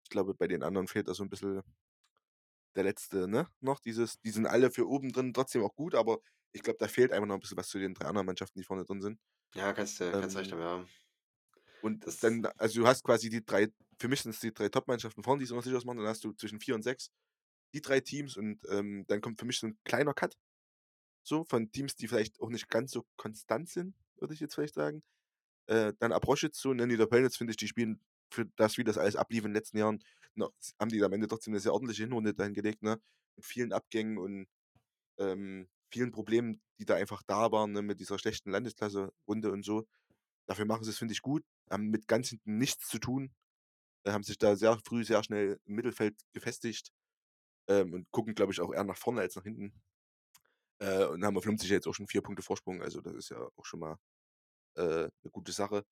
[0.05, 1.62] Ich glaube, bei den anderen fehlt da so ein bisschen
[2.77, 3.49] der letzte, ne?
[3.61, 6.18] Noch dieses, die sind alle für oben drin trotzdem auch gut, aber
[6.53, 8.64] ich glaube, da fehlt einfach noch ein bisschen was zu den drei anderen Mannschaften, die
[8.64, 9.20] vorne drin sind.
[9.55, 10.87] Ja, kannst du kannst recht Ähm, haben, ja.
[11.81, 13.68] Und Das- dann, also du hast quasi die drei,
[14.01, 16.24] für mich sind es die drei Top-Mannschaften vorne, die es immer sicher ausmachen, dann hast
[16.24, 17.11] du zwischen vier und sechs
[17.74, 20.37] die drei Teams und ähm, dann kommt für mich so ein kleiner Cut.
[21.24, 24.74] So, von Teams, die vielleicht auch nicht ganz so konstant sind, würde ich jetzt vielleicht
[24.74, 25.03] sagen.
[25.66, 28.01] Äh, dann Abroschitz so, ne, Niederpelnitz finde ich, die spielen
[28.33, 30.03] für das, wie das alles ablief in den letzten Jahren,
[30.39, 33.01] noch, haben die am Ende trotzdem eine sehr ordentliche Hinrunde dahin gelegt, ne?
[33.37, 34.49] Mit vielen Abgängen und
[35.18, 39.87] ähm, vielen Problemen, die da einfach da waren, ne, mit dieser schlechten Landesklasse-Runde und so.
[40.49, 41.45] Dafür machen sie es, finde ich, gut.
[41.70, 43.34] Haben mit ganz hinten nichts zu tun.
[44.05, 46.93] Äh, haben sich da sehr früh, sehr schnell im Mittelfeld gefestigt.
[47.68, 49.74] Ähm, und gucken, glaube ich, auch eher nach vorne als nach hinten.
[50.80, 52.82] Äh, und haben auf 50 jetzt auch schon vier Punkte Vorsprung.
[52.82, 53.97] Also das ist ja auch schon mal
[54.76, 55.84] äh, eine gute Sache.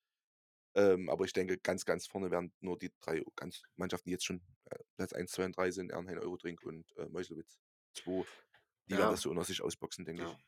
[0.74, 4.24] Ähm, aber ich denke, ganz, ganz vorne werden nur die drei ganz Mannschaften, die jetzt
[4.26, 7.58] schon äh, Platz 1, 2 und 3 sind, Ernheim, Eurodrink und äh, Meuselwitz
[7.94, 8.28] 2.
[8.90, 8.98] Die Ja.
[8.98, 10.24] werden das so unter sich ausboxen, denke Ja.
[10.24, 10.38] ich.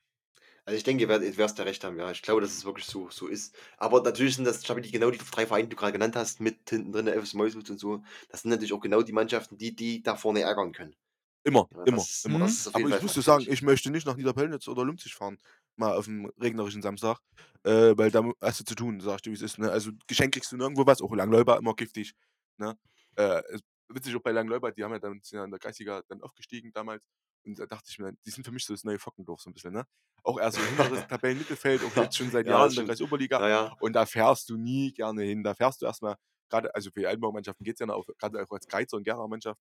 [0.66, 2.10] Also ich denke, ihr werdet- da recht haben, ja.
[2.12, 3.56] Ich glaube, dass es wirklich so, so ist.
[3.78, 6.40] Aber natürlich sind das, Schabi, die genau die drei Vereine, die du gerade genannt hast,
[6.40, 9.58] mit hinten drin, der FS Meuselwitz und so, das sind natürlich auch genau die Mannschaften,
[9.58, 10.96] die die da vorne ärgern können.
[11.44, 12.40] Immer, Ja, immer, das, immer.
[12.40, 15.14] Das Aber jeden ich Fall muss dir sagen, ich möchte nicht nach Niederpelnitz oder Lümpzig
[15.14, 15.38] fahren,
[15.78, 17.18] mal auf dem regnerischen Samstag,
[17.64, 19.58] äh, weil da hast du zu tun, sag ich dir, wie es ist.
[19.58, 19.70] Ne?
[19.70, 22.14] Also Geschenk kriegst du nirgendwo was, auch Langläuber immer giftig.
[22.58, 22.76] Ne?
[23.16, 23.42] Äh,
[23.88, 26.72] witzig auch bei Langläuber, die haben ja dann sind ja in der Kreisliga dann aufgestiegen
[26.72, 27.06] damals
[27.44, 29.54] und da dachte ich mir, die sind für mich so das neue Fockendorf so ein
[29.54, 29.72] bisschen.
[29.72, 29.84] Ne?
[30.24, 32.84] Auch eher so hinteres Tabellenmittelfeld, auch jetzt schon seit Ja, Jahren in der.
[32.86, 33.38] Kreisoberliga.
[33.38, 35.44] Naja, Und da fährst du nie gerne hin.
[35.44, 36.16] Da fährst du erstmal,
[36.50, 39.60] gerade, also für die Altenburg-Mannschaften geht es ja noch, gerade auch als Greizer und Gera-Mannschaft,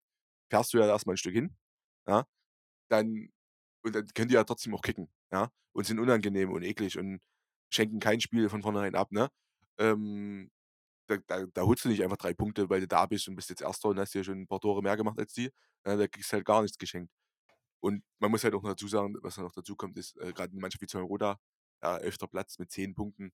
[0.49, 1.55] fährst du ja erstmal ein Stück hin.
[2.07, 2.25] Ja?
[2.89, 3.29] Dann,
[3.85, 5.09] und dann können die ja trotzdem auch kicken.
[5.31, 5.51] Ja?
[5.73, 7.21] Und sind unangenehm und eklig und
[7.73, 9.11] schenken kein Spiel von vornherein ab.
[9.13, 9.29] Ne?
[9.79, 10.51] Ähm,
[11.07, 13.49] da, da, da holst du nicht einfach drei Punkte, weil du da bist und bist
[13.49, 15.51] jetzt Erster und hast ja schon ein paar Tore mehr gemacht als die.
[15.85, 17.11] Ja, da kriegst du halt gar nichts geschenkt.
[17.81, 20.51] Und man muss halt auch noch dazu sagen, was noch dazu kommt, ist, äh, gerade
[20.51, 21.39] eine Mannschaft wie Roda,
[21.83, 23.31] ja, elfter Platz mit zehn Punkten,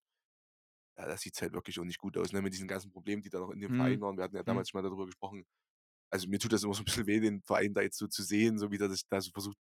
[0.98, 2.42] ja, das sieht halt wirklich auch nicht gut aus, ne?
[2.42, 3.76] Mit diesen ganzen Problemen, die da noch in dem Mhm.
[3.76, 4.18] Verein waren.
[4.18, 5.46] Wir hatten ja damals schon mal darüber gesprochen.
[6.12, 8.24] Also mir tut das immer so ein bisschen weh, den Verein da jetzt so zu
[8.24, 9.58] sehen, so wie der sich da so versucht,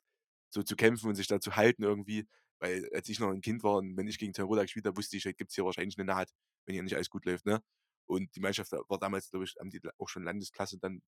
[0.50, 2.28] so zu kämpfen und sich da zu halten irgendwie.
[2.60, 5.18] Weil als ich noch ein Kind war und wenn ich gegen Roda gespielt habe, wusste
[5.18, 6.32] ich, gibt es hier wahrscheinlich eine Naht,
[6.66, 7.62] wenn hier nicht alles gut läuft, ne?
[8.06, 11.02] Und die Mannschaft war damals, glaube ich, haben die auch schon Landesklasse dann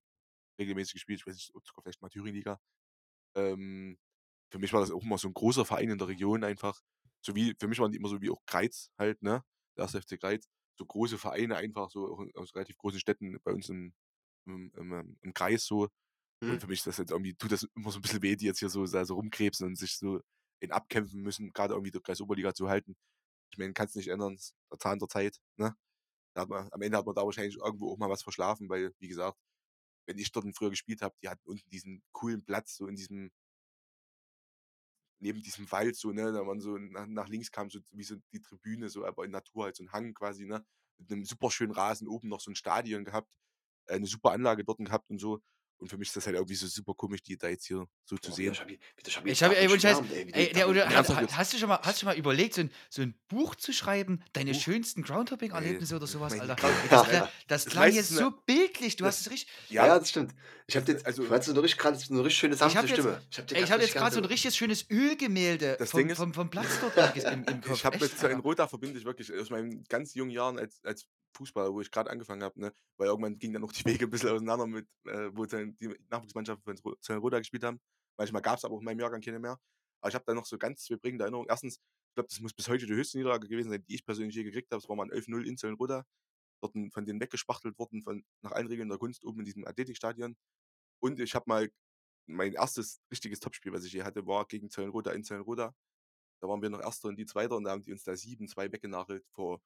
[0.60, 1.20] regelmäßig gespielt.
[1.22, 2.60] Ich weiß nicht, sogar vielleicht mal Thüringen-Liga.
[3.36, 3.98] Ähm,
[4.52, 6.82] für mich war das auch immer so ein großer Verein in der Region einfach.
[7.22, 9.44] So wie, für mich waren die immer so wie auch Greiz halt, ne?
[9.78, 10.48] Der erste FC Greiz.
[10.78, 13.94] So große Vereine einfach, so auch aus relativ großen Städten bei uns im,
[14.48, 15.90] im, im, im Kreis so.
[16.42, 16.60] Und hm.
[16.60, 18.60] für mich ist das jetzt irgendwie, tut das immer so ein bisschen weh, die jetzt
[18.60, 20.22] hier so, so rumkrebsen und sich so
[20.60, 22.96] in abkämpfen müssen, gerade irgendwie der Kreis Oberliga zu halten.
[23.52, 25.76] Ich meine, kannst nicht ändern, ist der Zahn der Zeit, ne?
[26.36, 28.94] Da hat man, am Ende hat man da wahrscheinlich irgendwo auch mal was verschlafen, weil,
[29.00, 29.38] wie gesagt,
[30.08, 33.32] wenn ich dort früher gespielt habe, die hatten unten diesen coolen Platz, so in diesem,
[35.20, 38.16] neben diesem Wald, so, ne, da man so nach, nach links kam, so wie so
[38.34, 40.66] die Tribüne, so, aber in Natur halt so ein Hang quasi, ne,
[40.98, 43.38] mit einem super schönen Rasen, oben noch so ein Stadion gehabt,
[43.88, 45.42] äh, eine super Anlage dort gehabt und so.
[45.82, 48.16] Und für mich ist das halt irgendwie so super komisch, die da jetzt hier so
[48.16, 48.56] zu sehen.
[49.26, 51.54] Ich habe, ey, ey, ey, der oder, davon hast, jetzt?
[51.54, 54.24] du schon mal, hast du schon mal überlegt, so ein, so ein Buch zu schreiben,
[54.34, 54.62] deine Buch?
[54.62, 56.56] schönsten Groundhopping-Erlebnisse oder sowas, Alter?
[56.56, 59.52] Das, Ja, klang- das jetzt so bildlich, du das- hast es richtig.
[59.70, 60.36] Ja, ja, das stimmt.
[60.68, 62.60] Ich habe jetzt, Also- du hast so eine richtig, gerade so eine richtig schöne Ich
[62.60, 63.22] sanfte habe jetzt, Stimme.
[63.32, 66.34] Ich habe hab jetzt gerade so ein richtiges schönes Ölgemälde Das vom, Ding ist- vom,
[66.34, 67.74] vom Platz dort im, im Kopf.
[67.74, 68.44] Ich habe mit Zellen Alter.
[68.44, 72.10] Roda verbinde ich wirklich aus meinen ganz jungen Jahren als, als Fußballer, wo ich gerade
[72.10, 72.74] angefangen habe, ne?
[72.98, 75.96] weil irgendwann gingen dann noch die Wege ein bisschen auseinander mit, äh, wo Zellen- die
[76.10, 77.80] Nachwuchsmannschaften von Zellen Roda gespielt haben.
[78.18, 79.60] Manchmal gab es aber auch in meinem Jahrgang keine mehr.
[80.02, 81.50] Aber ich habe da noch so ganz zwei prägende Erinnerungen.
[81.50, 84.36] Erstens, ich glaube, das muss bis heute die höchste Niederlage gewesen sein, die ich persönlich
[84.36, 84.82] je gekriegt habe.
[84.82, 86.06] Es war mal ein 11-0 in Zellen Roda.
[86.62, 90.36] Dort von denen weggespachtelt worden, von, nach allen Regeln der Kunst, oben in diesem Athletikstadion.
[91.02, 91.72] Und ich habe mal
[92.28, 95.74] mein erstes richtiges Topspiel, was ich je hatte, war gegen Zellen-Roda in Zellen-Roda.
[96.42, 98.72] Da waren wir noch Erster und die Zweiter und da haben die uns da 7-2
[98.72, 99.62] weggenagelt vor,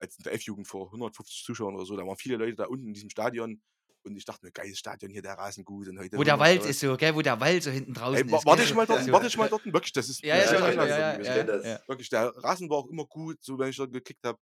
[0.00, 1.96] als in der F-Jugend vor 150 Zuschauern oder so.
[1.96, 3.62] Da waren viele Leute da unten in diesem Stadion
[4.02, 5.88] und ich dachte mir, geiles Stadion hier, der Rasen gut.
[5.88, 8.26] Und heute Wo der 100 Wald ist so, gell, wo der Wald so hinten draußen
[8.28, 8.44] Ey, ist.
[8.44, 11.16] wa- warte ich mal dort, warte ich mal dort, wirklich, das ist Ja, ja, ja,
[11.18, 11.80] ja, ja.
[11.86, 14.38] Wirklich, der Rasen war auch immer gut, so wenn ich dort gekickt habe.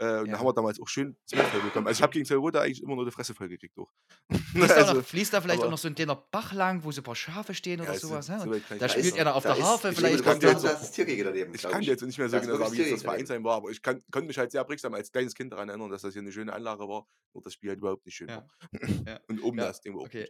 [0.00, 0.32] Äh, und Ja.
[0.32, 1.86] da haben wir damals auch schön voll bekommen.
[1.88, 3.76] Also ich habe gegen Zellroda eigentlich immer nur die Fresse voll gekriegt.
[3.78, 3.90] Auch.
[4.52, 6.92] Fließt, da Also, noch, fließt da vielleicht auch noch so ein kleiner Bach lang, wo
[6.92, 8.28] so ein paar Schafe stehen oder Ja, so- sowas?
[8.28, 8.40] Ne?
[8.40, 9.20] so da spielt sagen.
[9.20, 10.24] einer auf Da der ist- Harfe, ich vielleicht.
[10.24, 11.54] kann da jetzt so- das Tiergehege daneben.
[11.54, 13.56] Ich kann jetzt nicht mehr so Das genau sagen, wie das das Tiergehege Vereinsheim war,
[13.56, 16.12] aber ich kann, konnte mich halt sehr prägsam als kleines Kind daran erinnern, dass das
[16.12, 18.36] hier eine schöne Anlage war, nur das Spiel halt überhaupt nicht schön Ja.
[18.36, 18.48] war.
[19.28, 20.28] Und oben Ja, das Ding war auch Okay.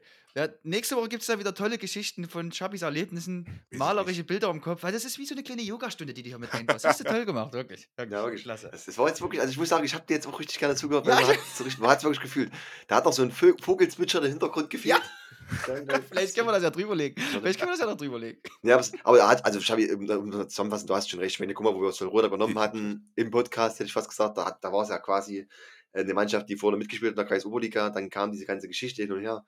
[0.63, 4.83] nächste Woche gibt es da wieder tolle Geschichten von Chabis Erlebnissen, malerische Bilder im Kopf,
[4.83, 6.85] weil das ist wie so eine kleine Yogastunde, die du hier mit reinpasst.
[6.85, 7.89] Das hast du toll gemacht, wirklich.
[7.99, 8.43] Ja, wirklich.
[8.43, 8.69] Klasse.
[8.71, 10.61] Das, das war jetzt wirklich, also ich muss sagen, ich habe dir jetzt auch richtig
[10.61, 12.53] gerne zugehört, Ja, weil man ich- hat es so richtig- man hat es wirklich gefühlt.
[12.87, 15.03] Da hat noch so ein Vogelzwitschern im Hintergrund gefehlt.
[16.11, 17.21] Vielleicht können wir das ja drüberlegen.
[17.23, 18.41] Vielleicht können wir das ja noch drüberlegen.
[18.63, 21.41] Ja, aber, aber er hat, also Xabi, um, zusammenfassen, du hast schon recht.
[21.41, 24.39] Wenn du guck mal, wo wir Solroda übernommen hatten im Podcast, hätte ich fast gesagt,
[24.39, 25.49] da, da war es ja quasi
[25.93, 27.91] äh, eine Mannschaft, die vorne mitgespielt hat in der Kreis-Oberliga.
[27.91, 29.45] Dann kam diese ganze Geschichte hin und her.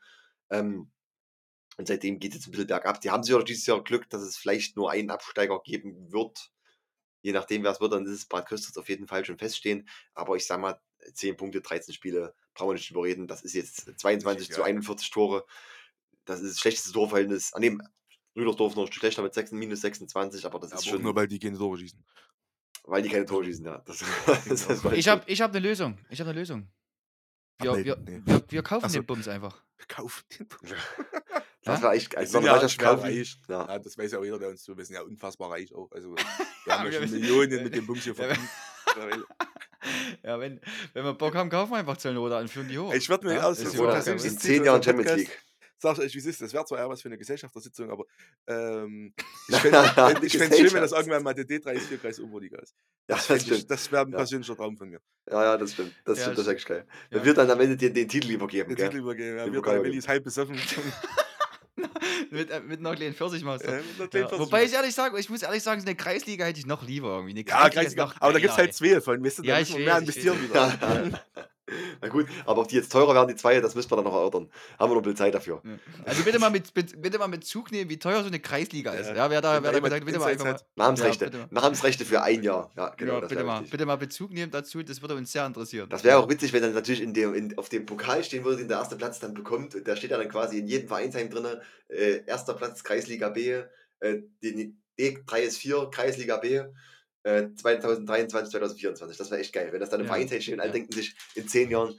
[0.51, 0.91] Ähm,
[1.77, 3.01] und seitdem geht es jetzt ein bisschen bergab.
[3.01, 6.51] Die haben sich auch dieses Jahr Glück, dass es vielleicht nur einen Absteiger geben wird.
[7.23, 9.89] Je nachdem, wer es wird, dann ist es Bad Köstritz auf jeden Fall schon feststehen.
[10.15, 10.81] Aber ich sag mal,
[11.13, 13.27] 10 Punkte, 13 Spiele, brauchen wir nicht drüber reden.
[13.27, 14.67] Das ist jetzt 22 Richtig, zu ja.
[14.67, 15.45] 41 Tore.
[16.25, 17.53] Das ist das schlechteste Torverhältnis.
[17.53, 17.83] An dem
[18.37, 21.27] Rüdersdorf noch schlechter mit 6, minus 26, aber das Aber ist auch schon, nur, weil
[21.29, 22.05] die keine Tore schießen.
[22.85, 23.65] weil die keine Tore schießen.
[23.65, 23.79] Ja.
[23.79, 23.99] Das,
[24.49, 25.99] das, das war Ich habe ich hab eine Lösung.
[26.09, 26.71] Ich habe eine Lösung.
[27.61, 28.33] Wir, wir, Abmelden, nee.
[28.33, 29.01] wir, wir kaufen Ach so.
[29.01, 29.63] den Bums einfach.
[29.89, 30.49] Kaufen den
[31.65, 33.01] das war echt, Wir also sind so ja schwer kaufen.
[33.03, 33.37] reich.
[33.49, 33.67] Ja.
[33.69, 35.91] Ja, das weiß ja auch jeder, der uns so, wir sind ja unfassbar reich auch.
[35.93, 36.15] Also,
[36.65, 39.27] wir haben ja wir schon Millionen mit dem Bums hier Ja, verdient.
[40.23, 40.61] Ja, wenn,
[40.93, 42.93] wenn wir Bock haben, kaufen wir einfach Zöllner und führen die hoch.
[42.93, 45.43] Ich würde mir Ja, aus in Ziel 10 für Jahren Champions League.
[45.79, 48.05] Sag ich euch, wie es ist, das wäre zwar eher was für eine Gesellschaftersitzung, aber
[48.47, 49.15] ähm,
[49.49, 52.75] ich fände es schön, wenn das irgendwann mal der D34 Kreis Oberliga ist.
[53.09, 53.47] Ja, Das, das
[53.87, 54.19] ich, wäre ein Ja.
[54.19, 55.01] persönlicher Traum von mir.
[55.31, 55.95] Ja, ja, das stimmt.
[56.05, 56.87] Das Ja, stimmt, das ist das echt geil.
[57.11, 57.17] Ja.
[57.17, 58.89] Wenn wir dann am Ende den, den Titel übergeben, Den gell?
[58.91, 59.39] Titel übergeben.
[59.39, 60.61] Ja, wir drei Willis halb besoffen.
[62.31, 63.63] mit, äh, mit einer kleinen Pfirsichmaus.
[63.63, 64.39] Ja, Ja, Pfirsichmaus.
[64.39, 67.17] Wobei ich ehrlich sagen, ich muss ehrlich sagen, so eine Kreisliga hätte ich noch lieber
[67.17, 67.33] irgendwie.
[67.33, 69.49] Eine ja, Kreisliga ist noch aber da gibt es halt zwei von, weißt du, da
[69.49, 71.21] Ja, müssen wir mehr investieren wieder.
[72.01, 74.15] Na gut, aber ob die jetzt teurer werden, die zwei, das müssen wir dann noch
[74.15, 74.49] erörtern.
[74.79, 75.63] Haben wir noch ein bisschen Zeit dafür.
[76.05, 79.09] Also bitte mal mit, bitte mal mit Zug nehmen, wie teuer so eine Kreisliga ist.
[79.09, 79.15] Ja.
[79.17, 80.61] Ja, wer da, wer da gesagt, bitte mal einfach mal.
[80.77, 81.25] Namensrechte.
[81.27, 81.61] Ja, mal.
[81.61, 82.71] Namensrechte für ein Jahr.
[82.77, 83.15] Ja, genau.
[83.15, 85.89] ja, das bitte wäre mal, bitte mal Bezug nehmen dazu, das würde uns sehr interessieren.
[85.91, 88.59] Das wäre auch witzig, wenn dann natürlich in dem, in, auf dem Pokal stehen würde,
[88.59, 89.75] den der erste Platz dann bekommt.
[89.75, 91.47] Und da steht ja dann quasi in jedem Vereinsheim drin,
[91.89, 93.63] äh, erster Platz Kreisliga B,
[94.01, 96.63] äh, die D3S4 Kreisliga B,
[97.25, 99.17] äh, 2023, 2024.
[99.19, 99.69] Das wäre echt geil.
[99.73, 100.13] Wenn das dann im Ja.
[100.15, 100.75] Vereinsheim steht und alle Ja.
[100.75, 101.99] denken sich in zehn Jahren,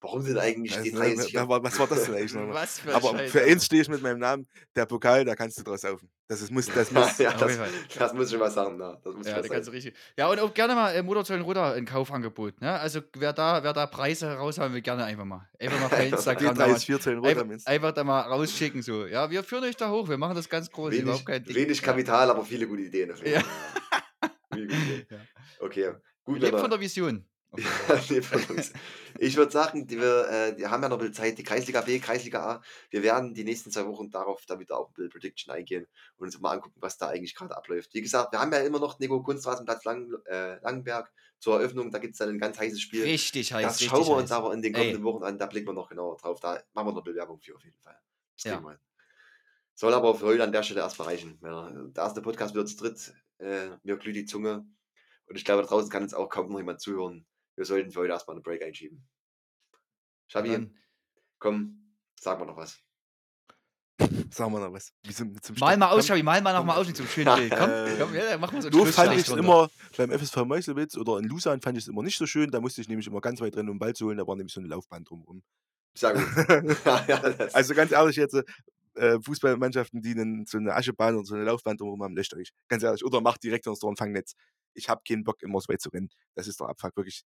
[0.00, 1.32] warum sind eigentlich die ne, 3S4?
[1.34, 2.54] wer- wer- was war das denn eigentlich nochmal?
[2.54, 4.46] Was für Aber Scheiß, für eins stehe ich mit meinem Namen,
[4.76, 6.10] der Pokal, da kannst du draus saufen.
[6.28, 7.58] Das ist, muss, das muss, ja, Auf das,
[7.98, 8.76] das muss ich mal sagen.
[8.78, 9.64] Na, das muss Ja, mal kannst sagen.
[9.66, 9.94] du richtig.
[10.16, 12.60] Ja, und auch gerne mal äh, Motorzöllenruder ein Kaufangebot.
[12.62, 12.72] Ne?
[12.80, 15.46] Also wer da, wer da Preise raushaben will, gerne einfach mal.
[15.58, 18.80] Einfach mal bei Instagram da mal, D3 14 runter, einfach, einfach da mal rausschicken.
[18.82, 19.04] So.
[19.06, 20.92] Ja, wir führen euch da hoch, wir machen das ganz groß.
[20.92, 21.54] Wenig, überhaupt kein Ding.
[21.56, 21.84] wenig Ja.
[21.86, 23.12] Kapital, aber viele gute Ideen.
[23.12, 23.42] auf jeden Ja.
[24.58, 25.06] Ideen.
[25.10, 25.18] Ja.
[25.60, 25.92] Okay,
[26.24, 26.40] gut.
[26.40, 26.58] Männer.
[26.58, 27.26] von der Vision.
[29.18, 31.82] Ich würde sagen, die wir, äh, wir haben ja noch ein bisschen Zeit, die Kreisliga
[31.82, 32.62] B, Kreisliga A.
[32.90, 35.86] Wir werden die nächsten zwei Wochen darauf damit auch ein bisschen Prediction eingehen
[36.16, 37.94] und uns mal angucken, was da eigentlich gerade abläuft.
[37.94, 41.90] Wie gesagt, wir haben ja immer noch Nico Kunstrasenplatz Lang, äh, Langenberg zur Eröffnung.
[41.90, 43.04] Da gibt es dann ein ganz heißes Spiel.
[43.04, 43.78] Richtig heiß.
[43.78, 44.38] das schauen wir uns heiß.
[44.38, 44.80] aber in den Ey.
[44.80, 45.38] kommenden Wochen an.
[45.38, 46.40] Da blicken wir noch genauer drauf.
[46.40, 47.98] Da machen wir noch Bewerbung für auf jeden Fall.
[48.36, 48.78] Das Ja.
[49.76, 51.38] Soll aber für heute an der Stelle erstmal reichen.
[51.42, 53.12] Ja, der erste Podcast wird zu dritt.
[53.38, 54.66] Äh, mir glüht die Zunge.
[55.26, 57.26] Und ich glaube, da draußen kann uns auch kaum noch jemand zuhören.
[57.56, 59.06] wir sollten für heute erstmal einen Break einschieben.
[60.28, 60.76] Schabi, Dann
[61.38, 62.80] komm, sag mal noch was.
[64.30, 64.92] Sagen wir noch was.
[65.12, 65.78] Zum, zum mal Start.
[65.78, 66.06] mal aus.
[66.06, 67.52] Schabi, mal mal noch mal aus mit so einem schönen Bild.
[67.56, 71.18] Komm, komm, ja, machen wir so ein Doof fand ich immer beim FSV Meuselwitz oder
[71.18, 72.50] in Lusan fand ich es immer nicht so schön.
[72.50, 74.18] Da musste ich nämlich immer ganz weit rennen, um den Ball zu holen.
[74.18, 75.42] Da war nämlich so eine Laufbahn drumherum.
[75.96, 76.24] Sehr gut.
[76.84, 78.36] ja, ja, das, also ganz ehrlich jetzt,
[78.94, 82.52] äh, Fußballmannschaften, die einen, so eine Aschebahn oder so eine Laufbahn drumherum haben, löscht euch.
[82.68, 83.04] Ganz ehrlich.
[83.04, 84.34] Oder macht direkt noch so ein Fangnetz.
[84.74, 86.08] Ich habe keinen Bock, immer so weit zu rennen.
[86.34, 86.96] Das ist der Abfuck.
[86.96, 87.24] Wirklich.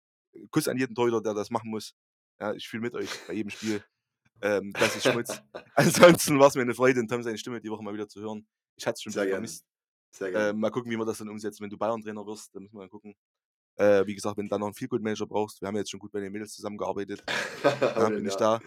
[0.52, 1.94] Kuss an jeden Torhüter, der das machen muss.
[2.40, 3.84] Ja, ich fühle mit euch bei jedem Spiel.
[4.42, 5.42] Ähm, das ist Schmutz.
[5.76, 8.22] Ansonsten war es mir eine Freude, den Tom seine Stimme die Woche mal wieder zu
[8.22, 8.48] hören.
[8.76, 9.66] Ich hatte es schon Sehr vermisst.
[10.12, 10.50] sehr gerne.
[10.50, 11.64] Äh, mal gucken, wie wir das dann umsetzen.
[11.64, 13.16] Wenn du Bayern-Trainer wirst, dann müssen wir mal gucken.
[13.78, 16.12] Äh, wie gesagt, wenn du dann noch einen Feelgood-Manager brauchst, wir haben jetzt schon gut
[16.12, 17.24] bei den Mädels zusammengearbeitet.
[17.96, 18.60] Dann bin ich da.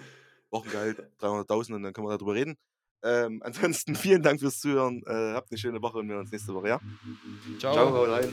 [0.52, 2.56] Wochengehalt 300.000 und dann können wir darüber reden.
[3.02, 5.02] Ähm, ansonsten vielen Dank fürs Zuhören.
[5.06, 6.80] Äh, habt eine schöne Woche und wir sehen uns nächste Woche, ja?
[7.58, 7.72] Ciao.
[7.74, 8.28] Ciao, hau rein.